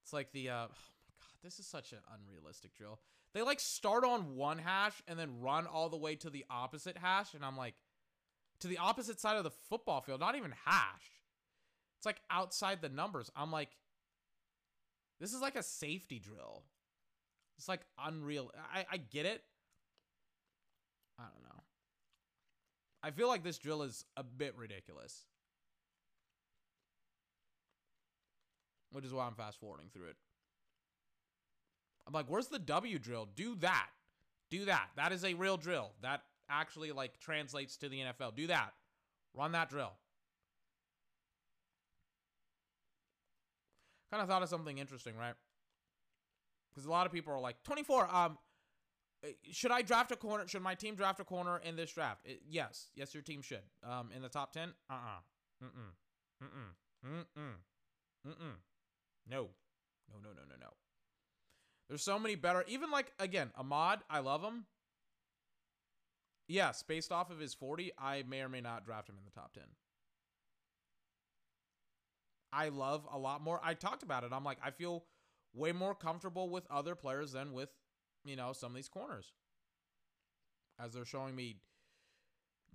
It's 0.02 0.12
like 0.12 0.32
the... 0.32 0.50
Uh, 0.50 0.54
oh, 0.54 0.58
my 0.58 1.14
God. 1.20 1.38
This 1.42 1.58
is 1.58 1.66
such 1.66 1.92
an 1.92 1.98
unrealistic 2.14 2.74
drill. 2.74 3.00
They, 3.32 3.42
like, 3.42 3.60
start 3.60 4.04
on 4.04 4.36
one 4.36 4.58
hash 4.58 5.02
and 5.08 5.18
then 5.18 5.40
run 5.40 5.66
all 5.66 5.88
the 5.88 5.96
way 5.96 6.16
to 6.16 6.28
the 6.28 6.44
opposite 6.50 6.98
hash. 6.98 7.34
And 7.34 7.44
I'm 7.44 7.56
like... 7.56 7.74
To 8.60 8.68
the 8.68 8.78
opposite 8.78 9.20
side 9.20 9.36
of 9.36 9.44
the 9.44 9.50
football 9.50 10.02
field. 10.02 10.20
Not 10.20 10.36
even 10.36 10.52
hash. 10.66 11.10
It's, 11.98 12.06
like, 12.06 12.20
outside 12.30 12.82
the 12.82 12.88
numbers. 12.90 13.30
I'm 13.34 13.50
like... 13.50 13.70
This 15.22 15.32
is 15.32 15.40
like 15.40 15.54
a 15.54 15.62
safety 15.62 16.18
drill. 16.18 16.64
It's 17.56 17.68
like 17.68 17.82
unreal. 18.04 18.50
I, 18.74 18.84
I 18.90 18.96
get 18.96 19.24
it. 19.24 19.40
I 21.16 21.22
don't 21.22 21.44
know. 21.44 21.62
I 23.04 23.12
feel 23.12 23.28
like 23.28 23.44
this 23.44 23.58
drill 23.58 23.84
is 23.84 24.04
a 24.16 24.24
bit 24.24 24.56
ridiculous. 24.58 25.26
Which 28.90 29.04
is 29.04 29.12
why 29.12 29.28
I'm 29.28 29.34
fast 29.36 29.60
forwarding 29.60 29.90
through 29.94 30.08
it. 30.08 30.16
I'm 32.04 32.12
like, 32.12 32.26
where's 32.26 32.48
the 32.48 32.58
W 32.58 32.98
drill? 32.98 33.28
Do 33.36 33.54
that. 33.60 33.90
Do 34.50 34.64
that. 34.64 34.88
That 34.96 35.12
is 35.12 35.24
a 35.24 35.34
real 35.34 35.56
drill. 35.56 35.92
That 36.02 36.22
actually 36.50 36.90
like 36.90 37.20
translates 37.20 37.76
to 37.76 37.88
the 37.88 38.00
NFL. 38.00 38.34
Do 38.34 38.48
that. 38.48 38.72
Run 39.36 39.52
that 39.52 39.70
drill. 39.70 39.92
Kind 44.12 44.22
of 44.22 44.28
thought 44.28 44.42
of 44.42 44.48
something 44.48 44.78
interesting, 44.78 45.16
right? 45.16 45.34
because 46.72 46.86
a 46.86 46.90
lot 46.90 47.06
of 47.06 47.12
people 47.12 47.32
are 47.32 47.40
like 47.40 47.62
24. 47.64 48.14
Um, 48.14 48.38
uh, 49.24 49.28
should 49.50 49.70
I 49.70 49.82
draft 49.82 50.10
a 50.10 50.16
corner? 50.16 50.46
Should 50.48 50.62
my 50.62 50.74
team 50.74 50.94
draft 50.94 51.20
a 51.20 51.24
corner 51.24 51.60
in 51.64 51.76
this 51.76 51.92
draft? 51.92 52.22
It, 52.24 52.42
yes, 52.48 52.88
yes, 52.94 53.14
your 53.14 53.22
team 53.22 53.42
should. 53.42 53.62
Um, 53.84 54.10
in 54.14 54.22
the 54.22 54.28
top 54.28 54.52
10. 54.52 54.70
Uh 54.90 54.92
uh-uh. 54.92 54.96
uh. 54.96 55.64
Mm 55.64 55.68
mm. 55.68 56.46
Mm 56.46 56.48
mm. 56.48 57.08
Mm 57.08 57.24
mm. 57.38 58.30
Mm 58.30 58.30
mm. 58.30 58.54
No. 59.28 59.48
No 60.10 60.18
no 60.22 60.30
no 60.30 60.42
no 60.48 60.56
no. 60.60 60.68
There's 61.88 62.02
so 62.02 62.18
many 62.18 62.34
better. 62.34 62.64
Even 62.68 62.90
like 62.90 63.12
again, 63.18 63.50
Ahmad, 63.56 64.00
I 64.10 64.20
love 64.20 64.42
him. 64.42 64.66
Yes, 66.48 66.82
based 66.82 67.12
off 67.12 67.30
of 67.30 67.38
his 67.38 67.54
40, 67.54 67.92
I 67.98 68.24
may 68.28 68.40
or 68.40 68.48
may 68.48 68.60
not 68.60 68.84
draft 68.84 69.08
him 69.08 69.14
in 69.16 69.24
the 69.24 69.30
top 69.30 69.54
10. 69.54 69.62
I 72.52 72.68
love 72.68 73.06
a 73.10 73.18
lot 73.18 73.42
more. 73.42 73.60
I 73.62 73.74
talked 73.74 74.02
about 74.02 74.24
it. 74.24 74.32
I'm 74.32 74.44
like, 74.44 74.58
I 74.62 74.70
feel 74.70 75.04
way 75.54 75.72
more 75.72 75.94
comfortable 75.94 76.48
with 76.50 76.66
other 76.70 76.94
players 76.94 77.32
than 77.32 77.52
with, 77.52 77.70
you 78.24 78.36
know, 78.36 78.52
some 78.52 78.72
of 78.72 78.76
these 78.76 78.88
corners. 78.88 79.32
As 80.78 80.92
they're 80.92 81.04
showing 81.04 81.34
me 81.34 81.56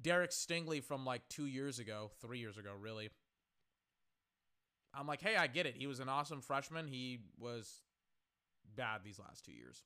Derek 0.01 0.31
Stingley 0.31 0.83
from 0.83 1.05
like 1.05 1.27
two 1.29 1.45
years 1.45 1.79
ago, 1.79 2.11
three 2.21 2.39
years 2.39 2.57
ago, 2.57 2.71
really. 2.79 3.09
I'm 4.93 5.07
like, 5.07 5.21
hey, 5.21 5.35
I 5.35 5.47
get 5.47 5.65
it. 5.65 5.75
He 5.77 5.85
was 5.85 5.99
an 5.99 6.09
awesome 6.09 6.41
freshman. 6.41 6.87
He 6.87 7.19
was 7.39 7.81
bad 8.75 9.01
these 9.03 9.19
last 9.19 9.45
two 9.45 9.51
years. 9.51 9.83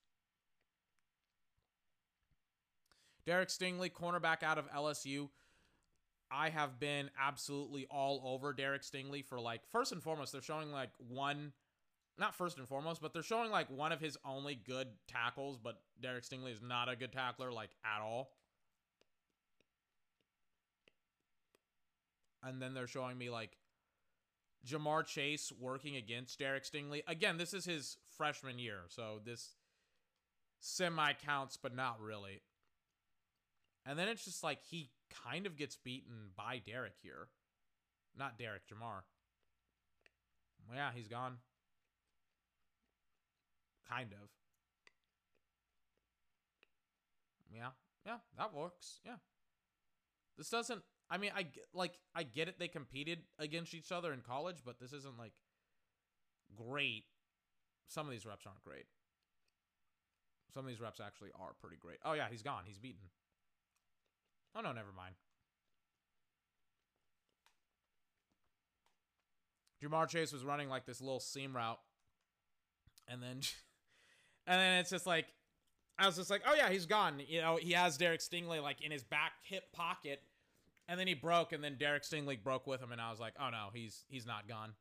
Derek 3.25 3.49
Stingley, 3.49 3.91
cornerback 3.91 4.41
out 4.43 4.57
of 4.57 4.69
LSU. 4.71 5.29
I 6.31 6.49
have 6.49 6.79
been 6.79 7.09
absolutely 7.19 7.85
all 7.91 8.21
over 8.23 8.53
Derek 8.53 8.83
Stingley 8.83 9.25
for 9.25 9.39
like 9.39 9.61
first 9.71 9.91
and 9.91 10.01
foremost, 10.01 10.31
they're 10.31 10.41
showing 10.41 10.71
like 10.71 10.91
one 10.97 11.51
not 12.17 12.35
first 12.35 12.57
and 12.57 12.67
foremost, 12.67 13.01
but 13.01 13.13
they're 13.13 13.23
showing 13.23 13.51
like 13.51 13.69
one 13.69 13.91
of 13.91 13.99
his 13.99 14.17
only 14.25 14.55
good 14.55 14.87
tackles, 15.07 15.57
but 15.57 15.81
Derek 16.01 16.23
Stingley 16.23 16.53
is 16.53 16.61
not 16.61 16.87
a 16.87 16.95
good 16.95 17.11
tackler 17.11 17.51
like 17.51 17.71
at 17.83 18.01
all. 18.01 18.29
And 22.43 22.61
then 22.61 22.73
they're 22.73 22.87
showing 22.87 23.17
me 23.17 23.29
like 23.29 23.57
Ja'Marr 24.65 25.05
Chase 25.05 25.51
working 25.59 25.95
against 25.95 26.39
Derek 26.39 26.63
Stingley. 26.63 27.01
Again, 27.07 27.37
this 27.37 27.53
is 27.53 27.65
his 27.65 27.97
freshman 28.17 28.59
year, 28.59 28.81
so 28.87 29.19
this 29.23 29.55
semi 30.59 31.13
counts, 31.13 31.57
but 31.57 31.75
not 31.75 31.99
really. 31.99 32.41
And 33.85 33.97
then 33.97 34.07
it's 34.07 34.25
just 34.25 34.43
like 34.43 34.59
he 34.69 34.91
kind 35.23 35.45
of 35.45 35.57
gets 35.57 35.75
beaten 35.75 36.31
by 36.35 36.61
Derek 36.65 36.95
here. 37.01 37.27
Not 38.17 38.37
Derek, 38.37 38.63
Ja'Marr. 38.67 39.01
Yeah, 40.73 40.91
he's 40.93 41.07
gone. 41.07 41.37
Kind 43.89 44.13
of. 44.13 44.29
Yeah, 47.53 47.69
yeah, 48.05 48.17
that 48.37 48.53
works. 48.53 48.99
Yeah. 49.05 49.15
This 50.37 50.49
doesn't 50.49 50.81
I 51.11 51.17
mean, 51.17 51.31
I 51.35 51.45
like 51.73 51.99
I 52.15 52.23
get 52.23 52.47
it 52.47 52.57
they 52.57 52.69
competed 52.69 53.19
against 53.37 53.73
each 53.73 53.91
other 53.91 54.13
in 54.13 54.21
college, 54.21 54.59
but 54.65 54.79
this 54.79 54.93
isn't 54.93 55.19
like 55.19 55.33
great. 56.55 57.03
Some 57.87 58.05
of 58.05 58.13
these 58.13 58.25
reps 58.25 58.47
aren't 58.47 58.63
great. 58.63 58.85
Some 60.53 60.63
of 60.63 60.69
these 60.69 60.79
reps 60.79 61.01
actually 61.01 61.31
are 61.37 61.51
pretty 61.59 61.75
great. 61.75 61.97
Oh 62.05 62.13
yeah, 62.13 62.27
he's 62.31 62.41
gone. 62.41 62.63
He's 62.65 62.79
beaten. 62.79 63.09
Oh 64.55 64.61
no, 64.61 64.71
never 64.71 64.91
mind. 64.95 65.15
Ja'Marr 69.83 70.07
Chase 70.07 70.31
was 70.31 70.43
running 70.43 70.69
like 70.69 70.85
this 70.85 71.01
little 71.01 71.19
seam 71.19 71.55
route. 71.55 71.79
And 73.07 73.21
then 73.21 73.41
and 74.47 74.59
then 74.59 74.79
it's 74.79 74.89
just 74.89 75.07
like 75.07 75.27
I 75.97 76.05
was 76.05 76.15
just 76.15 76.29
like, 76.29 76.41
"Oh 76.47 76.55
yeah, 76.55 76.69
he's 76.69 76.85
gone." 76.85 77.21
You 77.27 77.41
know, 77.41 77.57
he 77.61 77.73
has 77.73 77.97
Derek 77.97 78.21
Stingley 78.21 78.61
like 78.61 78.81
in 78.81 78.91
his 78.91 79.03
back 79.03 79.33
hip 79.43 79.71
pocket. 79.73 80.21
And 80.87 80.99
then 80.99 81.07
he 81.07 81.13
broke 81.13 81.53
and 81.53 81.63
then 81.63 81.77
Derek 81.79 82.03
Stingley 82.03 82.41
broke 82.41 82.67
with 82.67 82.81
him 82.81 82.91
and 82.91 82.99
I 82.99 83.11
was 83.11 83.19
like, 83.19 83.33
"Oh 83.39 83.49
no, 83.49 83.69
he's 83.73 84.03
he's 84.07 84.25
not 84.25 84.47
gone." 84.47 84.73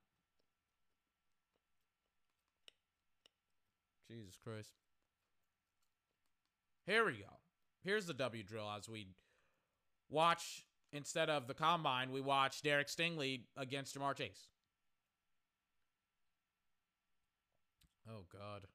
Jesus 4.08 4.36
Christ. 4.42 4.72
Here 6.84 7.04
we 7.04 7.12
go. 7.12 7.38
Here's 7.84 8.06
the 8.06 8.14
W 8.14 8.42
drill 8.42 8.68
as 8.76 8.88
we 8.88 9.08
watch 10.10 10.64
instead 10.92 11.30
of 11.30 11.46
the 11.46 11.54
combine, 11.54 12.10
we 12.12 12.20
watch 12.20 12.62
Derek 12.62 12.88
Stingley 12.88 13.42
against 13.56 13.96
Ja'Marr 13.96 14.16
Chase. 14.16 14.48
Oh 18.08 18.24
God. 18.32 18.66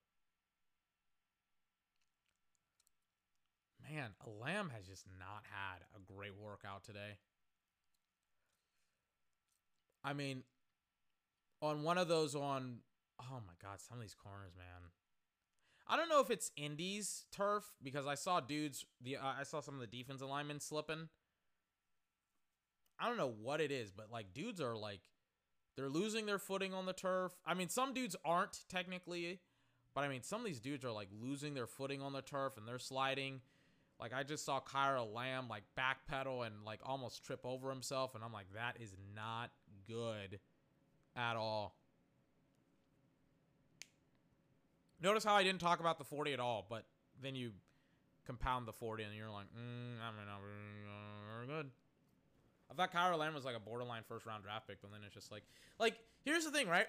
Man, 3.91 4.11
Elam 4.25 4.71
has 4.75 4.87
just 4.87 5.05
not 5.19 5.43
had 5.43 5.81
a 5.95 6.13
great 6.13 6.35
workout 6.35 6.83
today. 6.83 7.17
I 10.03 10.13
mean, 10.13 10.43
on 11.61 11.83
one 11.83 11.97
of 11.97 12.07
those 12.07 12.35
on 12.35 12.77
oh 13.21 13.41
my 13.45 13.53
god, 13.61 13.79
some 13.79 13.97
of 13.97 14.01
these 14.01 14.15
corners, 14.15 14.53
man. 14.57 14.89
I 15.87 15.97
don't 15.97 16.09
know 16.09 16.19
if 16.19 16.31
it's 16.31 16.51
Indy's 16.57 17.25
turf 17.31 17.63
because 17.83 18.07
I 18.07 18.15
saw 18.15 18.39
dudes 18.39 18.85
the 19.01 19.17
uh, 19.17 19.33
I 19.39 19.43
saw 19.43 19.59
some 19.59 19.75
of 19.75 19.81
the 19.81 19.87
defense 19.87 20.21
alignment 20.21 20.63
slipping. 20.63 21.09
I 22.99 23.07
don't 23.07 23.17
know 23.17 23.33
what 23.41 23.61
it 23.61 23.71
is, 23.71 23.91
but 23.91 24.11
like 24.11 24.33
dudes 24.33 24.61
are 24.61 24.75
like 24.75 25.01
they're 25.75 25.89
losing 25.89 26.25
their 26.25 26.39
footing 26.39 26.73
on 26.73 26.85
the 26.85 26.93
turf. 26.93 27.33
I 27.45 27.53
mean, 27.53 27.69
some 27.69 27.93
dudes 27.93 28.15
aren't 28.23 28.63
technically, 28.69 29.39
but 29.93 30.03
I 30.03 30.07
mean, 30.07 30.21
some 30.21 30.41
of 30.41 30.47
these 30.47 30.59
dudes 30.59 30.85
are 30.85 30.91
like 30.91 31.09
losing 31.21 31.53
their 31.53 31.67
footing 31.67 32.01
on 32.01 32.13
the 32.13 32.21
turf 32.21 32.53
and 32.57 32.67
they're 32.67 32.79
sliding. 32.79 33.41
Like 33.99 34.13
I 34.13 34.23
just 34.23 34.45
saw 34.45 34.59
Kaiir 34.59 34.97
Elam 34.97 35.47
like 35.49 35.63
backpedal 35.77 36.45
and 36.45 36.55
like 36.65 36.79
almost 36.85 37.23
trip 37.23 37.41
over 37.43 37.69
himself, 37.69 38.15
and 38.15 38.23
I'm 38.23 38.33
like, 38.33 38.47
that 38.53 38.77
is 38.81 38.95
not 39.15 39.51
good 39.87 40.39
at 41.15 41.35
all. 41.35 41.75
Notice 45.01 45.23
how 45.23 45.35
I 45.35 45.43
didn't 45.43 45.59
talk 45.59 45.79
about 45.79 45.97
the 45.97 46.03
40 46.03 46.33
at 46.33 46.39
all, 46.39 46.65
but 46.69 46.85
then 47.21 47.35
you 47.35 47.51
compound 48.25 48.67
the 48.67 48.73
40 48.73 49.03
and 49.03 49.15
you're 49.15 49.29
like, 49.29 49.45
mm, 49.47 50.01
I 50.01 50.11
mean, 50.11 50.25
very 51.31 51.47
good. 51.47 51.69
I 52.69 52.73
thought 52.73 52.91
Kaiir 52.91 53.13
Elam 53.13 53.33
was 53.33 53.45
like 53.45 53.55
a 53.55 53.59
borderline 53.59 54.03
first 54.07 54.25
round 54.25 54.43
draft 54.43 54.67
pick, 54.67 54.81
but 54.81 54.91
then 54.91 55.01
it's 55.05 55.13
just 55.13 55.31
like, 55.31 55.43
like 55.79 55.95
here's 56.23 56.45
the 56.45 56.51
thing, 56.51 56.67
right? 56.67 56.87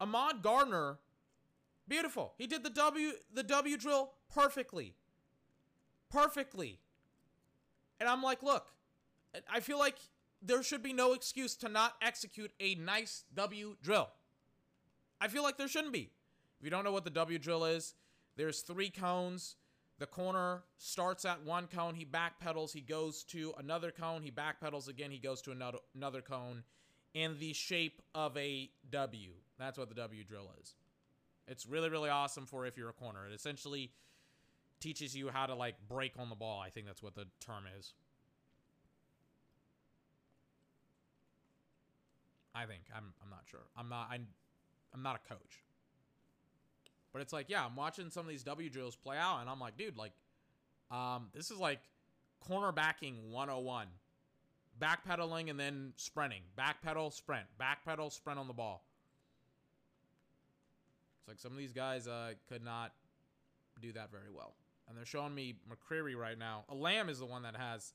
Ahmad 0.00 0.42
Gardner, 0.42 0.98
beautiful. 1.88 2.34
He 2.38 2.46
did 2.46 2.62
the 2.62 2.70
W 2.70 3.12
the 3.32 3.42
W 3.42 3.76
drill 3.76 4.12
perfectly, 4.32 4.94
perfectly. 6.10 6.80
And 8.00 8.08
I'm 8.08 8.22
like, 8.22 8.42
look, 8.42 8.66
I 9.50 9.60
feel 9.60 9.78
like 9.78 9.96
there 10.42 10.62
should 10.62 10.82
be 10.82 10.92
no 10.92 11.12
excuse 11.12 11.56
to 11.56 11.68
not 11.68 11.94
execute 12.02 12.52
a 12.60 12.74
nice 12.74 13.24
W 13.34 13.76
drill. 13.82 14.10
I 15.20 15.28
feel 15.28 15.42
like 15.42 15.56
there 15.56 15.68
shouldn't 15.68 15.92
be. 15.92 16.10
If 16.58 16.64
you 16.64 16.70
don't 16.70 16.84
know 16.84 16.92
what 16.92 17.04
the 17.04 17.10
W 17.10 17.38
drill 17.38 17.64
is, 17.64 17.94
there's 18.36 18.60
three 18.60 18.90
cones. 18.90 19.56
The 20.04 20.10
corner 20.10 20.64
starts 20.76 21.24
at 21.24 21.46
one 21.46 21.66
cone, 21.66 21.94
he 21.94 22.04
backpedals, 22.04 22.74
he 22.74 22.82
goes 22.82 23.24
to 23.28 23.54
another 23.56 23.90
cone, 23.90 24.20
he 24.20 24.30
backpedals 24.30 24.86
again, 24.86 25.10
he 25.10 25.16
goes 25.16 25.40
to 25.40 25.50
another 25.50 25.78
another 25.94 26.20
cone 26.20 26.62
in 27.14 27.38
the 27.38 27.54
shape 27.54 28.02
of 28.14 28.36
a 28.36 28.68
W. 28.90 29.30
That's 29.58 29.78
what 29.78 29.88
the 29.88 29.94
W 29.94 30.22
drill 30.22 30.50
is. 30.60 30.74
It's 31.48 31.64
really 31.64 31.88
really 31.88 32.10
awesome 32.10 32.44
for 32.44 32.66
if 32.66 32.76
you're 32.76 32.90
a 32.90 32.92
corner. 32.92 33.26
It 33.26 33.34
essentially 33.34 33.92
teaches 34.78 35.16
you 35.16 35.30
how 35.30 35.46
to 35.46 35.54
like 35.54 35.76
break 35.88 36.12
on 36.18 36.28
the 36.28 36.36
ball. 36.36 36.60
I 36.60 36.68
think 36.68 36.84
that's 36.84 37.02
what 37.02 37.14
the 37.14 37.24
term 37.40 37.64
is. 37.78 37.94
I 42.54 42.66
think 42.66 42.82
I'm 42.94 43.14
I'm 43.22 43.30
not 43.30 43.44
sure. 43.50 43.64
I'm 43.74 43.88
not 43.88 44.08
I'm 44.10 44.26
I'm 44.92 45.02
not 45.02 45.18
a 45.24 45.28
coach. 45.30 45.64
But 47.14 47.22
it's 47.22 47.32
like, 47.32 47.48
yeah, 47.48 47.64
I'm 47.64 47.76
watching 47.76 48.10
some 48.10 48.26
of 48.26 48.28
these 48.28 48.42
W 48.42 48.68
drills 48.68 48.96
play 48.96 49.16
out, 49.16 49.40
and 49.40 49.48
I'm 49.48 49.60
like, 49.60 49.78
dude, 49.78 49.96
like, 49.96 50.10
um, 50.90 51.28
this 51.32 51.52
is 51.52 51.58
like 51.58 51.78
cornerbacking 52.46 53.30
101. 53.30 53.86
Backpedaling 54.82 55.48
and 55.48 55.58
then 55.58 55.92
sprinting. 55.94 56.42
Backpedal, 56.58 57.12
sprint. 57.12 57.46
Backpedal, 57.58 58.12
sprint 58.12 58.40
on 58.40 58.48
the 58.48 58.52
ball. 58.52 58.84
It's 61.20 61.28
like 61.28 61.38
some 61.38 61.52
of 61.52 61.58
these 61.58 61.72
guys 61.72 62.08
uh, 62.08 62.32
could 62.48 62.64
not 62.64 62.92
do 63.80 63.92
that 63.92 64.10
very 64.10 64.30
well. 64.34 64.56
And 64.88 64.98
they're 64.98 65.06
showing 65.06 65.36
me 65.36 65.54
McCreary 65.70 66.16
right 66.16 66.36
now. 66.36 66.64
Elam 66.68 67.08
is 67.08 67.20
the 67.20 67.26
one 67.26 67.44
that 67.44 67.54
has 67.56 67.92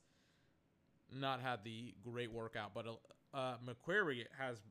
not 1.14 1.42
had 1.42 1.62
the 1.62 1.92
great 2.02 2.32
workout, 2.32 2.72
but 2.74 2.86
uh, 3.34 3.56
McCreary 3.66 4.24
has 4.38 4.62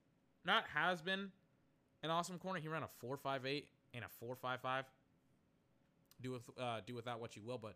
not 0.43 0.63
has 0.73 1.03
been 1.03 1.29
an 2.01 2.09
awesome 2.09 2.39
corner. 2.39 2.59
He 2.59 2.67
ran 2.67 2.81
a 2.81 3.05
4.58 3.05 3.65
and 3.93 4.03
a 4.03 4.07
four 4.19 4.35
five 4.35 4.61
five. 4.61 4.85
Do 6.21 6.31
with 6.31 6.49
uh, 6.59 6.81
do 6.85 6.95
with 6.95 7.05
that 7.05 7.19
what 7.19 7.35
you 7.35 7.41
will, 7.43 7.57
but 7.57 7.75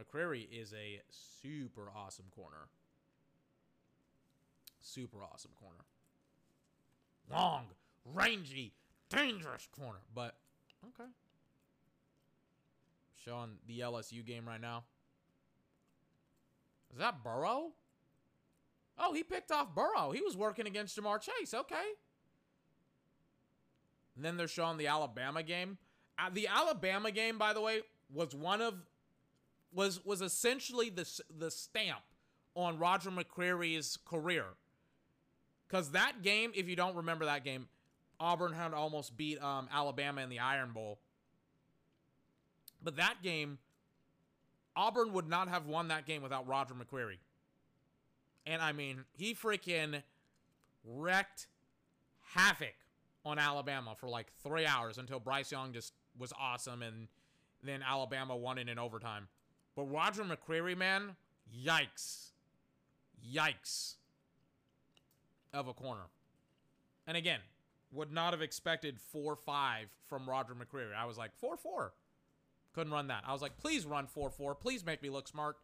McCreary 0.00 0.46
is 0.50 0.72
a 0.72 1.00
super 1.10 1.90
awesome 1.94 2.26
corner. 2.34 2.68
Super 4.80 5.18
awesome 5.22 5.52
corner. 5.60 5.84
Long, 7.30 7.66
rangy, 8.04 8.72
dangerous 9.08 9.68
corner. 9.76 10.00
But 10.14 10.36
okay. 10.88 11.10
Showing 13.24 13.58
the 13.66 13.80
LSU 13.80 14.24
game 14.24 14.46
right 14.46 14.60
now. 14.60 14.84
Is 16.92 16.98
that 16.98 17.22
Burrow? 17.22 17.72
Oh, 18.98 19.14
he 19.14 19.22
picked 19.22 19.50
off 19.50 19.74
Burrow. 19.74 20.10
He 20.12 20.20
was 20.20 20.36
working 20.36 20.66
against 20.66 20.98
Ja'Marr 20.98 21.20
Chase. 21.20 21.54
Okay. 21.54 21.94
And 24.16 24.24
then 24.24 24.36
they're 24.36 24.48
showing 24.48 24.78
the 24.78 24.86
Alabama 24.86 25.42
game. 25.42 25.78
Uh, 26.18 26.30
the 26.32 26.46
Alabama 26.46 27.10
game, 27.10 27.38
by 27.38 27.52
the 27.52 27.60
way, 27.60 27.80
was 28.12 28.34
one 28.34 28.60
of 28.60 28.74
was 29.72 30.04
was 30.04 30.20
essentially 30.20 30.90
the 30.90 31.08
the 31.38 31.50
stamp 31.50 32.02
on 32.54 32.78
Roger 32.78 33.10
McCreary's 33.10 33.98
career. 34.04 34.44
Cuz 35.68 35.90
that 35.90 36.22
game, 36.22 36.52
if 36.54 36.68
you 36.68 36.76
don't 36.76 36.94
remember 36.94 37.24
that 37.24 37.44
game, 37.44 37.68
Auburn 38.20 38.52
had 38.52 38.74
almost 38.74 39.16
beat 39.16 39.42
um, 39.42 39.68
Alabama 39.72 40.20
in 40.20 40.28
the 40.28 40.38
Iron 40.38 40.72
Bowl. 40.72 40.98
But 42.82 42.96
that 42.96 43.22
game, 43.22 43.58
Auburn 44.76 45.12
would 45.12 45.28
not 45.28 45.48
have 45.48 45.66
won 45.66 45.88
that 45.88 46.04
game 46.06 46.22
without 46.22 46.46
Roger 46.46 46.74
McCreary. 46.74 47.18
And 48.44 48.60
I 48.60 48.72
mean, 48.72 49.04
he 49.12 49.34
freaking 49.34 50.02
wrecked 50.84 51.46
havoc 52.34 52.74
on 53.24 53.38
Alabama 53.38 53.94
for 53.96 54.08
like 54.08 54.32
three 54.42 54.66
hours 54.66 54.98
until 54.98 55.20
Bryce 55.20 55.52
Young 55.52 55.72
just 55.72 55.92
was 56.18 56.32
awesome 56.38 56.82
and 56.82 57.08
then 57.62 57.82
Alabama 57.82 58.36
won 58.36 58.58
it 58.58 58.68
in 58.68 58.78
overtime. 58.78 59.28
But 59.76 59.84
Roger 59.84 60.24
McCreary, 60.24 60.76
man, 60.76 61.16
yikes. 61.54 62.30
Yikes. 63.34 63.94
Of 65.54 65.68
a 65.68 65.72
corner. 65.72 66.08
And 67.06 67.16
again, 67.16 67.40
would 67.92 68.12
not 68.12 68.32
have 68.32 68.42
expected 68.42 68.98
4 69.00 69.36
5 69.36 69.88
from 70.08 70.28
Roger 70.28 70.54
McCreary. 70.54 70.94
I 70.96 71.04
was 71.04 71.18
like, 71.18 71.34
4 71.36 71.56
4. 71.56 71.92
Couldn't 72.74 72.92
run 72.92 73.08
that. 73.08 73.22
I 73.26 73.32
was 73.32 73.42
like, 73.42 73.58
please 73.58 73.84
run 73.84 74.06
4 74.06 74.30
4. 74.30 74.54
Please 74.54 74.84
make 74.84 75.02
me 75.02 75.10
look 75.10 75.28
smart. 75.28 75.56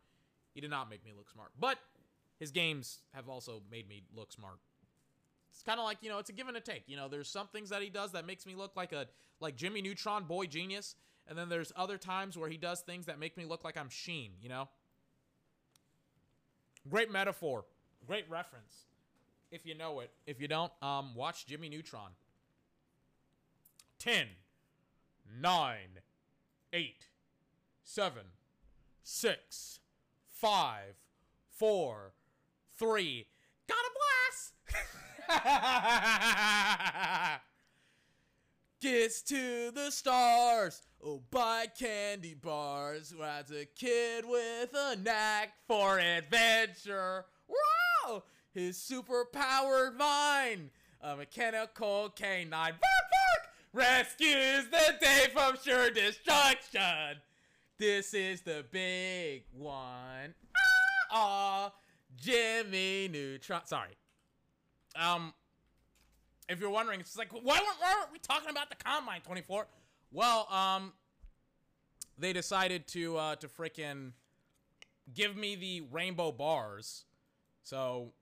He 0.55 0.61
did 0.61 0.71
not 0.71 0.91
make 0.91 1.05
me 1.05 1.13
look 1.17 1.31
smart. 1.31 1.51
But 1.59 1.79
his 2.39 2.51
games 2.51 3.01
have 3.15 3.29
also 3.29 3.63
made 3.71 3.89
me 3.89 4.03
look 4.15 4.33
smart. 4.33 4.59
It's 5.59 5.65
kind 5.65 5.81
of 5.81 5.85
like, 5.87 5.99
you 6.03 6.09
know, 6.09 6.19
it's 6.19 6.31
a 6.31 6.33
give 6.33 6.47
and 6.47 6.57
a 6.57 6.61
take. 6.61 6.85
You 6.87 6.97
know, 6.97 7.09
there's 7.09 7.29
some 7.29 7.49
things 7.49 7.71
that 7.71 7.83
he 7.83 7.91
does 7.91 8.13
that 8.13 8.25
makes 8.25 8.47
me 8.47 8.55
look 8.55 8.77
like 8.77 8.93
a 8.93 9.09
like 9.41 9.57
Jimmy 9.57 9.83
Neutron 9.83 10.23
boy 10.23 10.47
genius, 10.47 10.95
and 11.27 11.37
then 11.37 11.49
there's 11.49 11.73
other 11.75 11.99
times 11.99 12.39
where 12.39 12.49
he 12.49 12.57
does 12.57 12.79
things 12.79 13.07
that 13.07 13.19
make 13.19 13.37
me 13.37 13.45
look 13.45 13.65
like 13.65 13.77
I'm 13.77 13.89
Sheen, 13.89 14.31
you 14.41 14.49
know? 14.49 14.69
Great 16.89 17.11
metaphor. 17.11 17.65
Great 18.07 18.31
reference. 18.31 18.85
If 19.51 19.67
you 19.67 19.75
know 19.75 19.99
it. 19.99 20.13
If 20.29 20.41
you 20.41 20.47
don't, 20.47 20.71
um 20.81 21.17
watch 21.17 21.45
Jimmy 21.45 21.69
Neutron. 21.69 22.13
10 23.99 24.29
9 25.41 25.77
8 26.73 26.95
7 27.83 28.23
6 29.03 29.81
5 30.29 30.83
4 31.51 32.13
3 32.77 33.27
Got 33.67 33.77
a 33.77 33.91
blast! 33.91 34.99
Gets 38.81 39.22
to 39.22 39.72
the 39.72 39.91
stars. 39.91 40.83
Oh, 41.05 41.20
buy 41.31 41.66
candy 41.79 42.33
bars. 42.35 43.12
As 43.22 43.51
a 43.51 43.66
kid 43.66 44.24
with 44.26 44.70
a 44.74 44.97
knack 44.97 45.53
for 45.66 45.99
adventure. 45.99 47.26
Wow! 47.49 48.22
His 48.55 48.79
super 48.79 49.26
powered 49.31 49.99
mind. 49.99 50.70
A 51.03 51.14
mechanical 51.16 52.09
canine. 52.16 52.51
Bark, 52.51 52.81
bark! 52.81 53.51
Rescues 53.72 54.68
the 54.70 54.95
day 55.01 55.26
from 55.33 55.57
sure 55.62 55.91
destruction. 55.91 57.18
This 57.79 58.14
is 58.14 58.41
the 58.41 58.64
big 58.70 59.45
one. 59.53 60.35
Ah, 60.57 61.12
ah 61.12 61.72
Jimmy 62.16 63.09
Neutron. 63.09 63.61
Sorry. 63.66 63.99
Um, 65.01 65.32
if 66.49 66.61
you're 66.61 66.70
wondering, 66.70 67.01
it's 67.01 67.16
like, 67.16 67.32
why, 67.32 67.40
why 67.42 67.94
aren't 67.99 68.12
we 68.12 68.18
talking 68.18 68.51
about 68.51 68.70
the 68.70 68.76
combine 68.76 69.20
24? 69.20 69.66
Well, 70.12 70.49
um, 70.51 70.92
they 72.18 72.32
decided 72.32 72.86
to 72.88 73.16
uh, 73.16 73.36
to 73.36 73.49
freaking 73.49 74.12
give 75.14 75.36
me 75.36 75.55
the 75.55 75.82
rainbow 75.92 76.32
bars. 76.32 77.05
So 77.62 78.12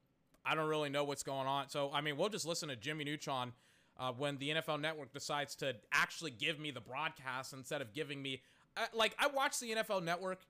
I 0.44 0.54
don't 0.54 0.68
really 0.68 0.88
know 0.88 1.04
what's 1.04 1.22
going 1.22 1.46
on. 1.46 1.68
So 1.68 1.90
I 1.92 2.00
mean, 2.00 2.16
we'll 2.16 2.28
just 2.28 2.46
listen 2.46 2.68
to 2.68 2.76
Jimmy 2.76 3.04
Neutron 3.04 3.52
uh, 3.98 4.12
when 4.12 4.38
the 4.38 4.50
NFL 4.50 4.80
Network 4.80 5.12
decides 5.12 5.54
to 5.56 5.76
actually 5.92 6.32
give 6.32 6.58
me 6.58 6.70
the 6.70 6.80
broadcast 6.80 7.52
instead 7.52 7.80
of 7.80 7.92
giving 7.94 8.20
me 8.20 8.42
uh, 8.76 8.86
like 8.92 9.14
I 9.18 9.28
watch 9.28 9.58
the 9.58 9.70
NFL 9.70 10.02
Network 10.02 10.40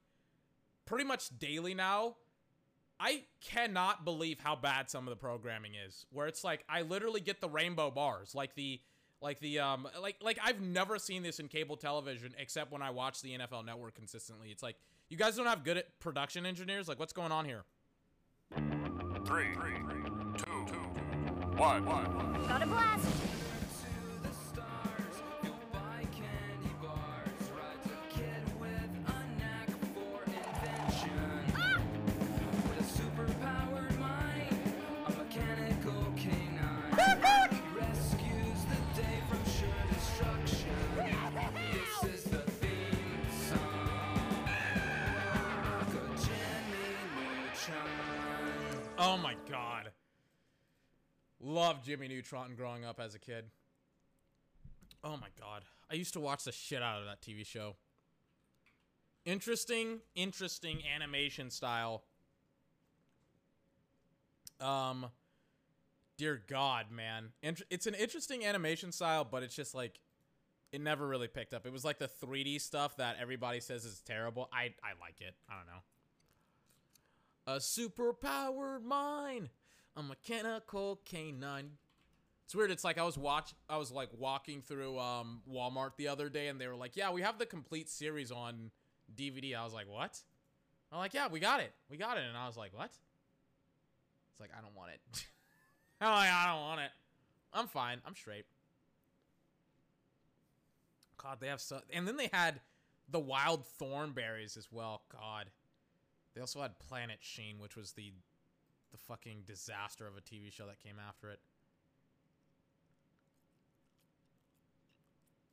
pretty 0.84 1.04
much 1.04 1.38
daily 1.38 1.74
now 1.74 2.16
I 2.98 3.22
cannot 3.40 4.04
believe 4.04 4.40
how 4.40 4.56
bad 4.56 4.88
some 4.88 5.06
of 5.06 5.10
the 5.10 5.16
programming 5.16 5.72
is. 5.74 6.06
Where 6.10 6.26
it's 6.26 6.44
like 6.44 6.64
I 6.68 6.82
literally 6.82 7.20
get 7.20 7.40
the 7.40 7.48
rainbow 7.48 7.90
bars, 7.90 8.34
like 8.34 8.54
the 8.54 8.80
like 9.20 9.40
the 9.40 9.60
um 9.60 9.88
like 10.00 10.16
like 10.22 10.38
I've 10.42 10.60
never 10.60 10.98
seen 10.98 11.22
this 11.22 11.38
in 11.38 11.48
cable 11.48 11.76
television 11.76 12.34
except 12.38 12.72
when 12.72 12.82
I 12.82 12.90
watch 12.90 13.22
the 13.22 13.36
NFL 13.36 13.64
network 13.64 13.94
consistently. 13.94 14.48
It's 14.50 14.62
like 14.62 14.76
you 15.08 15.16
guys 15.16 15.36
don't 15.36 15.46
have 15.46 15.64
good 15.64 15.76
at 15.76 15.98
production 16.00 16.46
engineers? 16.46 16.88
Like 16.88 16.98
what's 16.98 17.12
going 17.12 17.32
on 17.32 17.44
here? 17.44 17.64
Three, 19.26 19.54
two, 20.36 20.76
one. 21.56 21.84
Got 21.84 22.62
a 22.62 22.66
blast! 22.66 23.25
Love 51.46 51.84
Jimmy 51.84 52.08
Neutron 52.08 52.56
growing 52.56 52.84
up 52.84 52.98
as 52.98 53.14
a 53.14 53.20
kid. 53.20 53.44
Oh 55.04 55.16
my 55.16 55.28
god. 55.38 55.62
I 55.88 55.94
used 55.94 56.12
to 56.14 56.20
watch 56.20 56.42
the 56.42 56.50
shit 56.50 56.82
out 56.82 56.98
of 56.98 57.06
that 57.06 57.22
TV 57.22 57.46
show. 57.46 57.76
Interesting, 59.24 60.00
interesting 60.16 60.80
animation 60.92 61.50
style. 61.50 62.02
Um 64.60 65.06
dear 66.18 66.42
god, 66.48 66.86
man. 66.90 67.28
it's 67.70 67.86
an 67.86 67.94
interesting 67.94 68.44
animation 68.44 68.90
style, 68.90 69.24
but 69.24 69.44
it's 69.44 69.54
just 69.54 69.72
like 69.72 70.00
it 70.72 70.80
never 70.80 71.06
really 71.06 71.28
picked 71.28 71.54
up. 71.54 71.64
It 71.64 71.72
was 71.72 71.84
like 71.84 72.00
the 72.00 72.08
3D 72.08 72.60
stuff 72.60 72.96
that 72.96 73.18
everybody 73.20 73.60
says 73.60 73.84
is 73.84 74.02
terrible. 74.04 74.48
I 74.52 74.74
I 74.82 74.98
like 75.00 75.20
it. 75.20 75.36
I 75.48 75.54
don't 75.54 75.66
know. 75.68 75.82
A 77.54 77.58
superpowered 77.60 78.82
mind. 78.82 79.50
A 79.96 80.02
mechanical 80.02 81.00
canine. 81.04 81.70
It's 82.44 82.54
weird. 82.54 82.70
It's 82.70 82.84
like 82.84 82.98
I 82.98 83.02
was 83.02 83.18
watch 83.18 83.54
I 83.68 83.76
was 83.76 83.90
like 83.90 84.10
walking 84.16 84.62
through 84.62 84.98
um 84.98 85.42
Walmart 85.50 85.96
the 85.96 86.08
other 86.08 86.28
day 86.28 86.48
and 86.48 86.60
they 86.60 86.68
were 86.68 86.76
like, 86.76 86.96
"Yeah, 86.96 87.10
we 87.10 87.22
have 87.22 87.38
the 87.38 87.46
complete 87.46 87.88
series 87.88 88.30
on 88.30 88.70
DVD." 89.14 89.56
I 89.56 89.64
was 89.64 89.72
like, 89.72 89.88
"What?" 89.88 90.22
I'm 90.92 90.98
like, 90.98 91.14
"Yeah, 91.14 91.28
we 91.28 91.40
got 91.40 91.60
it. 91.60 91.72
We 91.90 91.96
got 91.96 92.18
it." 92.18 92.24
And 92.28 92.36
I 92.36 92.46
was 92.46 92.56
like, 92.56 92.76
"What?" 92.76 92.90
It's 94.30 94.40
like, 94.40 94.50
"I 94.56 94.60
don't 94.60 94.76
want 94.76 94.92
it." 94.92 95.00
I'm 96.00 96.12
like, 96.12 96.30
"I 96.30 96.52
don't 96.52 96.60
want 96.60 96.80
it. 96.82 96.90
I'm 97.52 97.66
fine. 97.66 98.00
I'm 98.06 98.14
straight." 98.14 98.44
God, 101.16 101.38
they 101.40 101.48
have 101.48 101.60
so 101.60 101.80
and 101.92 102.06
then 102.06 102.16
they 102.16 102.30
had 102.32 102.60
the 103.08 103.18
wild 103.18 103.64
Thornberrys 103.80 104.56
as 104.56 104.68
well. 104.70 105.02
God. 105.10 105.46
They 106.34 106.40
also 106.40 106.60
had 106.60 106.78
Planet 106.78 107.18
Sheen, 107.20 107.58
which 107.58 107.76
was 107.76 107.92
the 107.92 108.12
the 108.96 109.02
fucking 109.06 109.42
disaster 109.46 110.06
of 110.06 110.16
a 110.16 110.20
TV 110.20 110.52
show 110.52 110.66
that 110.66 110.82
came 110.82 110.96
after 111.06 111.30
it. 111.30 111.40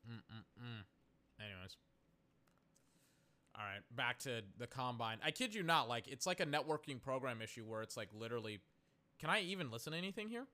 Mm-mm-mm. 0.08 0.84
Anyways. 1.40 1.76
All 3.56 3.64
right, 3.64 3.82
back 3.94 4.18
to 4.20 4.42
the 4.58 4.66
combine. 4.66 5.18
I 5.24 5.30
kid 5.30 5.54
you 5.54 5.62
not, 5.62 5.88
like 5.88 6.08
it's 6.08 6.26
like 6.26 6.40
a 6.40 6.46
networking 6.46 7.00
program 7.00 7.40
issue 7.40 7.64
where 7.64 7.82
it's 7.82 7.96
like 7.96 8.08
literally 8.18 8.60
can 9.20 9.30
I 9.30 9.42
even 9.42 9.70
listen 9.70 9.92
to 9.92 9.98
anything 9.98 10.28
here? 10.28 10.46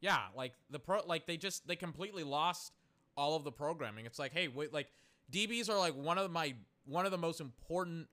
Yeah, 0.00 0.18
like 0.36 0.52
the 0.68 0.78
pro 0.78 1.00
like 1.06 1.26
they 1.26 1.36
just 1.36 1.66
they 1.66 1.76
completely 1.76 2.22
lost 2.22 2.72
all 3.16 3.34
of 3.34 3.44
the 3.44 3.52
programming. 3.52 4.04
It's 4.04 4.18
like, 4.18 4.32
hey, 4.32 4.48
wait, 4.48 4.72
like 4.74 4.88
DBs 5.32 5.70
are 5.70 5.78
like 5.78 5.94
one 5.94 6.18
of 6.18 6.30
my 6.30 6.54
one 6.84 7.06
of 7.06 7.12
the 7.12 7.18
most 7.18 7.40
important 7.40 8.08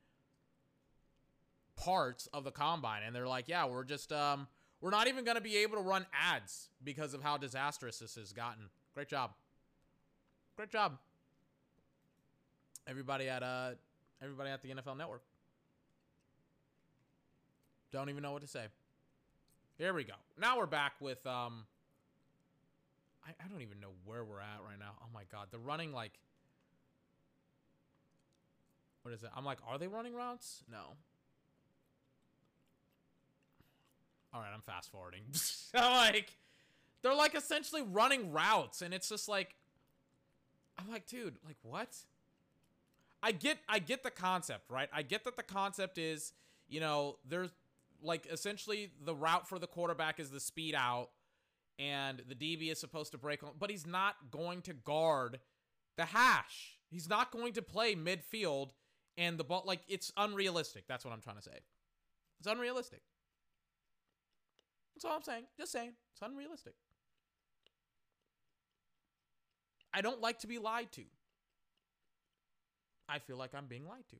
parts 1.80 2.28
of 2.34 2.44
the 2.44 2.52
combine 2.52 3.04
and 3.06 3.16
they're 3.16 3.28
like 3.28 3.48
yeah 3.48 3.66
we're 3.66 3.84
just 3.84 4.12
um 4.12 4.48
we're 4.82 4.90
not 4.90 5.08
even 5.08 5.24
going 5.24 5.36
to 5.36 5.42
be 5.42 5.58
able 5.58 5.76
to 5.76 5.82
run 5.82 6.06
ads 6.14 6.70
because 6.84 7.14
of 7.14 7.24
how 7.24 7.38
disastrous 7.38 8.00
this 8.00 8.16
has 8.16 8.34
gotten 8.34 8.64
great 8.94 9.08
job 9.08 9.32
great 10.58 10.70
job 10.70 10.98
Everybody 12.90 13.30
at 13.30 13.44
uh 13.44 13.72
everybody 14.20 14.50
at 14.50 14.64
the 14.64 14.70
NFL 14.70 14.98
network. 14.98 15.22
Don't 17.92 18.10
even 18.10 18.24
know 18.24 18.32
what 18.32 18.42
to 18.42 18.48
say. 18.48 18.66
Here 19.78 19.94
we 19.94 20.04
go. 20.04 20.14
Now 20.40 20.58
we're 20.58 20.66
back 20.66 20.94
with 21.00 21.24
um 21.28 21.66
I, 23.24 23.30
I 23.30 23.48
don't 23.48 23.62
even 23.62 23.80
know 23.80 23.92
where 24.06 24.24
we're 24.24 24.40
at 24.40 24.62
right 24.68 24.80
now. 24.80 24.94
Oh 25.04 25.08
my 25.14 25.22
god. 25.32 25.50
The 25.52 25.60
running 25.60 25.94
like 25.94 26.14
what 29.04 29.14
is 29.14 29.22
it? 29.22 29.30
I'm 29.38 29.46
like, 29.46 29.60
are 29.68 29.78
they 29.78 29.88
running 29.88 30.16
routes? 30.16 30.64
No. 30.70 30.96
All 34.34 34.42
right, 34.42 34.52
I'm 34.54 34.62
fast 34.62 34.92
forwarding. 34.92 35.22
I'm 35.74 36.14
like, 36.14 36.38
they're 37.02 37.16
like 37.16 37.36
essentially 37.36 37.82
running 37.82 38.32
routes, 38.32 38.82
and 38.82 38.94
it's 38.94 39.10
just 39.10 39.28
like, 39.28 39.56
I'm 40.78 40.90
like, 40.90 41.08
dude, 41.08 41.36
like 41.46 41.58
what? 41.62 41.96
I 43.22 43.32
get, 43.32 43.58
I 43.68 43.80
get 43.80 44.04
the 44.04 44.12
concept, 44.12 44.70
right? 44.70 44.88
I 44.94 45.02
get 45.02 45.26
that 45.26 45.36
the 45.36 45.44
concept 45.44 45.98
is, 45.98 46.32
you 46.70 46.80
know, 46.80 47.18
there's 47.28 47.52
like 48.02 48.28
essentially 48.32 48.92
the 49.04 49.14
route 49.14 49.48
for 49.48 49.60
the 49.60 49.68
quarterback 49.68 50.20
is 50.20 50.30
the 50.30 50.40
speed 50.40 50.76
out, 50.76 51.10
and 51.78 52.22
the 52.28 52.36
DB 52.36 52.72
is 52.72 52.80
supposed 52.80 53.12
to 53.12 53.18
break 53.18 53.44
on, 53.44 53.52
but 53.60 53.70
he's 53.70 53.88
not 53.88 54.16
going 54.32 54.62
to 54.64 54.74
guard 54.74 55.40
the 55.98 56.06
hash. 56.06 56.78
He's 56.90 57.10
not 57.10 57.32
going 57.32 57.54
to 57.54 57.62
play 57.62 57.96
midfield 57.96 58.70
and 59.20 59.38
the 59.38 59.44
ball 59.44 59.64
like 59.66 59.82
it's 59.88 60.12
unrealistic. 60.18 60.86
That's 60.88 61.06
what 61.06 61.14
I'm 61.14 61.22
trying 61.22 61.36
to 61.36 61.42
say. 61.42 61.60
It's 62.40 62.48
unrealistic. 62.48 63.02
That's 65.00 65.06
all 65.06 65.16
I'm 65.16 65.24
saying. 65.24 65.46
Just 65.58 65.72
saying. 65.72 65.94
It's 66.12 66.22
unrealistic. 66.22 66.74
I 69.94 70.02
don't 70.02 70.20
like 70.20 70.40
to 70.40 70.48
be 70.48 70.58
lied 70.58 70.92
to. 70.92 71.04
I 73.08 73.20
feel 73.20 73.38
like 73.38 73.56
I'm 73.56 73.68
being 73.68 73.88
lied 73.88 74.04
to. 74.10 74.18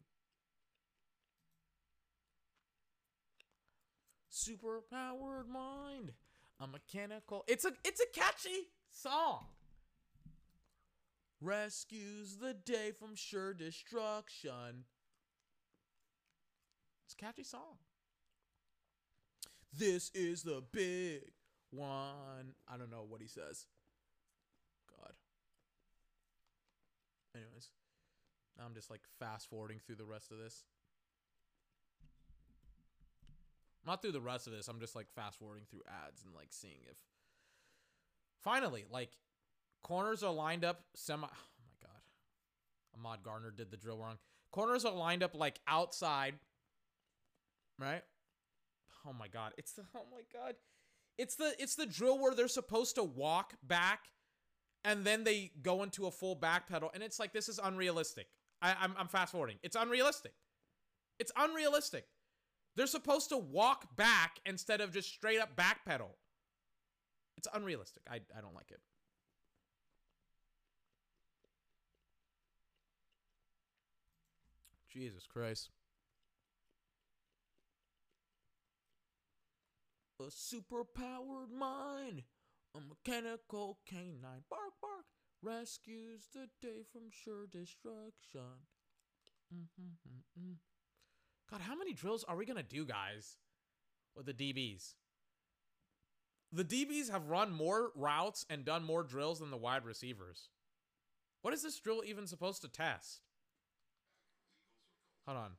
Super 4.30 4.80
powered 4.90 5.50
mind. 5.50 6.14
A 6.62 6.68
mechanical. 6.68 7.44
It's 7.50 7.66
a 7.66 7.74
it's 7.84 8.00
a 8.00 8.18
catchy 8.18 8.70
song. 8.90 9.48
Rescues 11.42 12.38
the 12.38 12.54
day 12.54 12.94
from 12.98 13.16
sure 13.16 13.54
destruction. 13.54 14.86
It's 17.06 17.16
a 17.16 17.18
catchy 17.18 17.44
song. 17.44 17.80
This 19.72 20.12
is 20.14 20.44
the 20.44 20.64
big 20.72 21.32
one. 21.72 22.54
I 22.68 22.78
don't 22.78 22.92
know 22.92 23.06
what 23.08 23.22
he 23.22 23.28
says. 23.28 23.66
God. 24.90 25.14
Anyways, 27.36 27.70
I'm 28.64 28.74
just 28.74 28.90
like 28.90 29.02
fast 29.20 29.50
forwarding 29.50 29.80
through 29.86 29.96
the 29.96 30.06
rest 30.06 30.32
of 30.32 30.38
this. 30.38 30.64
Not 33.86 34.02
through 34.02 34.12
the 34.12 34.22
rest 34.22 34.48
of 34.48 34.54
this. 34.54 34.68
I'm 34.68 34.80
just 34.80 34.96
like 34.96 35.08
fast 35.16 35.40
forwarding 35.40 35.66
through 35.70 35.82
ads 35.88 36.24
and 36.24 36.34
like 36.36 36.50
seeing 36.52 36.80
if 36.90 36.98
finally 38.44 38.86
like 38.92 39.12
corners 39.84 40.24
are 40.24 40.34
lined 40.34 40.66
up 40.66 40.82
semi. 40.96 41.28
Oh 41.28 41.62
my 41.66 41.88
god, 41.88 42.02
Ahmad 42.98 43.24
Gardner 43.24 43.52
did 43.52 43.72
the 43.72 43.78
drill 43.78 43.98
wrong. 43.98 44.18
Corners 44.52 44.86
are 44.86 44.94
lined 44.94 45.24
up 45.24 45.36
like 45.36 45.60
outside, 45.68 46.36
right? 47.80 48.04
Oh 49.08 49.14
my 49.14 49.28
god, 49.28 49.54
it's 49.58 49.74
the 49.74 49.84
oh 49.96 50.06
my 50.12 50.22
god, 50.34 50.56
it's 51.18 51.36
the 51.36 51.54
it's 51.60 51.76
the 51.76 51.86
drill 51.86 52.20
where 52.20 52.34
they're 52.34 52.48
supposed 52.48 52.96
to 52.96 53.04
walk 53.04 53.54
back, 53.64 54.08
and 54.84 55.06
then 55.06 55.24
they 55.24 55.52
go 55.62 55.84
into 55.84 56.08
a 56.08 56.12
full 56.12 56.36
back 56.36 56.68
pedal, 56.68 56.92
and 56.94 57.04
it's 57.04 57.20
like 57.20 57.34
this 57.34 57.50
is 57.50 57.60
unrealistic. 57.64 58.28
I, 58.62 58.76
I'm 58.80 58.94
I'm 58.98 59.08
fast 59.08 59.32
forwarding. 59.32 59.58
It's 59.64 59.76
unrealistic. 59.76 60.34
It's 61.20 61.32
unrealistic. 61.36 62.06
They're 62.76 62.88
supposed 62.88 63.30
to 63.30 63.38
walk 63.38 63.96
back 63.96 64.40
instead 64.46 64.80
of 64.82 64.94
just 64.94 65.10
straight 65.10 65.40
up 65.40 65.56
back 65.56 65.86
pedal. 65.86 66.16
It's 67.38 67.48
unrealistic. 67.54 68.04
I 68.10 68.16
I 68.38 68.42
don't 68.42 68.56
like 68.56 68.72
it. 68.72 68.80
Jesus 74.90 75.26
Christ. 75.26 75.70
A 80.20 80.24
superpowered 80.24 81.50
mind, 81.58 82.24
a 82.76 82.82
mechanical 82.82 83.80
canine, 83.88 84.44
bark 84.50 84.74
bark, 84.82 85.06
rescues 85.42 86.28
the 86.34 86.48
day 86.62 86.84
from 86.92 87.04
sure 87.10 87.48
destruction. 87.48 88.68
Mm-hmm-hmm-hmm. 89.54 90.52
God, 91.50 91.62
how 91.62 91.76
many 91.78 91.94
drills 91.94 92.26
are 92.26 92.36
we 92.36 92.46
gonna 92.46 92.64
do, 92.64 92.86
guys, 92.86 93.38
with 94.14 94.26
the 94.26 94.34
DBs? 94.34 94.96
The 96.52 96.66
DBs 96.66 97.10
have 97.10 97.30
run 97.30 97.54
more 97.54 97.92
routes 97.96 98.46
and 98.50 98.66
done 98.66 98.84
more 98.84 99.04
drills 99.04 99.40
than 99.40 99.52
the 99.52 99.58
wide 99.58 99.86
receivers. 99.86 100.50
What 101.42 101.54
is 101.54 101.64
this 101.64 101.80
drill 101.80 102.04
even 102.06 102.28
supposed 102.28 102.62
to 102.64 102.68
test? 102.68 103.22
Hold 105.26 105.38
on. 105.38 105.52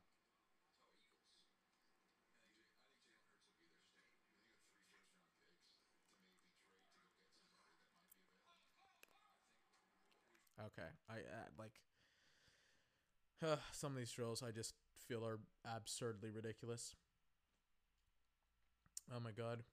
Okay, 10.65 10.89
I 11.11 11.17
uh, 11.17 11.49
like 11.59 11.73
uh, 13.45 13.57
some 13.71 13.91
of 13.91 13.97
these 13.97 14.11
drills. 14.11 14.43
I 14.45 14.51
just 14.51 14.73
feel 15.07 15.25
are 15.25 15.39
absurdly 15.65 16.29
ridiculous. 16.29 16.95
Oh 19.13 19.19
my 19.19 19.31
god. 19.31 19.63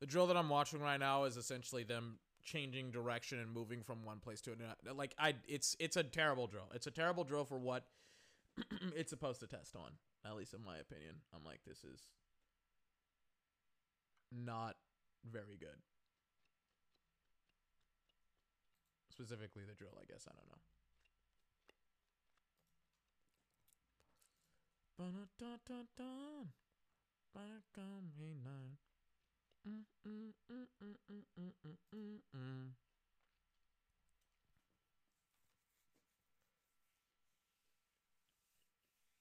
The 0.00 0.06
drill 0.06 0.26
that 0.28 0.36
I'm 0.36 0.48
watching 0.48 0.80
right 0.80 0.98
now 0.98 1.24
is 1.24 1.36
essentially 1.36 1.82
them 1.82 2.18
changing 2.42 2.90
direction 2.90 3.38
and 3.38 3.52
moving 3.52 3.82
from 3.82 4.02
one 4.04 4.18
place 4.18 4.40
to 4.42 4.52
another. 4.52 4.96
Like 4.96 5.14
I, 5.18 5.34
it's 5.46 5.76
it's 5.78 5.96
a 5.96 6.02
terrible 6.02 6.46
drill. 6.46 6.70
It's 6.74 6.86
a 6.86 6.90
terrible 6.90 7.24
drill 7.24 7.44
for 7.44 7.58
what 7.58 7.84
it's 8.96 9.10
supposed 9.10 9.40
to 9.40 9.46
test 9.46 9.76
on. 9.76 9.92
At 10.24 10.36
least 10.36 10.54
in 10.54 10.62
my 10.64 10.76
opinion, 10.78 11.16
I'm 11.34 11.44
like 11.44 11.60
this 11.66 11.84
is 11.84 12.08
not 14.32 14.76
very 15.30 15.56
good. 15.58 15.76
specifically 19.20 19.64
the 19.68 19.74
drill, 19.74 19.92
I 20.00 20.04
guess. 20.10 20.24
I 20.26 20.32
don't 20.32 20.48
know. 20.48 20.62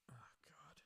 Oh, 0.09 0.31
God. 0.47 0.79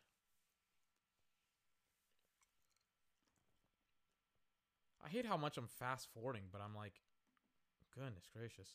I 5.05 5.09
hate 5.09 5.28
how 5.28 5.38
much 5.38 5.57
I'm 5.57 5.68
fast 5.68 6.07
forwarding, 6.16 6.43
but 6.51 6.61
I'm 6.66 6.76
like, 6.76 7.01
goodness 7.93 8.28
gracious. 8.36 8.70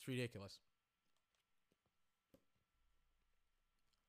It's 0.00 0.08
ridiculous. 0.08 0.58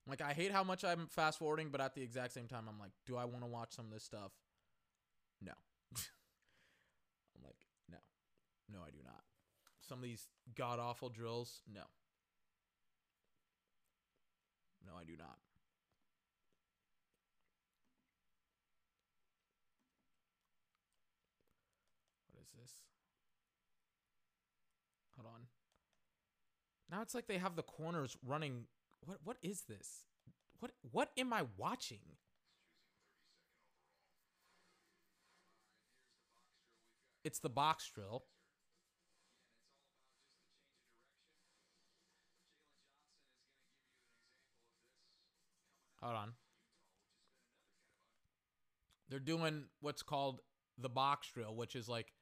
Like 0.08 0.22
I 0.22 0.34
hate 0.34 0.52
how 0.52 0.64
much 0.64 0.84
I'm 0.86 1.08
fast 1.08 1.39
forwarding, 1.39 1.70
but 1.70 1.82
at 1.82 1.96
the 1.96 2.02
exact 2.02 2.34
same 2.34 2.48
time, 2.48 2.66
I'm 2.70 2.80
like, 2.80 2.92
do 3.06 3.18
I 3.18 3.26
want 3.26 3.44
to 3.44 3.48
watch 3.48 3.74
some 3.74 3.86
of 3.86 3.92
this 3.92 4.04
stuff? 4.04 4.32
No. 5.42 5.52
I'm 7.36 7.44
like, 7.44 7.58
no, 7.89 7.98
no, 8.72 8.80
I 8.86 8.89
do 8.92 8.98
not. 9.04 9.24
Some 9.82 10.00
of 10.00 10.04
these 10.04 10.28
god 10.56 10.80
awful 10.80 11.10
drills, 11.10 11.62
no, 11.72 11.82
no, 14.86 14.94
I 15.00 15.04
do 15.04 15.18
not. 15.18 15.38
What 22.32 22.44
is 22.44 22.52
this? 22.58 22.74
Hold 25.16 25.28
on. 25.36 25.42
Now 26.92 27.02
it's 27.02 27.16
like 27.16 27.28
they 27.28 27.38
have 27.38 27.56
the 27.56 27.64
corners 27.64 28.18
running. 28.26 28.66
What 29.06 29.20
what 29.24 29.38
is 29.42 29.64
this? 29.68 30.06
What 30.60 30.72
what 30.92 31.10
am 31.18 31.34
I 31.34 31.44
watching? 31.58 32.00
It's 37.24 37.39
the 37.39 37.50
box 37.50 37.89
drill. 37.94 38.26
Hold 46.02 46.16
on. 46.16 46.34
they're 49.12 49.20
doing 49.20 49.66
what's 49.82 50.02
called 50.02 50.39
the 50.78 50.89
box 50.89 51.30
drill, 51.32 51.54
which 51.54 51.76
is 51.76 51.88
like 51.88 52.14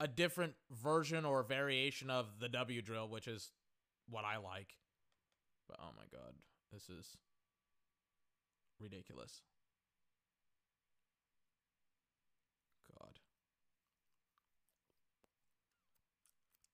a 0.00 0.08
different 0.08 0.54
version 0.70 1.24
or 1.24 1.44
variation 1.44 2.10
of 2.10 2.26
the 2.40 2.48
W 2.48 2.82
drill, 2.82 3.08
which 3.08 3.28
is 3.28 3.50
what 4.12 4.24
I 4.24 4.36
like. 4.36 4.76
But 5.68 5.78
oh 5.80 5.90
my 5.96 6.04
god, 6.12 6.34
this 6.72 6.88
is 6.88 7.16
ridiculous. 8.80 9.40
God. 12.98 13.18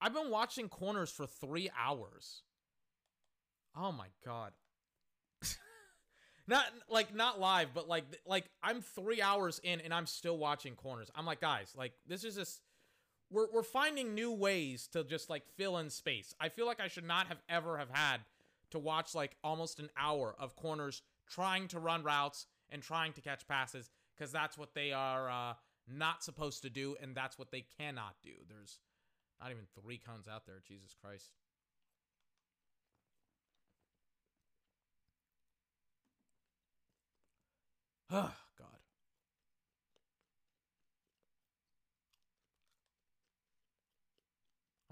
I've 0.00 0.14
been 0.14 0.30
watching 0.30 0.68
corners 0.68 1.10
for 1.10 1.26
three 1.26 1.70
hours. 1.78 2.42
Oh 3.76 3.92
my 3.92 4.06
god. 4.24 4.52
not 6.48 6.64
like 6.88 7.14
not 7.14 7.38
live, 7.38 7.68
but 7.74 7.88
like 7.88 8.04
like 8.26 8.46
I'm 8.62 8.80
three 8.80 9.22
hours 9.22 9.60
in 9.62 9.80
and 9.80 9.94
I'm 9.94 10.06
still 10.06 10.36
watching 10.38 10.74
corners. 10.74 11.10
I'm 11.14 11.26
like, 11.26 11.40
guys, 11.40 11.72
like 11.76 11.92
this 12.06 12.24
is 12.24 12.34
just 12.34 12.60
we're 13.30 13.46
we're 13.52 13.62
finding 13.62 14.14
new 14.14 14.32
ways 14.32 14.88
to 14.92 15.04
just 15.04 15.28
like 15.30 15.44
fill 15.56 15.78
in 15.78 15.90
space. 15.90 16.34
I 16.40 16.48
feel 16.48 16.66
like 16.66 16.80
I 16.80 16.88
should 16.88 17.06
not 17.06 17.26
have 17.28 17.38
ever 17.48 17.78
have 17.78 17.90
had 17.90 18.18
to 18.70 18.78
watch 18.78 19.14
like 19.14 19.36
almost 19.42 19.78
an 19.80 19.90
hour 19.96 20.34
of 20.38 20.56
corners 20.56 21.02
trying 21.28 21.68
to 21.68 21.78
run 21.78 22.02
routes 22.02 22.46
and 22.70 22.82
trying 22.82 23.12
to 23.14 23.20
catch 23.20 23.46
passes 23.46 23.90
because 24.16 24.32
that's 24.32 24.58
what 24.58 24.74
they 24.74 24.92
are 24.92 25.30
uh, 25.30 25.54
not 25.86 26.22
supposed 26.22 26.62
to 26.62 26.70
do 26.70 26.96
and 27.02 27.14
that's 27.14 27.38
what 27.38 27.50
they 27.50 27.64
cannot 27.78 28.14
do. 28.22 28.32
There's 28.48 28.78
not 29.40 29.50
even 29.50 29.64
three 29.80 29.98
cones 29.98 30.28
out 30.28 30.46
there. 30.46 30.60
Jesus 30.66 30.94
Christ. 31.02 31.32
Oh, 38.10 38.32
God. 38.58 38.78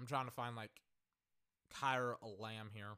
I'm 0.07 0.09
trying 0.09 0.27
to 0.27 0.31
find 0.31 0.55
like 0.55 0.71
Kaiir 1.83 2.15
Elam 2.23 2.71
here. 2.73 2.97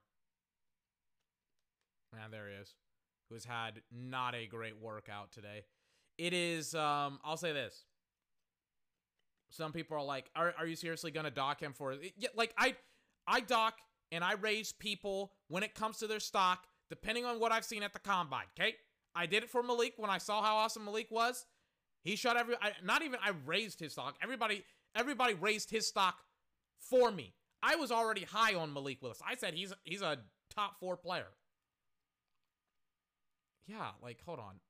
Yeah, 2.13 2.27
there 2.31 2.49
he 2.49 2.61
is. 2.61 2.75
Who 3.29 3.35
has 3.35 3.47
had 3.47 3.81
not 3.91 4.35
a 4.35 4.47
great 4.47 4.79
workout 4.79 5.33
today. 5.33 5.65
It 6.19 6.35
is 6.35 6.75
um 6.75 7.19
I'll 7.25 7.39
say 7.39 7.53
this. 7.53 7.85
Some 9.51 9.73
people 9.73 9.97
are 9.97 10.05
like, 10.05 10.31
"Are 10.37 10.53
are 10.59 10.67
you 10.67 10.77
seriously 10.77 11.11
going 11.11 11.25
to 11.25 11.31
dock 11.31 11.63
him 11.63 11.73
for 11.73 11.93
it?" 11.93 12.13
Yeah, 12.19 12.29
like 12.37 12.53
I 12.59 12.77
I 13.27 13.41
dock 13.41 13.79
and 14.13 14.23
I 14.23 14.35
raise 14.35 14.73
people 14.73 15.33
when 15.49 15.63
it 15.63 15.75
comes 15.75 15.97
to 15.99 16.07
their 16.07 16.21
stock 16.21 16.67
depending 16.91 17.25
on 17.25 17.41
what 17.41 17.53
I've 17.53 17.65
seen 17.65 17.83
at 17.83 17.95
the 17.95 17.99
combine, 17.99 18.47
okay? 18.59 18.75
I 19.15 19.25
did 19.25 19.45
it 19.45 19.51
for 19.51 19.63
Malik 19.63 19.95
when 19.97 20.11
I 20.11 20.19
saw 20.19 20.43
how 20.43 20.57
awesome 20.57 20.85
Malik 20.85 21.11
was. 21.11 21.47
He 22.05 22.17
shot 22.17 22.37
every 22.37 22.57
I, 22.61 22.73
not 22.85 23.01
even 23.01 23.19
I 23.25 23.33
raised 23.47 23.81
his 23.81 23.93
stock. 23.93 24.17
Everybody 24.23 24.63
everybody 24.95 25.33
raised 25.33 25.71
his 25.71 25.87
stock 25.87 26.19
for 26.81 27.11
me. 27.11 27.35
I 27.63 27.77
was 27.77 27.91
already 27.91 28.25
high 28.25 28.55
on 28.55 28.73
Malik 28.73 29.03
Willis. 29.03 29.21
I 29.27 29.37
said 29.37 29.55
he's 29.55 29.73
he's 29.85 30.03
a 30.03 30.19
top 30.55 30.79
4 30.81 30.97
player. 30.97 31.27
Yeah, 33.67 33.91
like 34.03 34.19
hold 34.25 34.39
on. 34.39 34.61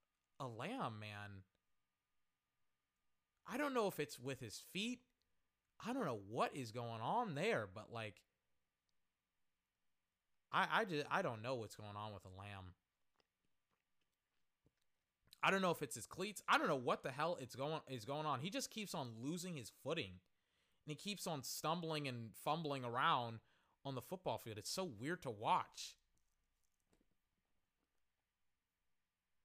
Elam 0.40 0.98
man. 0.98 1.42
I 3.46 3.56
don't 3.56 3.74
know 3.74 3.86
if 3.86 3.98
it's 3.98 4.18
with 4.18 4.40
his 4.40 4.62
feet. 4.72 5.00
I 5.84 5.92
don't 5.92 6.04
know 6.04 6.20
what 6.28 6.54
is 6.54 6.72
going 6.72 7.00
on 7.00 7.34
there, 7.34 7.68
but 7.72 7.92
like 7.92 8.16
I 10.52 10.66
I 10.72 10.84
just 10.84 11.06
I 11.10 11.22
don't 11.22 11.42
know 11.42 11.54
what's 11.54 11.76
going 11.76 11.96
on 11.96 12.12
with 12.12 12.24
Elam. 12.26 12.74
I 15.42 15.50
don't 15.50 15.62
know 15.62 15.70
if 15.70 15.82
it's 15.82 15.94
his 15.94 16.06
cleats. 16.06 16.42
I 16.48 16.58
don't 16.58 16.66
know 16.66 16.76
what 16.76 17.02
the 17.02 17.10
hell 17.10 17.38
it's 17.40 17.54
going 17.54 17.80
is 17.88 18.04
going 18.04 18.26
on. 18.26 18.40
He 18.40 18.50
just 18.50 18.70
keeps 18.70 18.94
on 18.94 19.12
losing 19.22 19.54
his 19.54 19.70
footing. 19.84 20.14
And 20.88 20.96
he 20.96 21.10
keeps 21.10 21.26
on 21.26 21.42
stumbling 21.42 22.08
and 22.08 22.30
fumbling 22.42 22.82
around 22.82 23.40
on 23.84 23.94
the 23.94 24.00
football 24.00 24.38
field. 24.38 24.56
It's 24.56 24.70
so 24.70 24.88
weird 24.98 25.20
to 25.20 25.30
watch. 25.30 25.98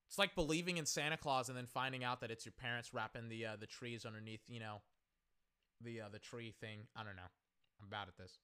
It's 0.07 0.17
like 0.17 0.35
believing 0.35 0.77
in 0.77 0.85
Santa 0.85 1.17
Claus 1.17 1.49
and 1.49 1.57
then 1.57 1.65
finding 1.65 2.01
out 2.01 2.21
that 2.21 2.31
it's 2.31 2.45
your 2.45 2.53
parents 2.53 2.93
wrapping 2.93 3.27
the 3.27 3.45
uh, 3.45 3.55
the 3.59 3.67
trees 3.67 4.05
underneath, 4.05 4.39
you 4.47 4.61
know, 4.61 4.83
the 5.81 5.99
uh, 5.99 6.09
the 6.13 6.19
tree 6.19 6.53
thing. 6.61 6.87
I 6.95 7.03
don't 7.03 7.17
know. 7.17 7.23
I'm 7.81 7.89
bad 7.89 8.07
at 8.07 8.15
this. 8.15 8.39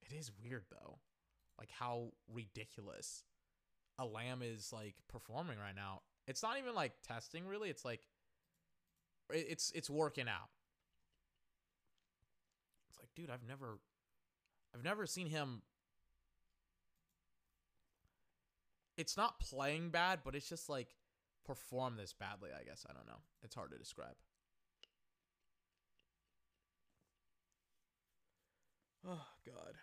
It 0.00 0.16
is 0.16 0.30
weird 0.42 0.64
though, 0.70 0.96
like 1.58 1.68
how 1.78 2.12
ridiculous 2.32 3.24
Elam 4.00 4.40
is 4.40 4.72
like 4.72 4.94
performing 5.10 5.58
right 5.58 5.76
now. 5.76 6.00
It's 6.26 6.42
not 6.42 6.56
even 6.58 6.74
like 6.74 6.92
testing 7.06 7.46
really. 7.46 7.68
It's 7.68 7.84
like 7.84 8.00
it's 9.30 9.70
it's 9.72 9.90
working 9.90 10.28
out. 10.28 10.50
It's 12.90 12.98
like, 12.98 13.08
dude, 13.14 13.30
I've 13.30 13.46
never 13.46 13.78
I've 14.74 14.84
never 14.84 15.06
seen 15.06 15.28
him 15.28 15.62
It's 18.96 19.16
not 19.16 19.40
playing 19.40 19.90
bad, 19.90 20.20
but 20.24 20.34
it's 20.34 20.48
just 20.48 20.68
like 20.68 20.94
perform 21.44 21.96
this 21.96 22.12
badly, 22.12 22.50
I 22.58 22.64
guess. 22.64 22.86
I 22.88 22.92
don't 22.92 23.06
know. 23.06 23.20
It's 23.42 23.54
hard 23.54 23.70
to 23.72 23.78
describe. 23.78 24.14
Oh 29.06 29.26
god. 29.44 29.74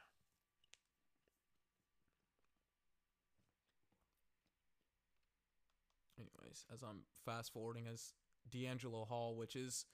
Anyways, 6.18 6.66
as 6.74 6.84
I'm 6.84 7.02
fast 7.26 7.52
forwarding 7.52 7.88
as 7.92 8.14
DeAngelo 8.52 9.08
Hall, 9.08 9.36
which 9.36 9.56
is 9.56 9.86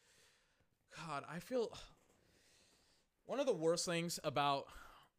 God, 1.08 1.24
I 1.30 1.40
feel 1.40 1.72
one 3.26 3.40
of 3.40 3.46
the 3.46 3.54
worst 3.54 3.86
things 3.86 4.20
about 4.24 4.66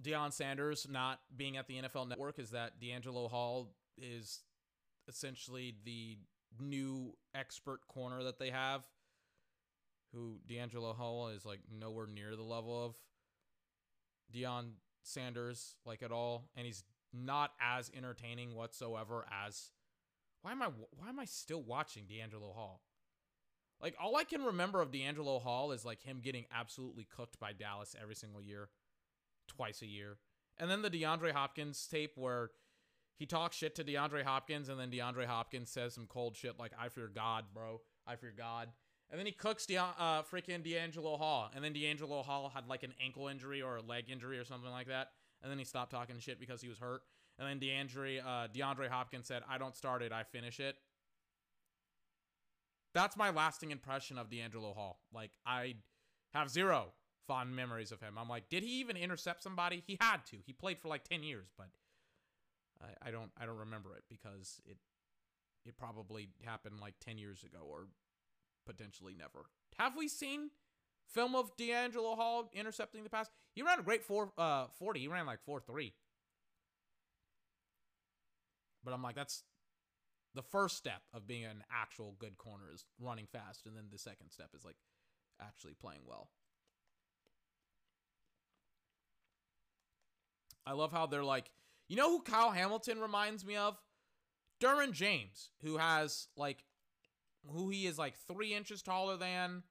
Deion 0.03 0.33
Sanders 0.33 0.87
not 0.91 1.21
being 1.37 1.57
at 1.57 1.67
the 1.67 1.75
NFL 1.75 2.09
network 2.09 2.39
is 2.39 2.51
that 2.51 2.81
DeAngelo 2.81 3.31
Hall 3.31 3.75
is 3.97 4.41
essentially 5.09 5.75
the 5.85 6.19
new 6.61 7.15
expert 7.35 7.87
corner 7.89 8.23
that 8.25 8.39
they 8.39 8.51
have. 8.51 8.83
Who 10.13 10.39
DeAngelo 10.49 10.95
Hall 10.95 11.29
is 11.29 11.45
like 11.45 11.61
nowhere 11.71 12.07
near 12.07 12.37
the 12.37 12.43
level 12.43 12.85
of 12.85 12.97
Deion 14.35 14.71
Sanders, 15.03 15.77
like 15.85 16.03
at 16.03 16.13
all, 16.13 16.49
and 16.57 16.67
he's 16.67 16.85
not 17.13 17.53
as 17.61 17.91
entertaining 17.97 18.55
whatsoever 18.55 19.25
as. 19.47 19.71
Why 20.43 20.53
am 20.53 20.63
I 20.63 20.67
why 20.97 21.09
am 21.09 21.19
I 21.19 21.25
still 21.25 21.63
watching 21.63 22.05
DeAngelo 22.05 22.55
Hall? 22.55 22.83
Like 23.81 23.95
all 24.03 24.17
I 24.17 24.25
can 24.25 24.43
remember 24.43 24.81
of 24.81 24.91
DeAngelo 24.91 25.43
Hall 25.43 25.73
is 25.73 25.85
like 25.85 26.03
him 26.03 26.21
getting 26.23 26.47
absolutely 26.55 27.07
cooked 27.15 27.39
by 27.39 27.53
Dallas 27.53 27.95
every 28.01 28.15
single 28.15 28.41
year, 28.43 28.69
twice 29.49 29.83
a 29.83 29.87
year. 29.87 30.17
And 30.59 30.71
then 30.71 30.83
the 30.83 30.91
DeAndre 30.91 31.33
Hopkins 31.33 31.87
tape 31.87 32.13
where 32.17 32.51
he 33.19 33.27
talks 33.27 33.57
shit 33.57 33.75
to 33.77 33.85
DeAndre 33.85 34.23
Hopkins 34.23 34.69
and 34.69 34.81
then 34.81 34.91
DeAndre 34.91 35.27
Hopkins 35.27 35.71
says 35.71 35.95
some 35.95 36.07
cold 36.07 36.37
shit 36.37 36.59
like 36.59 36.73
I 36.79 36.89
fear 36.89 37.11
God, 37.15 37.45
bro. 37.55 37.81
I 38.07 38.17
fear 38.17 38.33
God. 38.37 38.69
And 39.11 39.19
then 39.19 39.27
he 39.27 39.33
cooks 39.33 39.67
De- 39.67 39.77
uh 39.77 40.23
freaking 40.23 40.65
DeAngelo 40.65 41.19
Hall. 41.19 41.51
And 41.55 41.63
then 41.63 41.75
DeAngelo 41.75 42.25
Hall 42.25 42.51
had 42.55 42.69
like 42.69 42.83
an 42.83 42.95
ankle 43.03 43.29
injury 43.29 43.63
or 43.63 43.77
a 43.77 43.83
leg 43.83 44.05
injury 44.11 44.39
or 44.39 44.45
something 44.45 44.71
like 44.71 44.89
that. 44.89 45.11
And 45.43 45.51
then 45.51 45.59
he 45.59 45.65
stopped 45.65 45.91
talking 45.91 46.19
shit 46.19 46.41
because 46.41 46.63
he 46.63 46.69
was 46.69 46.79
hurt. 46.79 47.03
And 47.39 47.49
then 47.49 47.61
DeAndre 47.61 48.25
uh, 48.25 48.49
DeAndre 48.49 48.89
Hopkins 48.89 49.27
said, 49.27 49.43
"I 49.49 49.59
don't 49.59 49.77
start 49.77 50.03
it, 50.03 50.13
I 50.13 50.23
finish 50.23 50.59
it." 50.59 50.77
That's 52.97 53.15
my 53.15 53.29
lasting 53.29 53.73
impression 53.73 54.17
of 54.17 54.31
DeAngelo 54.31 54.75
Hall. 54.75 55.01
Like 55.13 55.33
I 55.45 55.75
have 56.33 56.49
zero 56.49 56.93
fond 57.27 57.55
memories 57.55 57.93
of 57.93 58.01
him. 58.01 58.15
I'm 58.19 58.27
like, 58.27 58.49
did 58.49 58.63
he 58.63 58.81
even 58.81 58.97
intercept 58.97 59.43
somebody? 59.43 59.83
He 59.87 59.99
had 60.01 60.25
to. 60.31 60.39
He 60.47 60.55
played 60.55 60.79
for 60.79 60.89
like 60.89 61.05
10 61.05 61.23
years, 61.23 61.49
but 61.59 61.67
I, 62.81 63.09
I 63.09 63.11
don't 63.11 63.31
I 63.39 63.45
don't 63.45 63.59
remember 63.59 63.95
it 63.97 64.05
because 64.09 64.63
it 64.65 64.79
it 65.67 65.77
probably 65.77 66.31
happened 66.43 66.81
like 66.81 66.95
10 67.05 67.19
years 67.19 67.45
ago 67.45 67.59
or 67.69 67.89
potentially 68.65 69.15
never. 69.15 69.45
Have 69.79 69.95
we 69.95 70.09
seen 70.09 70.49
film 71.07 71.37
of 71.37 71.55
DeAngelo 71.59 72.17
Hall 72.17 72.49
intercepting 72.55 73.05
the 73.05 73.11
pass? 73.11 73.29
He 73.53 73.61
ran 73.61 73.79
a 73.79 73.83
great 73.83 74.05
4 74.05 74.33
uh 74.39 74.67
40. 74.79 75.01
He 75.01 75.09
ran 75.09 75.27
like 75.27 75.41
4-3. 75.47 75.93
But 78.83 78.95
I'm 78.95 79.03
like 79.03 79.17
that's 79.17 79.43
the 80.37 80.43
first 80.43 80.77
step 80.77 81.01
of 81.15 81.27
being 81.27 81.45
an 81.45 81.65
actual 81.73 82.15
good 82.19 82.37
corner 82.37 82.65
is 82.73 82.85
running 83.01 83.27
fast, 83.27 83.67
and 83.67 83.75
then 83.75 83.87
the 83.91 83.99
second 83.99 84.31
step 84.31 84.51
is 84.55 84.65
like 84.65 84.77
actually 85.41 85.75
playing 85.75 86.03
well. 86.07 86.29
I 90.67 90.73
love 90.73 90.93
how 90.93 91.07
they're 91.07 91.25
like, 91.25 91.51
you 91.89 91.97
know 91.97 92.11
who 92.11 92.21
Kyle 92.21 92.51
Hamilton 92.51 93.01
reminds 93.01 93.45
me 93.45 93.57
of? 93.57 93.79
Derwin 94.61 94.93
James, 94.93 95.51
who 95.63 95.79
has 95.79 96.29
like, 96.37 96.65
who 97.47 97.71
he 97.71 97.87
is 97.87 97.99
like 97.99 98.15
three 98.29 98.53
inches 98.55 98.83
taller 98.83 99.17
than. 99.17 99.63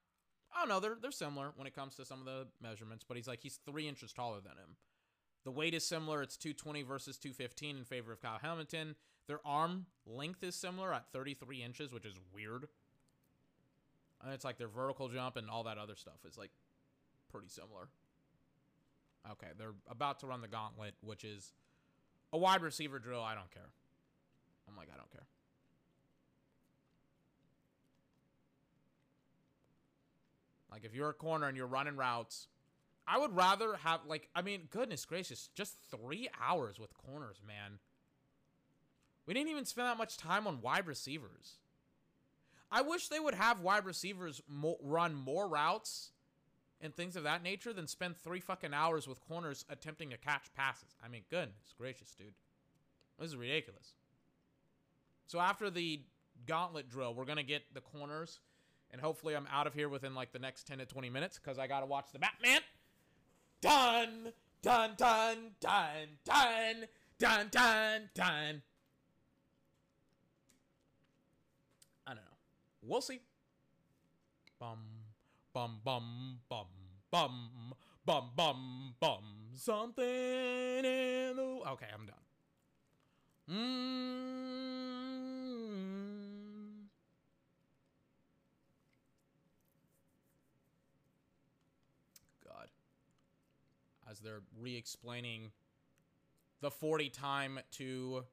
I 0.54 0.60
don't 0.60 0.68
know, 0.68 0.80
they're 0.80 0.96
they're 1.00 1.12
similar 1.12 1.52
when 1.56 1.66
it 1.66 1.74
comes 1.74 1.94
to 1.96 2.04
some 2.04 2.20
of 2.20 2.26
the 2.26 2.46
measurements, 2.60 3.04
but 3.06 3.16
he's 3.16 3.28
like 3.28 3.40
he's 3.42 3.60
three 3.64 3.86
inches 3.86 4.12
taller 4.12 4.40
than 4.40 4.52
him. 4.52 4.76
The 5.44 5.52
weight 5.52 5.74
is 5.74 5.86
similar. 5.86 6.22
It's 6.22 6.36
220 6.36 6.82
versus 6.82 7.18
215 7.18 7.76
in 7.76 7.84
favor 7.84 8.10
of 8.12 8.20
Kyle 8.20 8.40
Hamilton. 8.42 8.96
Their 9.26 9.40
arm 9.44 9.86
length 10.06 10.42
is 10.44 10.54
similar 10.54 10.92
at 10.94 11.06
33 11.12 11.62
inches, 11.62 11.92
which 11.92 12.06
is 12.06 12.14
weird. 12.32 12.68
And 14.22 14.32
it's 14.32 14.44
like 14.44 14.58
their 14.58 14.68
vertical 14.68 15.08
jump 15.08 15.36
and 15.36 15.50
all 15.50 15.64
that 15.64 15.78
other 15.78 15.96
stuff 15.96 16.24
is 16.26 16.38
like 16.38 16.50
pretty 17.30 17.48
similar. 17.48 17.88
Okay, 19.32 19.48
they're 19.58 19.74
about 19.88 20.20
to 20.20 20.26
run 20.26 20.40
the 20.40 20.48
gauntlet, 20.48 20.94
which 21.00 21.24
is 21.24 21.52
a 22.32 22.38
wide 22.38 22.62
receiver 22.62 22.98
drill. 22.98 23.22
I 23.22 23.34
don't 23.34 23.50
care. 23.50 23.70
I'm 24.68 24.76
like, 24.76 24.88
I 24.92 24.96
don't 24.96 25.10
care. 25.10 25.26
Like 30.70 30.84
if 30.84 30.94
you're 30.94 31.08
a 31.08 31.14
corner 31.14 31.48
and 31.48 31.56
you're 31.56 31.66
running 31.66 31.96
routes, 31.96 32.48
I 33.08 33.18
would 33.18 33.34
rather 33.34 33.76
have 33.76 34.00
like 34.06 34.28
I 34.34 34.42
mean, 34.42 34.68
goodness 34.70 35.04
gracious, 35.04 35.48
just 35.54 35.76
three 35.90 36.28
hours 36.40 36.78
with 36.78 36.90
corners, 36.94 37.40
man. 37.46 37.78
We 39.26 39.34
didn't 39.34 39.50
even 39.50 39.64
spend 39.64 39.88
that 39.88 39.98
much 39.98 40.16
time 40.16 40.46
on 40.46 40.60
wide 40.60 40.86
receivers. 40.86 41.56
I 42.70 42.82
wish 42.82 43.08
they 43.08 43.20
would 43.20 43.34
have 43.34 43.60
wide 43.60 43.84
receivers 43.84 44.42
mo- 44.48 44.78
run 44.82 45.14
more 45.14 45.48
routes 45.48 46.10
and 46.80 46.94
things 46.94 47.16
of 47.16 47.24
that 47.24 47.42
nature 47.42 47.72
than 47.72 47.86
spend 47.86 48.16
three 48.16 48.40
fucking 48.40 48.74
hours 48.74 49.08
with 49.08 49.26
corners 49.26 49.64
attempting 49.68 50.10
to 50.10 50.18
catch 50.18 50.52
passes. 50.54 50.94
I 51.04 51.08
mean, 51.08 51.22
goodness 51.30 51.74
gracious, 51.78 52.14
dude. 52.14 52.34
This 53.18 53.30
is 53.30 53.36
ridiculous. 53.36 53.94
So 55.26 55.40
after 55.40 55.70
the 55.70 56.02
gauntlet 56.46 56.88
drill, 56.88 57.14
we're 57.14 57.24
going 57.24 57.38
to 57.38 57.42
get 57.42 57.62
the 57.72 57.80
corners 57.80 58.40
and 58.90 59.00
hopefully 59.00 59.34
I'm 59.34 59.48
out 59.52 59.66
of 59.66 59.74
here 59.74 59.88
within 59.88 60.14
like 60.14 60.32
the 60.32 60.38
next 60.38 60.66
10 60.66 60.78
to 60.78 60.86
20 60.86 61.10
minutes 61.10 61.38
because 61.42 61.58
I 61.58 61.66
got 61.66 61.80
to 61.80 61.86
watch 61.86 62.06
the 62.12 62.18
Batman. 62.18 62.60
Done, 63.60 64.32
done, 64.62 64.92
done, 64.96 65.36
done, 65.60 66.08
done, 66.24 66.86
done, 67.18 67.48
done, 67.50 68.10
done. 68.14 68.62
I 72.06 72.10
don't 72.10 72.16
know. 72.16 72.22
We'll 72.86 73.00
see. 73.00 73.20
Bum, 74.60 74.78
bum, 75.52 75.80
bum, 75.84 76.38
bum, 76.48 76.66
bum, 77.10 77.74
bum, 78.06 78.30
bum, 78.36 78.94
bum. 79.00 79.24
Something 79.54 80.04
in 80.04 81.34
the. 81.36 81.60
Okay, 81.72 81.86
I'm 81.92 82.06
done. 82.06 82.14
Mmm. 83.50 84.06
God. 92.44 92.68
As 94.08 94.20
they're 94.20 94.42
re 94.60 94.76
explaining 94.76 95.50
the 96.60 96.70
40 96.70 97.10
time 97.10 97.58
to 97.72 98.24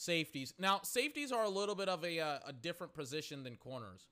safeties. 0.00 0.54
Now, 0.58 0.80
safeties 0.82 1.30
are 1.30 1.44
a 1.44 1.48
little 1.48 1.74
bit 1.74 1.88
of 1.88 2.04
a, 2.04 2.20
uh, 2.20 2.38
a 2.46 2.52
different 2.52 2.94
position 2.94 3.42
than 3.42 3.56
corners 3.56 4.06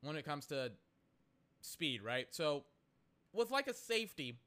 when 0.00 0.16
it 0.16 0.24
comes 0.24 0.46
to 0.46 0.72
speed, 1.60 2.02
right? 2.02 2.28
So, 2.30 2.64
with 3.32 3.50
like 3.50 3.66
a 3.66 3.74
safety, 3.74 4.38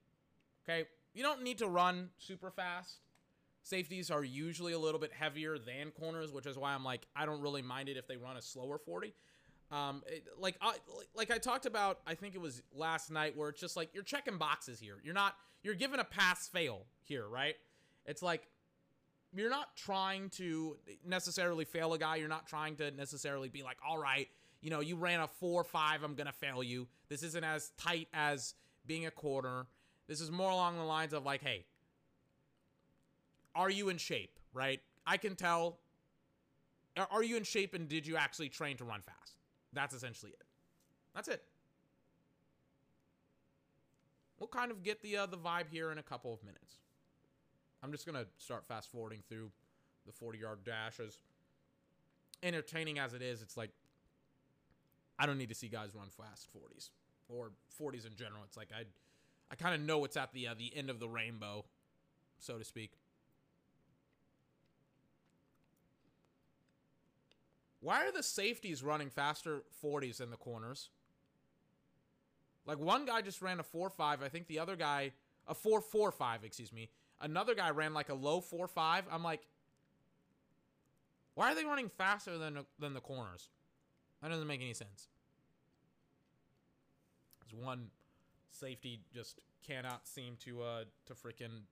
okay, 0.63 0.87
you 1.13 1.23
don't 1.23 1.43
need 1.43 1.57
to 1.57 1.67
run 1.67 2.09
super 2.17 2.51
fast. 2.51 2.99
Safeties 3.63 4.09
are 4.09 4.23
usually 4.23 4.71
a 4.71 4.79
little 4.79 4.99
bit 4.99 5.11
heavier 5.11 5.57
than 5.57 5.91
corners, 5.91 6.31
which 6.31 6.45
is 6.45 6.57
why 6.57 6.73
I'm 6.73 6.85
like, 6.85 7.05
I 7.15 7.25
don't 7.25 7.41
really 7.41 7.61
mind 7.61 7.89
it 7.89 7.97
if 7.97 8.07
they 8.07 8.15
run 8.15 8.37
a 8.37 8.41
slower 8.41 8.77
40. 8.77 9.13
Um, 9.71 10.01
it, 10.07 10.23
like 10.39 10.55
I 10.61 10.75
like 11.13 11.29
I 11.29 11.37
talked 11.37 11.65
about, 11.65 11.99
I 12.07 12.15
think 12.15 12.33
it 12.33 12.41
was 12.41 12.63
last 12.73 13.11
night, 13.11 13.37
where 13.37 13.49
it's 13.49 13.59
just 13.59 13.75
like 13.75 13.89
you're 13.93 14.03
checking 14.03 14.37
boxes 14.37 14.79
here. 14.79 14.95
You're 15.03 15.13
not 15.13 15.35
you're 15.61 15.75
given 15.75 15.99
a 15.99 16.05
pass 16.05 16.47
fail 16.47 16.85
here, 17.03 17.27
right? 17.27 17.55
It's 18.05 18.23
like 18.23 18.47
you're 19.36 19.49
not 19.49 19.75
trying 19.75 20.30
to 20.32 20.77
necessarily 21.05 21.65
fail 21.65 21.93
a 21.93 21.97
guy. 21.97 22.15
You're 22.15 22.27
not 22.27 22.47
trying 22.47 22.75
to 22.77 22.91
necessarily 22.91 23.49
be 23.49 23.63
like, 23.63 23.77
all 23.88 23.97
right, 23.97 24.27
you 24.61 24.69
know, 24.69 24.80
you 24.80 24.95
ran 24.95 25.19
a 25.19 25.27
four 25.27 25.63
five, 25.63 26.03
I'm 26.03 26.15
gonna 26.15 26.32
fail 26.32 26.63
you. 26.63 26.88
This 27.07 27.23
isn't 27.23 27.43
as 27.43 27.71
tight 27.77 28.07
as 28.13 28.55
being 28.86 29.05
a 29.05 29.11
corner. 29.11 29.67
This 30.07 30.21
is 30.21 30.32
more 30.32 30.49
along 30.49 30.77
the 30.77 30.84
lines 30.84 31.13
of 31.13 31.23
like, 31.23 31.41
hey, 31.41 31.65
are 33.55 33.69
you 33.69 33.89
in 33.89 33.97
shape? 33.97 34.39
Right? 34.53 34.82
I 35.05 35.17
can 35.17 35.36
tell. 35.36 35.80
Are 37.11 37.23
you 37.23 37.38
in 37.38 37.43
shape 37.43 37.75
and 37.75 37.88
did 37.88 38.05
you 38.05 38.17
actually 38.17 38.49
train 38.49 38.75
to 38.77 38.84
run 38.84 39.01
fast? 39.01 39.36
That's 39.71 39.93
essentially 39.93 40.32
it. 40.32 40.43
That's 41.15 41.27
it. 41.27 41.43
We'll 44.39 44.47
kind 44.47 44.71
of 44.71 44.84
get 44.84 45.01
the 45.01 45.17
uh, 45.17 45.25
the 45.27 45.38
vibe 45.38 45.69
here 45.71 45.91
in 45.91 45.97
a 45.97 46.03
couple 46.03 46.34
of 46.34 46.43
minutes. 46.43 46.75
I'm 47.82 47.91
just 47.91 48.05
gonna 48.05 48.25
start 48.38 48.65
fast 48.67 48.91
forwarding 48.91 49.23
through 49.27 49.51
the 50.05 50.11
40 50.11 50.39
yard 50.39 50.59
dash 50.65 50.99
as 50.99 51.17
entertaining 52.43 52.99
as 52.99 53.13
it 53.13 53.21
is. 53.21 53.41
It's 53.41 53.57
like 53.57 53.71
I 55.17 55.25
don't 55.25 55.38
need 55.38 55.49
to 55.49 55.55
see 55.55 55.67
guys 55.67 55.89
run 55.93 56.07
fast 56.09 56.47
40s 56.55 56.89
or 57.27 57.51
40s 57.80 58.05
in 58.05 58.15
general. 58.15 58.43
It's 58.45 58.57
like 58.57 58.69
I 58.73 58.84
I 59.51 59.55
kind 59.55 59.73
of 59.73 59.82
know 59.82 60.05
it's 60.05 60.17
at 60.17 60.34
the 60.34 60.47
uh, 60.47 60.55
the 60.57 60.75
end 60.75 60.89
of 60.89 60.99
the 60.99 61.09
rainbow, 61.09 61.65
so 62.38 62.57
to 62.57 62.63
speak. 62.63 62.91
Why 67.82 68.05
are 68.05 68.11
the 68.11 68.23
safeties 68.23 68.84
running 68.84 69.09
faster 69.09 69.63
40s 69.84 70.17
than 70.17 70.32
the 70.32 70.38
corners? 70.38 70.89
Like 72.65 72.77
one 72.77 73.05
guy 73.05 73.21
just 73.21 73.41
ran 73.41 73.59
a 73.59 73.63
4-5. 73.63 74.21
I 74.21 74.30
think 74.30 74.47
the 74.47 74.59
other 74.59 74.75
guy 74.75 75.11
a 75.47 75.55
4-4-5, 75.55 76.43
excuse 76.43 76.73
me. 76.73 76.89
Another 77.22 77.55
guy 77.55 77.70
ran 77.70 77.93
like 77.93 78.09
a 78.09 78.13
low 78.13 78.41
4-5. 78.41 79.03
I'm 79.11 79.24
like 79.24 79.41
Why 81.36 81.51
are 81.51 81.55
they 81.55 81.65
running 81.65 81.89
faster 81.89 82.38
than 82.38 82.59
than 82.80 82.93
the 82.93 83.01
corners? 83.01 83.49
That 84.22 84.30
doesn't 84.30 84.47
make 84.47 84.61
any 84.61 84.74
sense. 84.74 85.07
There's 87.41 87.63
one 87.63 87.88
safety 88.51 89.01
just 89.13 89.39
cannot 89.65 90.07
seem 90.07 90.36
to 90.45 90.61
uh 90.61 90.84
to 91.05 91.13
freaking 91.13 91.63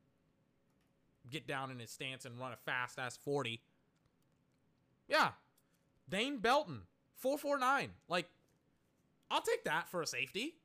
get 1.30 1.48
down 1.48 1.72
in 1.72 1.80
his 1.80 1.91
stance 1.91 2.26
and 2.26 2.39
run 2.39 2.52
a 2.52 2.56
fast 2.56 3.00
ass 3.00 3.18
40. 3.18 3.62
Yeah, 5.08 5.32
Dane 6.10 6.38
Belton, 6.38 6.82
449. 7.16 7.89
Like, 8.08 8.28
I'll 9.30 9.41
take 9.41 9.64
that 9.66 9.89
for 9.89 10.02
a 10.02 10.08
safety. 10.08 10.56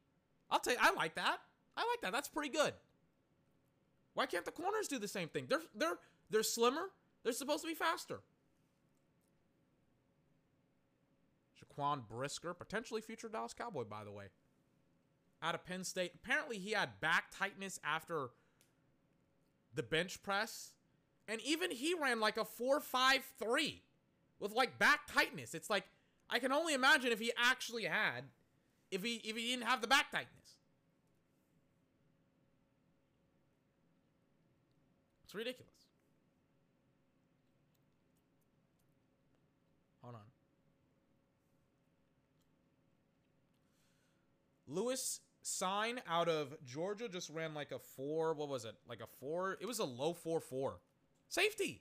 I'll 0.50 0.60
take 0.60 0.78
I 0.80 0.92
like 0.92 1.14
that. 1.14 1.38
I 1.76 1.80
like 1.80 2.00
that. 2.02 2.12
That's 2.12 2.28
pretty 2.28 2.50
good. 2.50 2.74
Why 4.14 4.26
can't 4.26 4.44
the 4.44 4.50
corners 4.50 4.88
do 4.88 4.98
the 4.98 5.08
same 5.08 5.28
thing? 5.28 5.46
They're 5.48 5.62
they're 5.74 5.98
they're 6.30 6.42
slimmer. 6.42 6.90
They're 7.22 7.32
supposed 7.32 7.62
to 7.62 7.68
be 7.68 7.74
faster. 7.74 8.20
Jaquan 11.58 12.02
Brisker, 12.08 12.54
potentially 12.54 13.00
future 13.00 13.28
Dallas 13.28 13.54
Cowboy, 13.54 13.84
by 13.84 14.04
the 14.04 14.10
way. 14.10 14.26
Out 15.42 15.54
of 15.54 15.64
Penn 15.64 15.84
State. 15.84 16.12
Apparently 16.14 16.58
he 16.58 16.72
had 16.72 17.00
back 17.00 17.24
tightness 17.36 17.80
after 17.84 18.28
the 19.74 19.82
bench 19.82 20.22
press. 20.22 20.72
And 21.28 21.40
even 21.42 21.70
he 21.70 21.94
ran 21.94 22.20
like 22.20 22.36
a 22.36 22.44
4-5-3 22.44 23.80
with 24.40 24.52
like 24.52 24.78
back 24.78 25.00
tightness. 25.12 25.54
It's 25.54 25.70
like 25.70 25.84
I 26.28 26.38
can 26.38 26.52
only 26.52 26.74
imagine 26.74 27.12
if 27.12 27.20
he 27.20 27.32
actually 27.36 27.84
had 27.84 28.24
if 28.90 29.02
he 29.02 29.16
if 29.24 29.36
he 29.36 29.50
didn't 29.50 29.66
have 29.66 29.80
the 29.80 29.86
back 29.86 30.10
tightness. 30.10 30.58
It's 35.32 35.38
ridiculous. 35.38 35.72
Hold 40.02 40.16
on. 40.16 40.20
Lewis 44.66 45.20
Cine 45.42 46.00
out 46.06 46.28
of 46.28 46.54
Georgia 46.66 47.08
just 47.08 47.30
ran 47.30 47.54
like 47.54 47.72
a 47.72 47.78
four. 47.78 48.34
What 48.34 48.50
was 48.50 48.66
it? 48.66 48.74
Like 48.86 49.00
a 49.00 49.06
four? 49.20 49.56
It 49.58 49.64
was 49.64 49.78
a 49.78 49.84
low 49.84 50.12
four 50.12 50.38
four. 50.38 50.80
Safety. 51.30 51.80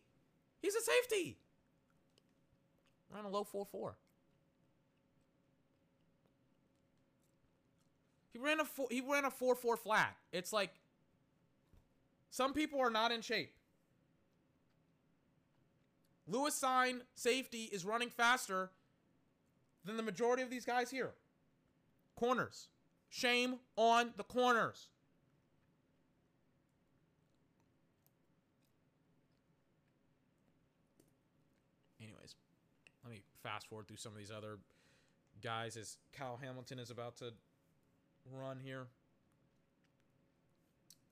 He's 0.62 0.76
a 0.76 0.82
safety. 0.82 1.38
Ran 3.14 3.26
a 3.26 3.30
low 3.30 3.43
four 3.43 3.66
four. 3.66 3.97
He 8.32 8.39
ran 8.39 8.62
a 8.62 8.66
four, 8.66 8.88
he 8.89 9.02
ran 9.02 9.26
a 9.26 9.30
four 9.30 9.56
four 9.56 9.76
flat. 9.76 10.16
It's 10.32 10.54
like 10.54 10.72
some 12.32 12.53
people 12.53 12.79
are 12.79 12.89
not 12.89 13.11
in 13.11 13.21
shape. 13.21 13.53
Lewis 16.25 16.57
Cine 16.59 17.01
safety 17.13 17.69
is 17.73 17.84
running 17.84 18.09
faster 18.09 18.71
than 19.84 19.97
the 19.97 20.03
majority 20.03 20.41
of 20.41 20.49
these 20.49 20.63
guys 20.63 20.89
here. 20.89 21.11
Corners. 22.15 22.69
Shame 23.09 23.55
on 23.75 24.13
the 24.15 24.23
corners. 24.23 24.88
Anyways, 32.01 32.36
let 33.03 33.11
me 33.11 33.21
fast 33.43 33.67
forward 33.67 33.89
through 33.89 33.97
some 33.97 34.13
of 34.13 34.17
these 34.17 34.32
other 34.32 34.57
guys 35.43 35.75
as 35.75 35.97
Kyle 36.13 36.39
Hamilton 36.41 36.79
is 36.79 36.89
about 36.89 37.17
to 37.17 37.34
run 38.32 38.59
here. 38.63 38.88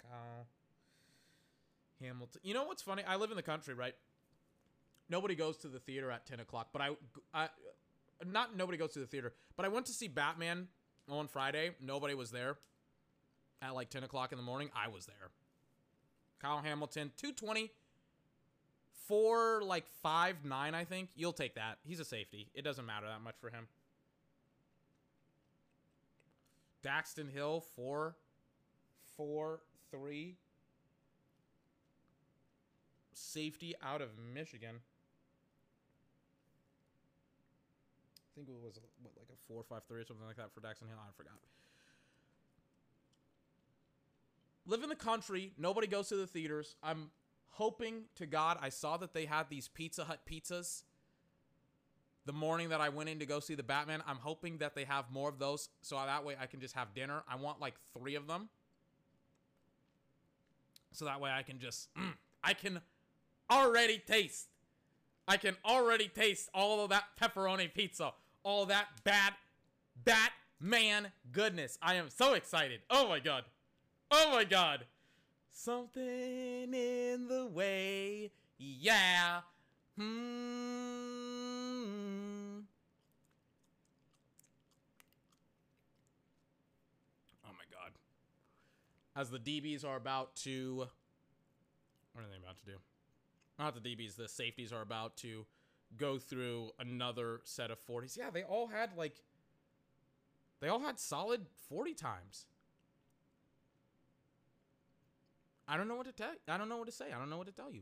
Kyle 0.01 0.47
Hamilton. 2.01 2.41
You 2.43 2.53
know 2.53 2.63
what's 2.63 2.81
funny? 2.81 3.03
I 3.07 3.15
live 3.15 3.31
in 3.31 3.37
the 3.37 3.43
country, 3.43 3.73
right? 3.73 3.95
nobody 5.09 5.35
goes 5.35 5.57
to 5.57 5.67
the 5.67 5.79
theater 5.79 6.11
at 6.11 6.25
10 6.25 6.39
o'clock, 6.39 6.69
but 6.71 6.81
I, 6.81 6.89
I, 7.33 7.49
not 8.25 8.55
nobody 8.55 8.77
goes 8.77 8.93
to 8.93 8.99
the 8.99 9.07
theater, 9.07 9.33
but 9.57 9.65
I 9.65 9.69
went 9.69 9.87
to 9.87 9.91
see 9.91 10.07
Batman 10.07 10.67
on 11.09 11.27
Friday. 11.27 11.71
Nobody 11.81 12.13
was 12.13 12.31
there 12.31 12.57
at 13.61 13.73
like 13.75 13.89
10 13.89 14.03
o'clock 14.03 14.31
in 14.31 14.37
the 14.37 14.43
morning. 14.43 14.69
I 14.75 14.87
was 14.87 15.05
there. 15.05 15.31
Kyle 16.39 16.61
Hamilton, 16.61 17.11
220 17.17 17.71
for 19.07 19.61
like 19.63 19.85
five 20.01 20.45
nine, 20.45 20.75
I 20.75 20.85
think. 20.85 21.09
You'll 21.15 21.33
take 21.33 21.55
that. 21.55 21.79
He's 21.83 21.99
a 21.99 22.05
safety. 22.05 22.47
It 22.53 22.63
doesn't 22.63 22.85
matter 22.85 23.07
that 23.07 23.21
much 23.21 23.35
for 23.41 23.49
him. 23.49 23.67
Daxton 26.85 27.29
Hill, 27.29 27.65
four, 27.75 28.15
four, 29.17 29.59
three. 29.91 30.37
Safety 33.19 33.75
out 33.83 34.01
of 34.01 34.09
Michigan. 34.33 34.75
I 38.15 38.29
think 38.35 38.47
it 38.47 38.55
was 38.63 38.79
what, 39.03 39.13
like 39.17 39.27
a 39.29 39.37
four, 39.47 39.63
five, 39.63 39.81
three 39.87 39.99
or 39.99 40.05
something 40.05 40.25
like 40.25 40.37
that 40.37 40.53
for 40.53 40.61
Daxton 40.61 40.87
Hill. 40.87 40.97
I 40.97 41.11
forgot. 41.17 41.33
Live 44.65 44.83
in 44.83 44.89
the 44.89 44.95
country. 44.95 45.51
Nobody 45.57 45.87
goes 45.87 46.07
to 46.09 46.15
the 46.15 46.27
theaters. 46.27 46.75
I'm 46.81 47.11
hoping 47.47 48.03
to 48.15 48.25
God 48.25 48.57
I 48.61 48.69
saw 48.69 48.95
that 48.97 49.13
they 49.13 49.25
had 49.25 49.49
these 49.49 49.67
Pizza 49.67 50.05
Hut 50.05 50.21
pizzas 50.29 50.83
the 52.25 52.33
morning 52.33 52.69
that 52.69 52.79
I 52.79 52.89
went 52.89 53.09
in 53.09 53.19
to 53.19 53.25
go 53.25 53.39
see 53.39 53.55
the 53.55 53.63
Batman. 53.63 54.01
I'm 54.07 54.17
hoping 54.17 54.59
that 54.59 54.75
they 54.75 54.85
have 54.85 55.11
more 55.11 55.27
of 55.27 55.39
those 55.39 55.69
so 55.81 55.95
that 55.95 56.23
way 56.23 56.35
I 56.39 56.45
can 56.45 56.61
just 56.61 56.75
have 56.75 56.93
dinner. 56.93 57.23
I 57.27 57.35
want 57.35 57.59
like 57.59 57.73
three 57.97 58.15
of 58.15 58.27
them. 58.27 58.49
So 60.91 61.05
that 61.05 61.19
way 61.19 61.31
I 61.31 61.43
can 61.43 61.59
just, 61.59 61.93
mm, 61.95 62.13
I 62.43 62.53
can 62.53 62.81
already 63.51 63.97
taste. 63.97 64.47
I 65.27 65.37
can 65.37 65.55
already 65.63 66.07
taste 66.07 66.49
all 66.53 66.83
of 66.83 66.89
that 66.89 67.05
pepperoni 67.21 67.71
pizza, 67.73 68.13
all 68.43 68.65
that 68.65 68.87
bad 69.03 69.33
Batman 70.03 71.11
goodness. 71.31 71.77
I 71.81 71.95
am 71.95 72.09
so 72.09 72.33
excited. 72.33 72.81
Oh 72.89 73.07
my 73.07 73.19
God. 73.19 73.43
Oh 74.11 74.31
my 74.31 74.43
God. 74.43 74.85
Something 75.51 76.73
in 76.73 77.27
the 77.27 77.45
way, 77.45 78.31
yeah. 78.57 79.41
Hmm. 79.97 80.05
Oh 87.45 87.51
my 87.51 87.65
god. 87.69 87.91
As 89.15 89.29
the 89.29 89.37
DBs 89.37 89.85
are 89.85 89.97
about 89.97 90.35
to. 90.37 90.87
What 92.13 92.23
are 92.23 92.29
they 92.31 92.37
about 92.37 92.57
to 92.59 92.65
do? 92.65 92.77
Not 93.59 93.75
the 93.75 93.81
DBs, 93.81 94.15
the 94.15 94.29
safeties 94.29 94.71
are 94.71 94.81
about 94.81 95.17
to 95.17 95.45
go 95.97 96.17
through 96.17 96.71
another 96.79 97.41
set 97.43 97.69
of 97.69 97.77
40s. 97.85 98.17
Yeah, 98.17 98.29
they 98.31 98.43
all 98.43 98.67
had 98.67 98.95
like. 98.97 99.21
They 100.61 100.69
all 100.69 100.79
had 100.79 100.99
solid 100.99 101.45
40 101.69 101.93
times. 101.93 102.45
I 105.67 105.77
don't 105.77 105.87
know 105.87 105.95
what 105.95 106.05
to 106.07 106.11
tell. 106.11 106.31
I 106.47 106.57
don't 106.57 106.69
know 106.69 106.77
what 106.77 106.87
to 106.87 106.91
say. 106.91 107.05
I 107.15 107.19
don't 107.19 107.29
know 107.29 107.37
what 107.37 107.47
to 107.47 107.53
tell 107.53 107.71
you. 107.71 107.81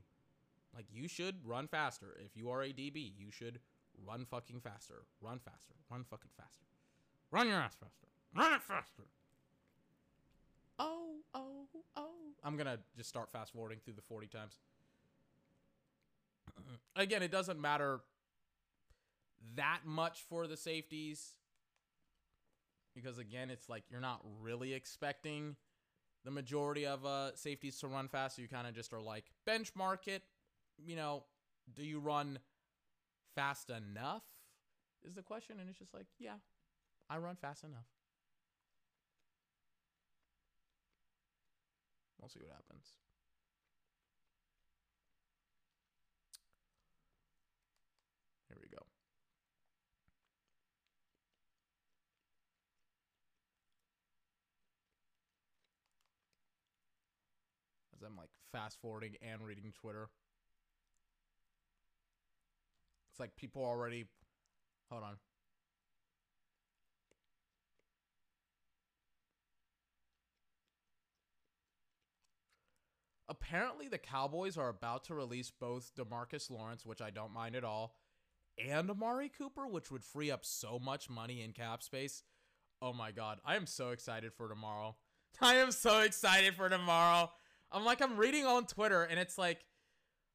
Like 0.76 0.86
you 0.92 1.08
should 1.08 1.36
run 1.46 1.68
faster. 1.68 2.18
If 2.24 2.36
you 2.36 2.50
are 2.50 2.62
a 2.62 2.70
DB, 2.70 3.14
you 3.18 3.32
should 3.32 3.60
run 4.06 4.26
fucking 4.26 4.62
faster. 4.62 5.04
Run 5.22 5.40
faster. 5.40 5.74
Run 5.90 6.04
fucking 6.04 6.32
faster. 6.36 6.66
Run 7.32 7.48
your 7.48 7.58
ass 7.58 7.76
faster. 7.80 8.08
Run 8.36 8.54
it 8.54 8.62
faster. 8.62 9.04
Oh, 10.80 11.16
oh, 11.34 11.66
oh. 11.96 12.12
I'm 12.44 12.56
going 12.56 12.68
to 12.68 12.80
just 12.96 13.10
start 13.10 13.32
fast 13.32 13.54
forwarding 13.54 13.80
through 13.84 13.96
the 13.96 14.02
40 14.02 14.28
times. 14.28 14.60
Again, 16.96 17.22
it 17.24 17.32
doesn't 17.32 17.60
matter 17.60 18.02
that 19.56 19.82
much 19.86 20.22
for 20.30 20.48
the 20.48 20.58
safeties 20.58 21.34
because 22.96 23.20
again, 23.20 23.50
it's 23.50 23.70
like 23.70 23.84
you're 23.90 24.02
not 24.02 24.22
really 24.42 24.74
expecting 24.74 25.56
the 26.26 26.32
majority 26.32 26.86
of 26.86 27.06
uh, 27.06 27.36
safeties 27.36 27.80
to 27.80 27.88
run 27.88 28.08
fast. 28.08 28.36
So 28.36 28.42
you 28.42 28.48
kind 28.48 28.68
of 28.68 28.74
just 28.74 28.92
are 28.92 29.02
like 29.02 29.26
benchmark 29.48 30.08
it. 30.08 30.24
You 30.84 30.96
know, 30.96 31.24
do 31.76 31.84
you 31.84 32.00
run 32.00 32.40
fast 33.36 33.70
enough? 33.70 34.24
Is 35.06 35.14
the 35.14 35.22
question, 35.22 35.58
and 35.60 35.70
it's 35.70 35.78
just 35.78 35.94
like, 35.94 36.08
yeah, 36.20 36.36
I 37.10 37.18
run 37.20 37.36
fast 37.36 37.64
enough. 37.64 37.86
We'll 42.20 42.30
see 42.30 42.40
what 42.42 42.52
happens. 42.52 42.88
I'm 58.08 58.16
like 58.16 58.30
fast 58.52 58.80
forwarding 58.82 59.16
and 59.22 59.42
reading 59.42 59.74
Twitter. 59.80 60.10
It's 63.12 63.20
like 63.20 63.36
people 63.36 63.64
already. 63.64 64.06
Hold 64.90 65.04
on. 65.04 65.18
Apparently, 73.30 73.90
the 73.90 73.98
Cowboys 73.98 74.58
are 74.58 74.70
about 74.70 75.04
to 75.06 75.14
release 75.14 75.52
both 75.52 75.92
Demarcus 75.96 76.50
Lawrence, 76.50 76.86
which 76.86 77.02
I 77.02 77.10
don't 77.10 77.34
mind 77.34 77.58
at 77.58 77.66
all, 77.66 77.96
and 78.58 78.90
Amari 78.90 79.30
Cooper, 79.30 79.68
which 79.68 79.92
would 79.92 80.04
free 80.04 80.32
up 80.32 80.46
so 80.46 80.80
much 80.80 81.10
money 81.10 81.42
in 81.42 81.52
cap 81.52 81.84
space. 81.84 82.24
Oh 82.82 82.94
my 82.94 83.12
god, 83.12 83.40
I 83.44 83.56
am 83.58 83.66
so 83.66 83.90
excited 83.90 84.32
for 84.34 84.48
tomorrow. 84.48 84.96
I 85.42 85.56
am 85.56 85.72
so 85.72 86.00
excited 86.02 86.56
for 86.56 86.70
tomorrow. 86.70 87.32
I'm 87.72 87.86
like, 87.86 88.02
I'm 88.02 88.18
reading 88.18 88.46
on 88.46 88.66
Twitter 88.66 89.04
and 89.04 89.20
it's 89.20 89.38
like, 89.38 89.60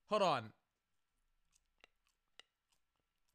hold 0.09 0.23
on. 0.23 0.51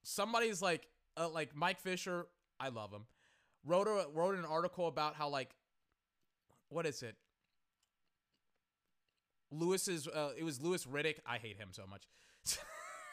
Somebody's 0.04 0.62
like, 0.62 0.88
uh, 1.18 1.30
like 1.30 1.56
Mike 1.56 1.80
Fisher, 1.80 2.28
I 2.60 2.70
love 2.70 2.92
him, 2.92 3.06
wrote 3.66 3.88
a, 3.88 4.08
wrote 4.14 4.36
an 4.36 4.46
article 4.46 4.88
about 4.88 5.16
how 5.16 5.30
like, 5.30 5.50
what 6.70 6.86
is 6.86 7.02
it? 7.04 7.16
Lewis's, 9.52 10.08
uh, 10.08 10.32
it 10.38 10.44
was 10.44 10.62
Louis 10.62 10.86
Riddick. 10.86 11.16
I 11.26 11.38
hate 11.38 11.58
him 11.58 11.70
so 11.72 11.84
much. 11.90 12.08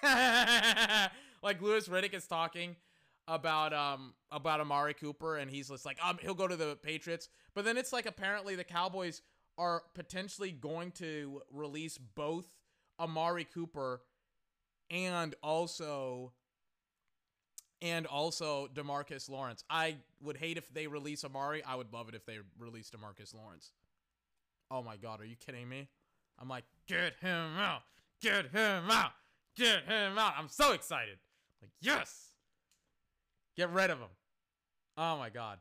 like 1.43 1.63
Louis 1.63 1.89
Riddick 1.89 2.15
is 2.15 2.27
talking 2.27 2.77
about 3.27 3.73
um 3.73 4.13
about 4.31 4.61
Amari 4.61 4.93
Cooper 4.93 5.39
and 5.39 5.51
he's 5.51 5.69
just 5.69 5.87
like 5.87 5.97
um 6.05 6.19
he'll 6.21 6.35
go 6.35 6.47
to 6.47 6.57
the 6.57 6.77
Patriots, 6.83 7.29
but 7.55 7.65
then 7.65 7.77
it's 7.77 7.93
like 7.93 8.07
apparently 8.07 8.55
the 8.55 8.65
Cowboys 8.65 9.23
are 9.57 9.83
potentially 9.95 10.51
going 10.51 10.91
to 10.93 11.43
release 11.53 11.99
both 11.99 12.47
Amari 12.99 13.45
Cooper 13.45 14.03
and 14.91 15.35
also 15.43 16.33
and 17.83 18.07
also 18.07 18.69
Demarcus 18.75 19.29
Lawrence. 19.29 19.63
I 19.69 19.97
would 20.23 20.39
hate 20.39 20.57
if 20.57 20.73
they 20.73 20.87
release 20.87 21.25
Amari. 21.25 21.63
I 21.63 21.75
would 21.75 21.93
love 21.93 22.09
it 22.09 22.15
if 22.15 22.25
they 22.25 22.39
released 22.59 22.95
Demarcus 22.95 23.35
Lawrence. 23.35 23.73
Oh 24.71 24.83
my 24.83 24.97
god, 24.97 25.21
are 25.21 25.27
you 25.27 25.37
kidding 25.37 25.69
me? 25.69 25.89
I'm 26.39 26.49
like, 26.49 26.65
get 26.89 27.15
him 27.21 27.59
out. 27.59 27.83
Get 28.23 28.47
him 28.51 28.91
out. 28.91 29.13
Get 29.57 29.85
him 29.85 30.19
out. 30.19 30.35
I'm 30.39 30.49
so 30.49 30.73
excited. 30.73 31.19
Like, 31.61 31.71
yes. 31.81 32.31
Get 33.57 33.71
rid 33.71 33.91
of 33.91 33.99
him. 33.99 34.09
Oh 34.97 35.19
my 35.19 35.31
god. 35.31 35.59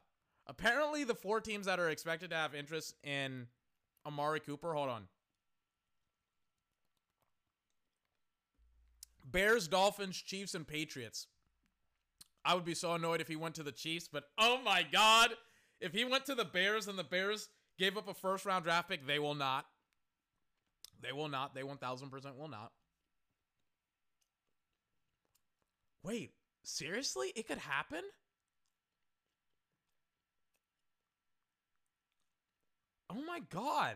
Apparently 0.47 1.03
the 1.03 1.15
four 1.15 1.41
teams 1.41 1.65
that 1.65 1.79
are 1.79 1.89
expected 1.89 2.29
to 2.31 2.35
have 2.35 2.55
interest 2.55 2.95
in 3.03 3.47
Amari 4.05 4.39
Cooper. 4.39 4.73
Hold 4.73 4.89
on. 4.89 5.07
Bears, 9.25 9.67
Dolphins, 9.67 10.21
Chiefs, 10.21 10.53
and 10.53 10.67
Patriots. 10.67 11.27
I 12.45 12.53
would 12.55 12.65
be 12.65 12.75
so 12.75 12.93
annoyed 12.93 13.21
if 13.21 13.27
he 13.27 13.35
went 13.35 13.55
to 13.55 13.63
the 13.63 13.71
Chiefs, 13.71 14.07
but 14.11 14.25
oh 14.37 14.59
my 14.63 14.85
God. 14.91 15.31
If 15.79 15.93
he 15.93 16.05
went 16.05 16.25
to 16.27 16.35
the 16.35 16.45
Bears 16.45 16.87
and 16.87 16.97
the 16.97 17.03
Bears 17.03 17.49
gave 17.77 17.97
up 17.97 18.07
a 18.07 18.13
first 18.13 18.45
round 18.45 18.63
draft 18.63 18.89
pick, 18.89 19.07
they 19.07 19.19
will 19.19 19.35
not. 19.35 19.65
They 21.01 21.11
will 21.11 21.29
not. 21.29 21.53
They 21.55 21.61
1000% 21.61 22.37
will 22.37 22.47
not. 22.47 22.71
Wait, 26.03 26.31
seriously? 26.63 27.31
It 27.35 27.47
could 27.47 27.57
happen? 27.57 28.01
Oh 33.13 33.23
my 33.25 33.39
god. 33.49 33.95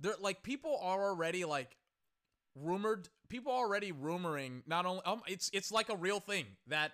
They're 0.00 0.14
like 0.20 0.42
people 0.42 0.78
are 0.82 1.02
already 1.02 1.44
like 1.44 1.76
rumored 2.54 3.08
people 3.28 3.52
already 3.52 3.92
rumoring 3.92 4.60
not 4.66 4.84
only 4.84 5.00
um 5.06 5.22
it's 5.26 5.50
it's 5.54 5.72
like 5.72 5.88
a 5.88 5.96
real 5.96 6.20
thing 6.20 6.44
that 6.66 6.92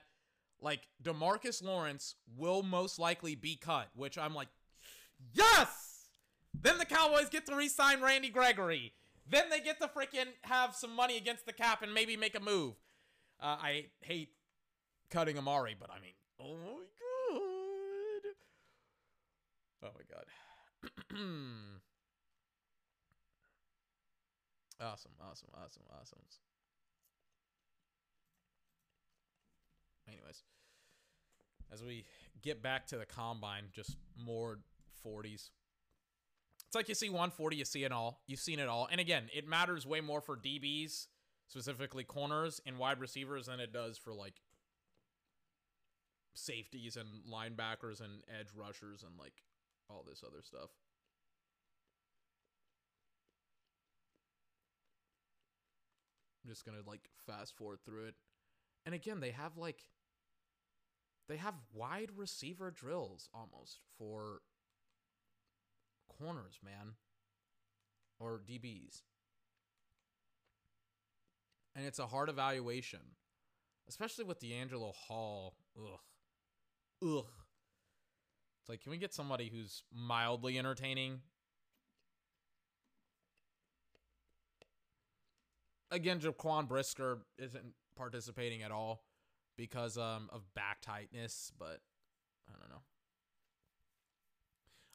like 0.60 0.80
DeMarcus 1.02 1.62
Lawrence 1.62 2.16
will 2.36 2.62
most 2.62 2.98
likely 2.98 3.34
be 3.34 3.56
cut, 3.56 3.88
which 3.94 4.18
I'm 4.18 4.34
like, 4.34 4.48
yes! 5.32 6.08
Then 6.60 6.78
the 6.78 6.84
Cowboys 6.84 7.28
get 7.28 7.46
to 7.46 7.54
re-sign 7.54 8.02
Randy 8.02 8.28
Gregory. 8.28 8.92
Then 9.30 9.50
they 9.50 9.60
get 9.60 9.80
to 9.80 9.86
freaking 9.86 10.26
have 10.42 10.74
some 10.74 10.96
money 10.96 11.16
against 11.16 11.46
the 11.46 11.52
cap 11.52 11.82
and 11.82 11.94
maybe 11.94 12.16
make 12.16 12.34
a 12.34 12.40
move. 12.40 12.74
Uh, 13.40 13.56
I 13.60 13.86
hate 14.00 14.30
cutting 15.10 15.38
Amari, 15.38 15.76
but 15.78 15.90
I 15.90 16.00
mean, 16.00 16.14
oh 16.40 16.54
my 16.54 16.82
god. 16.98 18.34
Oh 19.84 19.90
my 19.94 20.02
god. 20.12 20.24
awesome, 24.80 25.12
awesome, 25.20 25.48
awesome, 25.54 25.82
awesome. 25.90 26.18
Anyways, 30.08 30.42
as 31.72 31.82
we 31.82 32.04
get 32.42 32.62
back 32.62 32.86
to 32.88 32.96
the 32.98 33.06
combine, 33.06 33.64
just 33.72 33.96
more 34.16 34.60
40s. 35.04 35.50
It's 36.66 36.74
like 36.74 36.88
you 36.88 36.94
see 36.94 37.08
140, 37.08 37.56
you 37.56 37.64
see 37.64 37.84
it 37.84 37.92
all. 37.92 38.20
You've 38.26 38.40
seen 38.40 38.58
it 38.58 38.68
all. 38.68 38.88
And 38.90 39.00
again, 39.00 39.24
it 39.34 39.48
matters 39.48 39.86
way 39.86 40.00
more 40.00 40.20
for 40.20 40.36
DBs, 40.36 41.06
specifically 41.48 42.04
corners 42.04 42.60
and 42.66 42.78
wide 42.78 43.00
receivers, 43.00 43.46
than 43.46 43.60
it 43.60 43.72
does 43.72 43.96
for 43.96 44.12
like 44.12 44.34
safeties 46.34 46.96
and 46.96 47.08
linebackers 47.30 48.00
and 48.00 48.22
edge 48.38 48.48
rushers 48.54 49.02
and 49.02 49.18
like 49.18 49.32
all 49.88 50.04
this 50.08 50.22
other 50.26 50.42
stuff. 50.42 50.70
I'm 56.44 56.50
just 56.50 56.64
gonna 56.64 56.78
like 56.86 57.10
fast 57.26 57.56
forward 57.56 57.80
through 57.84 58.06
it. 58.06 58.14
And 58.86 58.94
again, 58.94 59.20
they 59.20 59.30
have 59.30 59.56
like 59.56 59.80
they 61.28 61.36
have 61.36 61.54
wide 61.74 62.10
receiver 62.16 62.70
drills 62.70 63.28
almost 63.34 63.80
for 63.98 64.40
corners, 66.08 66.58
man. 66.64 66.94
Or 68.18 68.40
DBs. 68.44 69.02
And 71.76 71.86
it's 71.86 71.98
a 71.98 72.06
hard 72.06 72.28
evaluation. 72.28 73.00
Especially 73.88 74.24
with 74.24 74.40
DeAngelo 74.40 74.94
Hall. 74.94 75.54
Ugh. 75.78 76.00
Ugh. 77.04 77.26
It's 78.68 78.70
like, 78.70 78.82
can 78.82 78.90
we 78.90 78.98
get 78.98 79.14
somebody 79.14 79.48
who's 79.48 79.82
mildly 79.94 80.58
entertaining? 80.58 81.22
Again, 85.90 86.20
Jaquan 86.20 86.68
Brisker 86.68 87.20
isn't 87.38 87.72
participating 87.96 88.62
at 88.62 88.70
all 88.70 89.04
because 89.56 89.96
um, 89.96 90.28
of 90.30 90.42
back 90.52 90.82
tightness, 90.82 91.50
but 91.58 91.80
I 92.46 92.58
don't 92.60 92.68
know. 92.68 92.82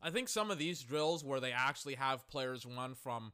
I 0.03 0.11
think 0.11 0.29
some 0.29 0.51
of 0.51 0.59
these 0.59 0.83
drills 0.83 1.23
where 1.23 1.39
they 1.39 1.51
actually 1.51 1.95
have 1.95 2.27
players 2.27 2.67
run 2.67 2.93
from 2.93 3.31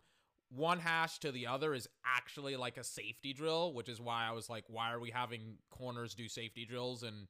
one 0.48 0.80
hash 0.80 1.20
to 1.20 1.34
the 1.34 1.48
other 1.48 1.74
is 1.74 1.90
actually 2.06 2.56
like 2.56 2.78
a 2.78 2.84
safety 2.86 3.34
drill, 3.34 3.74
which 3.74 3.90
is 3.90 4.00
why 4.00 4.26
I 4.26 4.32
was 4.32 4.50
like, 4.50 4.64
why 4.70 4.94
are 4.94 5.02
we 5.02 5.10
having 5.10 5.58
corners 5.70 6.16
do 6.16 6.30
safety 6.30 6.64
drills 6.64 7.04
and 7.04 7.28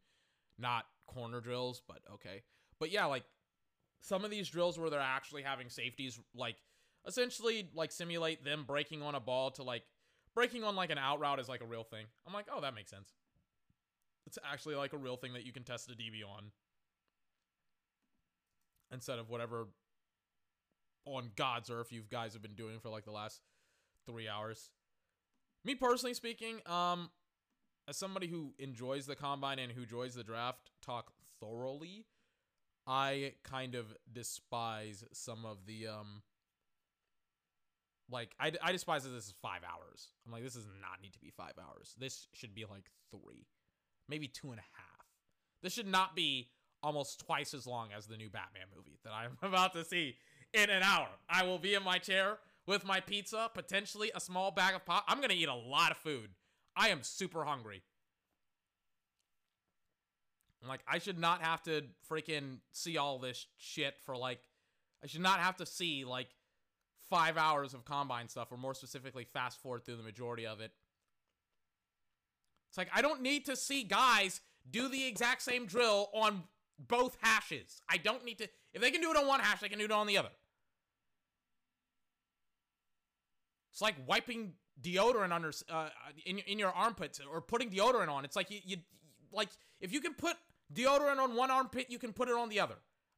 not 0.60 0.86
corner 1.08 1.42
drills? 1.42 1.82
But 1.88 2.02
okay. 2.14 2.44
But 2.80 2.92
yeah, 2.92 3.06
like 3.06 3.24
some 4.02 4.24
of 4.24 4.32
these 4.32 4.50
drills 4.50 4.80
where 4.80 4.90
they're 4.90 5.00
actually 5.00 5.44
having 5.44 5.70
safeties 5.70 6.20
like 6.36 6.56
essentially 7.08 7.70
like 7.74 7.92
simulate 7.92 8.44
them 8.44 8.64
breaking 8.66 9.02
on 9.02 9.16
a 9.16 9.20
ball 9.20 9.52
to 9.52 9.64
like 9.64 9.84
breaking 10.36 10.64
on 10.64 10.76
like 10.76 10.90
an 10.90 10.98
out 10.98 11.20
route 11.20 11.40
is 11.40 11.50
like 11.50 11.62
a 11.62 11.66
real 11.66 11.84
thing. 11.84 12.06
I'm 12.26 12.34
like, 12.34 12.48
oh, 12.54 12.62
that 12.62 12.76
makes 12.76 12.92
sense. 12.92 13.14
It's 14.26 14.38
actually 14.50 14.76
like 14.76 14.94
a 14.94 14.98
real 14.98 15.18
thing 15.18 15.34
that 15.34 15.46
you 15.46 15.52
can 15.52 15.64
test 15.64 15.90
a 15.90 15.94
DB 15.94 16.22
on 16.28 16.52
instead 18.92 19.20
of 19.20 19.30
whatever 19.30 19.68
on 21.06 21.32
God's 21.36 21.70
earth 21.70 21.92
you 21.92 22.04
guys 22.10 22.34
have 22.34 22.42
been 22.42 22.56
doing 22.56 22.80
for 22.80 22.90
like 22.90 23.06
the 23.06 23.12
last 23.12 23.42
three 24.06 24.28
hours. 24.28 24.70
Me 25.66 25.76
personally 25.76 26.14
speaking, 26.14 26.60
um, 26.66 27.10
as 27.88 27.98
somebody 27.98 28.28
who 28.28 28.54
enjoys 28.60 29.06
the 29.06 29.16
combine 29.16 29.60
and 29.60 29.72
who 29.72 29.82
enjoys 29.82 30.14
the 30.14 30.24
draft 30.24 30.72
talk 30.82 31.12
thoroughly, 31.40 32.06
I 32.90 33.34
kind 33.44 33.76
of 33.76 33.86
despise 34.12 35.04
some 35.14 35.46
of 35.46 35.68
the 35.68 35.88
um 35.88 36.24
like 38.10 38.36
I, 38.40 38.52
I 38.64 38.72
despise 38.72 39.04
that 39.04 39.12
this 39.12 39.28
is 39.28 39.36
five 39.44 39.62
hours. 39.64 40.08
I'm 40.26 40.32
like, 40.32 40.44
this 40.44 40.56
does 40.56 40.66
not 40.82 41.00
need 41.00 41.14
to 41.14 41.20
be 41.20 41.30
five 41.30 41.54
hours. 41.60 41.94
This 42.00 42.28
should 42.34 42.56
be 42.56 42.66
like 42.66 42.90
three, 43.12 43.46
maybe 44.10 44.28
two 44.28 44.50
and 44.50 44.60
a 44.60 44.64
half. 44.74 45.06
This 45.62 45.74
should 45.74 45.88
not 45.88 46.16
be 46.16 46.50
almost 46.82 47.20
twice 47.20 47.54
as 47.54 47.68
long 47.68 47.90
as 47.96 48.08
the 48.08 48.18
new 48.18 48.30
Batman 48.30 48.66
movie 48.76 48.98
that 49.04 49.14
I'm 49.14 49.38
about 49.48 49.74
to 49.74 49.86
see 49.86 50.16
in 50.54 50.72
an 50.72 50.82
hour. 50.82 51.10
I 51.30 51.44
will 51.44 51.60
be 51.60 51.76
in 51.76 51.84
my 51.84 52.00
chair 52.00 52.40
with 52.66 52.86
my 52.86 53.02
pizza, 53.02 53.52
potentially 53.54 54.12
a 54.16 54.20
small 54.20 54.50
bag 54.50 54.74
of 54.74 54.84
pop. 54.84 55.04
I'm 55.08 55.22
gonna 55.22 55.36
eat 55.36 55.48
a 55.48 55.54
lot 55.54 55.92
of 55.92 55.98
food. 55.98 56.32
I 56.76 56.90
am 56.90 57.04
super 57.04 57.44
hungry. 57.44 57.84
Like, 60.68 60.82
I 60.88 61.00
should 61.00 61.18
not 61.18 61.42
have 61.42 61.64
to 61.64 61.84
freaking 62.10 62.58
see 62.72 62.98
all 62.98 63.18
this 63.18 63.48
shit 63.58 63.96
for 64.06 64.18
like, 64.18 64.40
I 65.04 65.08
should 65.08 65.22
not 65.22 65.40
have 65.40 65.56
to 65.58 65.66
see 65.66 66.04
like 66.04 66.28
five 67.10 67.38
hours 67.38 67.74
of 67.74 67.86
combine 67.86 68.28
stuff, 68.28 68.52
or 68.52 68.58
more 68.58 68.74
specifically, 68.74 69.24
fast 69.24 69.62
forward 69.62 69.86
through 69.86 69.96
the 69.96 70.04
majority 70.04 70.46
of 70.46 70.60
it. 70.60 70.72
It's 72.70 72.78
like, 72.78 72.90
I 72.94 73.02
don't 73.02 73.22
need 73.22 73.46
to 73.46 73.56
see 73.56 73.84
guys 73.84 74.42
do 74.70 74.90
the 74.90 75.08
exact 75.08 75.42
same 75.42 75.66
drill 75.66 76.10
on 76.14 76.44
both 76.78 77.18
hashes. 77.22 77.82
I 77.90 77.98
don't 77.98 78.24
need 78.24 78.38
to. 78.40 78.48
If 78.74 78.82
they 78.82 78.92
can 78.92 79.02
do 79.02 79.12
it 79.12 79.18
on 79.18 79.28
one 79.28 79.40
hash, 79.40 79.62
they 79.62 79.70
can 79.70 79.80
do 79.80 79.86
it 79.86 79.92
on 79.92 80.08
the 80.08 80.18
other. 80.18 80.30
It's 83.72 83.82
like 83.82 83.96
wiping 84.06 84.54
deodorant 84.82 85.32
under 85.32 85.52
uh, 85.70 85.90
in 86.26 86.40
in 86.40 86.60
your 86.60 86.72
armpits 86.72 87.20
or 87.32 87.42
putting 87.42 87.70
deodorant 87.70 88.10
on. 88.10 88.26
It's 88.26 88.36
like 88.36 88.52
you, 88.52 88.60
you 88.64 88.78
like 89.32 89.50
if 89.82 89.92
you 89.92 90.02
can 90.02 90.14
put 90.14 90.36
deodorant 90.74 91.20
on 91.20 91.36
one 91.36 91.52
armpit, 91.52 91.88
you 91.90 92.00
can 92.00 92.14
put 92.14 92.30
it 92.30 92.36
on 92.36 92.50
the 92.50 92.60
other. 92.60 92.76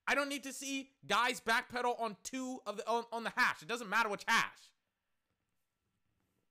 I 0.08 0.16
don't 0.16 0.30
need 0.30 0.44
to 0.44 0.54
see 0.54 0.90
guys 1.08 1.42
backpedal 1.42 2.00
on 2.00 2.18
two 2.24 2.60
of 2.66 2.78
the 2.78 2.88
on, 2.88 3.04
on 3.12 3.24
the 3.24 3.32
hash. 3.36 3.62
It 3.62 3.68
doesn't 3.68 3.90
matter 3.90 4.10
which 4.10 4.24
hash. 4.28 4.72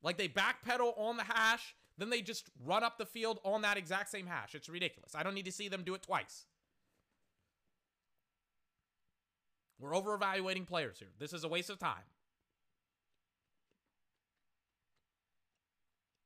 Like 0.02 0.16
they 0.16 0.28
backpedal 0.28 0.98
on 0.98 1.16
the 1.16 1.24
hash, 1.24 1.74
then 1.98 2.10
they 2.10 2.22
just 2.22 2.48
run 2.64 2.82
up 2.82 2.96
the 2.96 3.04
field 3.04 3.38
on 3.44 3.62
that 3.62 3.76
exact 3.76 4.10
same 4.10 4.26
hash. 4.26 4.54
It's 4.54 4.68
ridiculous. 4.68 5.14
I 5.14 5.22
don't 5.22 5.34
need 5.34 5.44
to 5.44 5.52
see 5.52 5.68
them 5.68 5.82
do 5.84 5.94
it 5.94 6.02
twice. 6.02 6.46
We're 9.78 9.94
over 9.94 10.14
evaluating 10.14 10.66
players 10.66 10.98
here. 10.98 11.08
This 11.18 11.32
is 11.32 11.44
a 11.44 11.48
waste 11.48 11.70
of 11.70 11.78
time. 11.78 12.04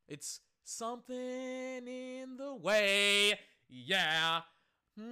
It's 0.08 0.40
something 0.64 1.16
in 1.16 2.36
the 2.36 2.54
way. 2.54 3.38
Yeah. 3.68 4.42
Hmm. 4.96 5.04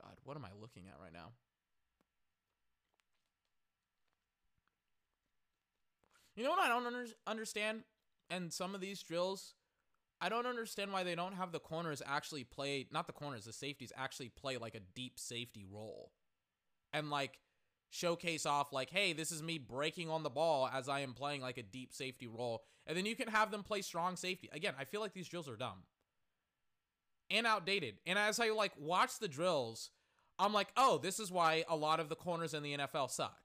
God, 0.00 0.16
what 0.24 0.36
am 0.36 0.44
I 0.44 0.50
looking 0.58 0.88
at 0.88 0.98
right 1.00 1.12
now? 1.12 1.32
You 6.34 6.44
know 6.44 6.50
what 6.50 6.60
I 6.60 6.68
don't 6.68 6.86
under 6.86 7.04
understand? 7.26 7.82
And 8.30 8.52
some 8.52 8.74
of 8.74 8.80
these 8.80 9.02
drills, 9.02 9.54
I 10.20 10.30
don't 10.30 10.46
understand 10.46 10.92
why 10.92 11.02
they 11.02 11.14
don't 11.14 11.34
have 11.34 11.52
the 11.52 11.58
corners 11.58 12.00
actually 12.06 12.44
play, 12.44 12.86
not 12.90 13.06
the 13.06 13.12
corners, 13.12 13.44
the 13.44 13.52
safeties 13.52 13.92
actually 13.96 14.30
play 14.30 14.56
like 14.56 14.74
a 14.74 14.80
deep 14.94 15.18
safety 15.18 15.66
role. 15.70 16.12
And 16.94 17.10
like 17.10 17.38
showcase 17.90 18.46
off 18.46 18.72
like, 18.72 18.90
hey, 18.90 19.12
this 19.12 19.32
is 19.32 19.42
me 19.42 19.58
breaking 19.58 20.08
on 20.08 20.22
the 20.22 20.30
ball 20.30 20.70
as 20.72 20.88
I 20.88 21.00
am 21.00 21.12
playing 21.12 21.42
like 21.42 21.58
a 21.58 21.62
deep 21.62 21.92
safety 21.92 22.26
role. 22.26 22.62
And 22.86 22.96
then 22.96 23.04
you 23.04 23.16
can 23.16 23.28
have 23.28 23.50
them 23.50 23.62
play 23.62 23.82
strong 23.82 24.16
safety. 24.16 24.48
Again, 24.52 24.74
I 24.78 24.84
feel 24.84 25.00
like 25.00 25.12
these 25.12 25.28
drills 25.28 25.48
are 25.48 25.56
dumb 25.56 25.82
and 27.30 27.46
outdated. 27.46 27.96
And 28.06 28.18
as 28.18 28.40
I 28.40 28.50
like 28.50 28.72
watch 28.78 29.18
the 29.18 29.28
drills, 29.28 29.90
I'm 30.38 30.52
like, 30.52 30.68
oh, 30.76 30.98
this 30.98 31.20
is 31.20 31.30
why 31.30 31.64
a 31.68 31.76
lot 31.76 32.00
of 32.00 32.08
the 32.08 32.16
corners 32.16 32.54
in 32.54 32.62
the 32.62 32.76
NFL 32.76 33.10
suck. 33.10 33.38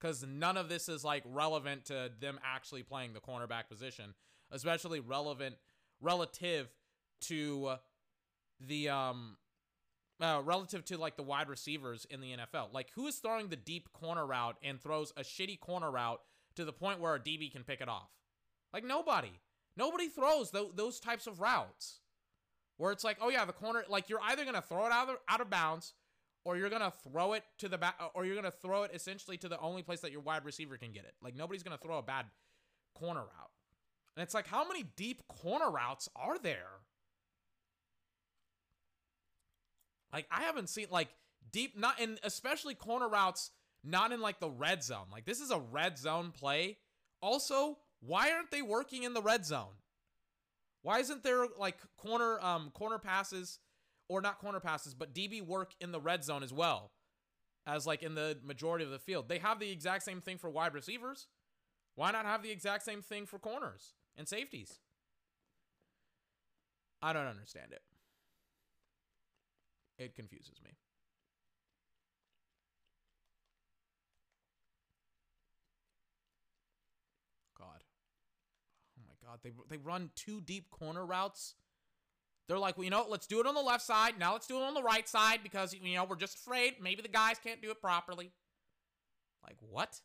Because 0.00 0.24
none 0.24 0.56
of 0.56 0.68
this 0.68 0.88
is 0.88 1.02
like 1.02 1.24
relevant 1.26 1.86
to 1.86 2.10
them 2.20 2.38
actually 2.44 2.84
playing 2.84 3.14
the 3.14 3.20
cornerback 3.20 3.68
position, 3.68 4.14
especially 4.52 5.00
relevant 5.00 5.56
relative 6.00 6.68
to 7.22 7.74
the 8.60 8.88
um 8.88 9.36
uh, 10.20 10.40
relative 10.44 10.84
to 10.86 10.98
like 10.98 11.16
the 11.16 11.22
wide 11.22 11.48
receivers 11.48 12.06
in 12.10 12.20
the 12.20 12.32
NFL. 12.32 12.72
Like 12.72 12.88
who 12.94 13.06
is 13.06 13.16
throwing 13.16 13.48
the 13.48 13.56
deep 13.56 13.92
corner 13.92 14.26
route 14.26 14.56
and 14.62 14.80
throws 14.80 15.12
a 15.16 15.22
shitty 15.22 15.60
corner 15.60 15.90
route 15.90 16.20
to 16.56 16.64
the 16.64 16.72
point 16.72 17.00
where 17.00 17.14
a 17.14 17.20
DB 17.20 17.52
can 17.52 17.64
pick 17.64 17.80
it 17.80 17.88
off? 17.88 18.10
Like 18.72 18.84
nobody. 18.84 19.40
Nobody 19.76 20.08
throws 20.08 20.50
th- 20.50 20.72
those 20.74 20.98
types 20.98 21.26
of 21.26 21.40
routes 21.40 22.00
where 22.76 22.92
it's 22.92 23.04
like, 23.04 23.18
oh 23.20 23.28
yeah, 23.28 23.44
the 23.44 23.52
corner. 23.52 23.84
Like 23.88 24.08
you're 24.08 24.20
either 24.22 24.44
gonna 24.44 24.62
throw 24.62 24.86
it 24.86 24.92
out 24.92 25.08
of 25.08 25.16
out 25.28 25.40
of 25.40 25.50
bounds, 25.50 25.94
or 26.44 26.56
you're 26.56 26.70
gonna 26.70 26.92
throw 27.04 27.34
it 27.34 27.44
to 27.58 27.68
the 27.68 27.78
back, 27.78 27.96
or 28.14 28.24
you're 28.24 28.34
gonna 28.34 28.50
throw 28.50 28.82
it 28.84 28.90
essentially 28.94 29.36
to 29.38 29.48
the 29.48 29.60
only 29.60 29.82
place 29.82 30.00
that 30.00 30.10
your 30.10 30.20
wide 30.20 30.44
receiver 30.44 30.76
can 30.76 30.92
get 30.92 31.04
it. 31.04 31.14
Like 31.22 31.36
nobody's 31.36 31.62
gonna 31.62 31.78
throw 31.78 31.98
a 31.98 32.02
bad 32.02 32.26
corner 32.94 33.20
route. 33.20 33.50
And 34.16 34.22
it's 34.24 34.34
like, 34.34 34.48
how 34.48 34.66
many 34.66 34.84
deep 34.96 35.22
corner 35.28 35.70
routes 35.70 36.08
are 36.16 36.38
there? 36.40 36.77
Like 40.12 40.26
I 40.30 40.42
haven't 40.42 40.68
seen 40.68 40.86
like 40.90 41.08
deep, 41.52 41.78
not 41.78 42.00
in 42.00 42.18
especially 42.22 42.74
corner 42.74 43.08
routes, 43.08 43.50
not 43.84 44.12
in 44.12 44.20
like 44.20 44.40
the 44.40 44.50
red 44.50 44.82
zone. 44.82 45.06
Like 45.10 45.24
this 45.24 45.40
is 45.40 45.50
a 45.50 45.58
red 45.58 45.98
zone 45.98 46.32
play. 46.32 46.78
Also, 47.20 47.78
why 48.00 48.30
aren't 48.32 48.50
they 48.50 48.62
working 48.62 49.02
in 49.02 49.14
the 49.14 49.22
red 49.22 49.44
zone? 49.44 49.74
Why 50.82 51.00
isn't 51.00 51.22
there 51.22 51.46
like 51.58 51.76
corner 51.96 52.38
um 52.40 52.70
corner 52.70 52.98
passes 52.98 53.58
or 54.08 54.20
not 54.20 54.38
corner 54.38 54.60
passes, 54.60 54.94
but 54.94 55.14
DB 55.14 55.42
work 55.44 55.72
in 55.80 55.92
the 55.92 56.00
red 56.00 56.24
zone 56.24 56.42
as 56.42 56.52
well 56.52 56.92
as 57.66 57.86
like 57.86 58.02
in 58.02 58.14
the 58.14 58.38
majority 58.42 58.84
of 58.84 58.90
the 58.90 58.98
field? 58.98 59.28
They 59.28 59.38
have 59.38 59.58
the 59.60 59.70
exact 59.70 60.04
same 60.04 60.20
thing 60.20 60.38
for 60.38 60.48
wide 60.48 60.74
receivers. 60.74 61.26
Why 61.94 62.12
not 62.12 62.24
have 62.24 62.42
the 62.42 62.50
exact 62.50 62.84
same 62.84 63.02
thing 63.02 63.26
for 63.26 63.38
corners 63.38 63.94
and 64.16 64.28
safeties? 64.28 64.78
I 67.02 67.12
don't 67.12 67.26
understand 67.26 67.72
it. 67.72 67.82
It 69.98 70.14
confuses 70.14 70.60
me. 70.64 70.70
God. 77.58 77.82
Oh 78.96 79.02
my 79.08 79.14
God. 79.28 79.40
They, 79.42 79.50
they 79.68 79.76
run 79.76 80.10
two 80.14 80.40
deep 80.40 80.70
corner 80.70 81.04
routes. 81.04 81.54
They're 82.46 82.58
like, 82.58 82.78
well, 82.78 82.84
you 82.84 82.90
know, 82.90 83.04
let's 83.08 83.26
do 83.26 83.40
it 83.40 83.46
on 83.46 83.54
the 83.54 83.60
left 83.60 83.82
side. 83.82 84.18
Now 84.18 84.32
let's 84.32 84.46
do 84.46 84.56
it 84.56 84.62
on 84.62 84.74
the 84.74 84.82
right 84.82 85.06
side 85.06 85.40
because, 85.42 85.74
you 85.74 85.94
know, 85.94 86.04
we're 86.04 86.16
just 86.16 86.38
afraid 86.38 86.74
maybe 86.80 87.02
the 87.02 87.08
guys 87.08 87.36
can't 87.42 87.60
do 87.60 87.70
it 87.70 87.80
properly. 87.80 88.30
Like, 89.44 89.56
what? 89.60 90.00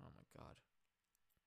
Oh 0.00 0.08
my 0.16 0.40
God. 0.40 0.54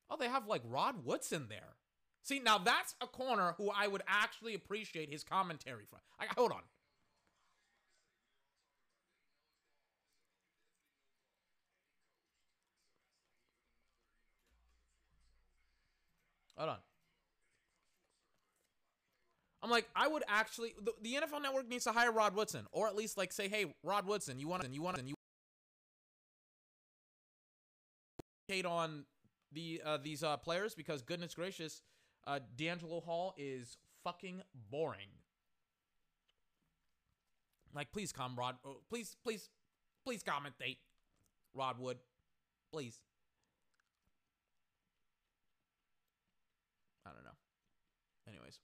Oh, 0.10 0.18
they 0.18 0.28
have 0.28 0.46
like 0.46 0.62
Rod 0.70 1.06
Woodson 1.06 1.48
there. 1.50 1.76
See, 2.24 2.40
now 2.40 2.58
that's 2.58 2.96
a 3.02 3.08
corner 3.08 3.54
who 3.58 3.70
I 3.70 3.88
would 3.88 4.02
actually 4.08 4.56
appreciate 4.56 5.10
his 5.12 5.26
commentary 5.26 5.84
from. 5.90 6.00
I, 6.20 6.26
hold 6.34 6.54
on. 6.54 6.62
Hold 16.58 16.70
on. 16.70 16.78
I'm 19.62 19.70
like, 19.70 19.90
I 19.96 20.08
would 20.08 20.24
actually 20.28 20.76
the, 20.82 20.94
the, 21.02 21.16
NFL 21.16 21.42
Network 21.42 21.70
needs 21.70 21.86
to 21.86 21.92
hire 21.92 22.12
Rod 22.12 22.36
Woodson, 22.36 22.68
or 22.72 22.88
at 22.88 22.96
least 22.96 23.18
like 23.18 23.34
say, 23.34 23.48
hey, 23.48 23.74
Rod 23.84 24.06
Woodson, 24.06 24.40
you 24.40 24.48
want 24.48 24.64
to, 24.64 24.70
you 24.70 24.82
want 24.82 24.98
to, 24.98 25.04
you 25.04 25.16
hate 28.48 28.66
on 28.66 29.06
the 29.54 29.82
uh, 29.86 29.98
these 30.02 30.22
uh, 30.22 30.36
players 30.38 30.76
because 30.76 31.02
goodness 31.02 31.34
gracious, 31.34 31.82
uh, 32.28 32.40
DeAngelo 32.58 33.04
Hall 33.04 33.34
is 33.38 33.78
fucking 34.04 34.42
boring. 34.70 35.10
Like, 37.76 37.92
please 37.92 38.12
come, 38.12 38.36
Rod. 38.36 38.56
Oh, 38.66 38.78
please, 38.90 39.16
please, 39.24 39.50
please 40.06 40.24
commentate, 40.24 40.78
Rod 41.54 41.80
Wood, 41.80 41.98
please. 42.72 43.00
I 47.06 47.10
don't 47.10 47.24
know. 47.24 47.32
Anyways. 48.28 48.60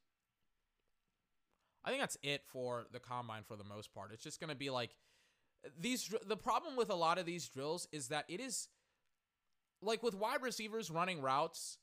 I 1.83 1.89
think 1.89 2.01
that's 2.01 2.17
it 2.21 2.43
for 2.45 2.85
the 2.91 2.99
combine 2.99 3.43
for 3.47 3.55
the 3.55 3.63
most 3.63 3.93
part. 3.93 4.11
It's 4.13 4.23
just 4.23 4.39
going 4.39 4.49
to 4.49 4.55
be 4.55 4.69
like 4.69 4.91
these 5.79 6.13
the 6.25 6.37
problem 6.37 6.75
with 6.75 6.89
a 6.89 6.95
lot 6.95 7.17
of 7.17 7.25
these 7.25 7.47
drills 7.47 7.87
is 7.91 8.09
that 8.09 8.25
it 8.29 8.39
is 8.39 8.69
like 9.81 10.03
with 10.03 10.15
wide 10.15 10.41
receivers 10.41 10.91
running 10.91 11.21
routes, 11.21 11.77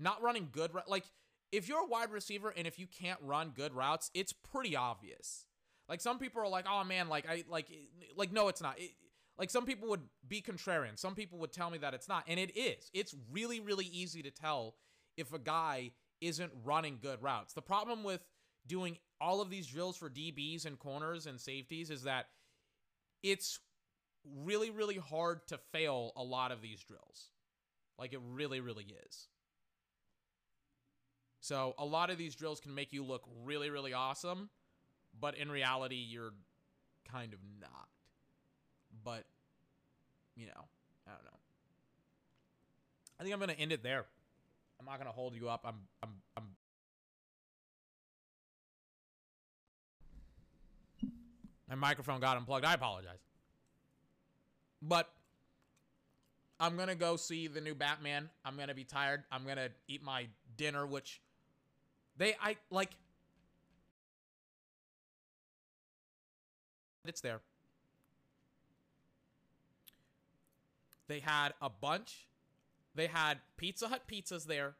not 0.00 0.22
running 0.22 0.48
good 0.52 0.70
like 0.86 1.04
if 1.52 1.68
you're 1.68 1.82
a 1.82 1.86
wide 1.86 2.10
receiver 2.10 2.52
and 2.56 2.66
if 2.66 2.78
you 2.78 2.86
can't 2.86 3.18
run 3.22 3.50
good 3.50 3.72
routes, 3.72 4.10
it's 4.14 4.32
pretty 4.32 4.76
obvious. 4.76 5.46
Like 5.88 6.00
some 6.00 6.18
people 6.18 6.42
are 6.42 6.48
like, 6.48 6.66
"Oh 6.68 6.84
man, 6.84 7.08
like 7.08 7.28
I 7.28 7.44
like 7.48 7.70
like 8.16 8.32
no, 8.32 8.48
it's 8.48 8.60
not." 8.60 8.78
It, 8.78 8.90
like 9.38 9.50
some 9.50 9.64
people 9.64 9.88
would 9.88 10.02
be 10.26 10.42
contrarian. 10.42 10.98
Some 10.98 11.14
people 11.14 11.38
would 11.38 11.52
tell 11.52 11.70
me 11.70 11.78
that 11.78 11.94
it's 11.94 12.08
not, 12.08 12.24
and 12.28 12.38
it 12.38 12.56
is. 12.56 12.90
It's 12.92 13.14
really 13.30 13.60
really 13.60 13.86
easy 13.86 14.22
to 14.22 14.30
tell 14.30 14.74
if 15.16 15.32
a 15.32 15.38
guy 15.38 15.92
isn't 16.20 16.52
running 16.64 16.98
good 17.00 17.22
routes. 17.22 17.54
The 17.54 17.62
problem 17.62 18.04
with 18.04 18.20
doing 18.66 18.98
all 19.20 19.40
of 19.40 19.50
these 19.50 19.66
drills 19.66 19.96
for 19.96 20.10
DBs 20.10 20.66
and 20.66 20.78
corners 20.78 21.26
and 21.26 21.40
safeties 21.40 21.90
is 21.90 22.02
that 22.02 22.26
it's 23.22 23.60
really, 24.24 24.70
really 24.70 24.96
hard 24.96 25.46
to 25.48 25.58
fail 25.72 26.12
a 26.16 26.22
lot 26.22 26.52
of 26.52 26.60
these 26.60 26.82
drills. 26.82 27.30
Like 27.98 28.12
it 28.12 28.20
really, 28.22 28.60
really 28.60 28.94
is. 29.06 29.28
So 31.40 31.74
a 31.78 31.84
lot 31.84 32.10
of 32.10 32.18
these 32.18 32.34
drills 32.34 32.60
can 32.60 32.74
make 32.74 32.92
you 32.92 33.04
look 33.04 33.22
really, 33.44 33.70
really 33.70 33.92
awesome, 33.92 34.50
but 35.18 35.36
in 35.36 35.50
reality, 35.50 36.04
you're 36.08 36.32
kind 37.10 37.32
of 37.32 37.38
not. 37.60 37.88
But, 39.04 39.24
you 40.36 40.46
know, 40.46 40.64
I 41.06 41.10
don't 41.10 41.24
know. 41.24 41.38
I 43.18 43.22
think 43.22 43.32
I'm 43.32 43.40
going 43.40 43.54
to 43.54 43.60
end 43.60 43.72
it 43.72 43.82
there. 43.82 44.04
I'm 44.78 44.86
not 44.86 44.96
going 44.96 45.06
to 45.06 45.12
hold 45.12 45.34
you 45.34 45.48
up. 45.48 45.62
I'm, 45.64 45.74
I'm, 46.02 46.10
I'm 46.36 46.44
My 51.68 51.74
microphone 51.74 52.20
got 52.20 52.36
unplugged. 52.36 52.64
I 52.64 52.74
apologize. 52.74 53.18
But 54.80 55.10
I'm 56.58 56.76
going 56.76 56.88
to 56.88 56.94
go 56.94 57.16
see 57.16 57.46
the 57.46 57.60
new 57.60 57.74
Batman. 57.74 58.30
I'm 58.44 58.56
going 58.56 58.68
to 58.68 58.74
be 58.74 58.84
tired. 58.84 59.24
I'm 59.30 59.44
going 59.44 59.56
to 59.56 59.70
eat 59.86 60.02
my 60.02 60.28
dinner, 60.56 60.86
which 60.86 61.20
they, 62.18 62.34
I 62.42 62.56
like. 62.70 62.90
It's 67.04 67.20
there. 67.20 67.40
They 71.06 71.20
had 71.20 71.54
a 71.62 71.70
bunch. 71.70 72.26
They 72.94 73.06
had 73.06 73.38
Pizza 73.56 73.88
Hut 73.88 74.02
pizzas 74.06 74.46
there. 74.46 74.74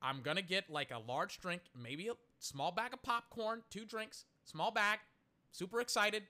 I'm 0.00 0.22
to 0.36 0.42
get 0.42 0.70
like 0.70 0.90
a 0.90 0.98
large 0.98 1.38
drink, 1.40 1.62
maybe 1.78 2.08
a 2.08 2.12
small 2.38 2.70
bag 2.70 2.94
of 2.94 3.02
popcorn, 3.02 3.62
two 3.70 3.84
drinks, 3.84 4.24
small 4.44 4.70
bag. 4.70 5.00
Super 5.52 5.80
excited. 5.80 6.22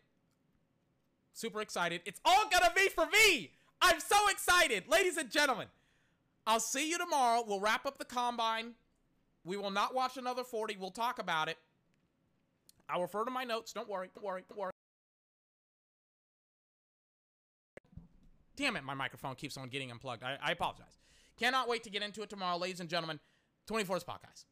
Super 1.32 1.60
excited. 1.60 2.00
It's 2.06 2.20
all 2.24 2.48
gonna 2.50 2.72
be 2.74 2.88
for 2.88 3.06
me. 3.06 3.52
I'm 3.82 4.00
so 4.00 4.16
excited. 4.30 4.88
Ladies 4.88 5.16
and 5.16 5.30
gentlemen, 5.30 5.66
I'll 6.46 6.60
see 6.60 6.88
you 6.90 6.96
tomorrow. 6.96 7.44
We'll 7.46 7.60
wrap 7.60 7.84
up 7.86 7.98
the 7.98 8.04
combine. 8.04 8.74
We 9.46 9.56
will 9.56 9.70
not 9.70 9.94
watch 9.94 10.16
another 10.16 10.42
40. 10.42 10.76
We'll 10.78 10.90
talk 10.90 11.20
about 11.20 11.48
it. 11.48 11.56
I'll 12.90 13.00
refer 13.00 13.24
to 13.24 13.30
my 13.30 13.44
notes. 13.44 13.72
Don't 13.72 13.88
worry. 13.88 14.10
Don't 14.12 14.24
worry. 14.24 14.42
Don't 14.48 14.58
worry. 14.58 14.72
Damn 18.56 18.76
it, 18.76 18.84
my 18.84 18.94
microphone 18.94 19.34
keeps 19.34 19.56
on 19.56 19.68
getting 19.68 19.90
unplugged. 19.90 20.22
I, 20.22 20.38
I 20.42 20.50
apologize. 20.50 20.98
Cannot 21.38 21.68
wait 21.68 21.84
to 21.84 21.90
get 21.90 22.02
into 22.02 22.22
it 22.22 22.30
tomorrow, 22.30 22.56
ladies 22.56 22.80
and 22.80 22.88
gentlemen. 22.88 23.20
24's 23.70 24.02
podcast. 24.02 24.46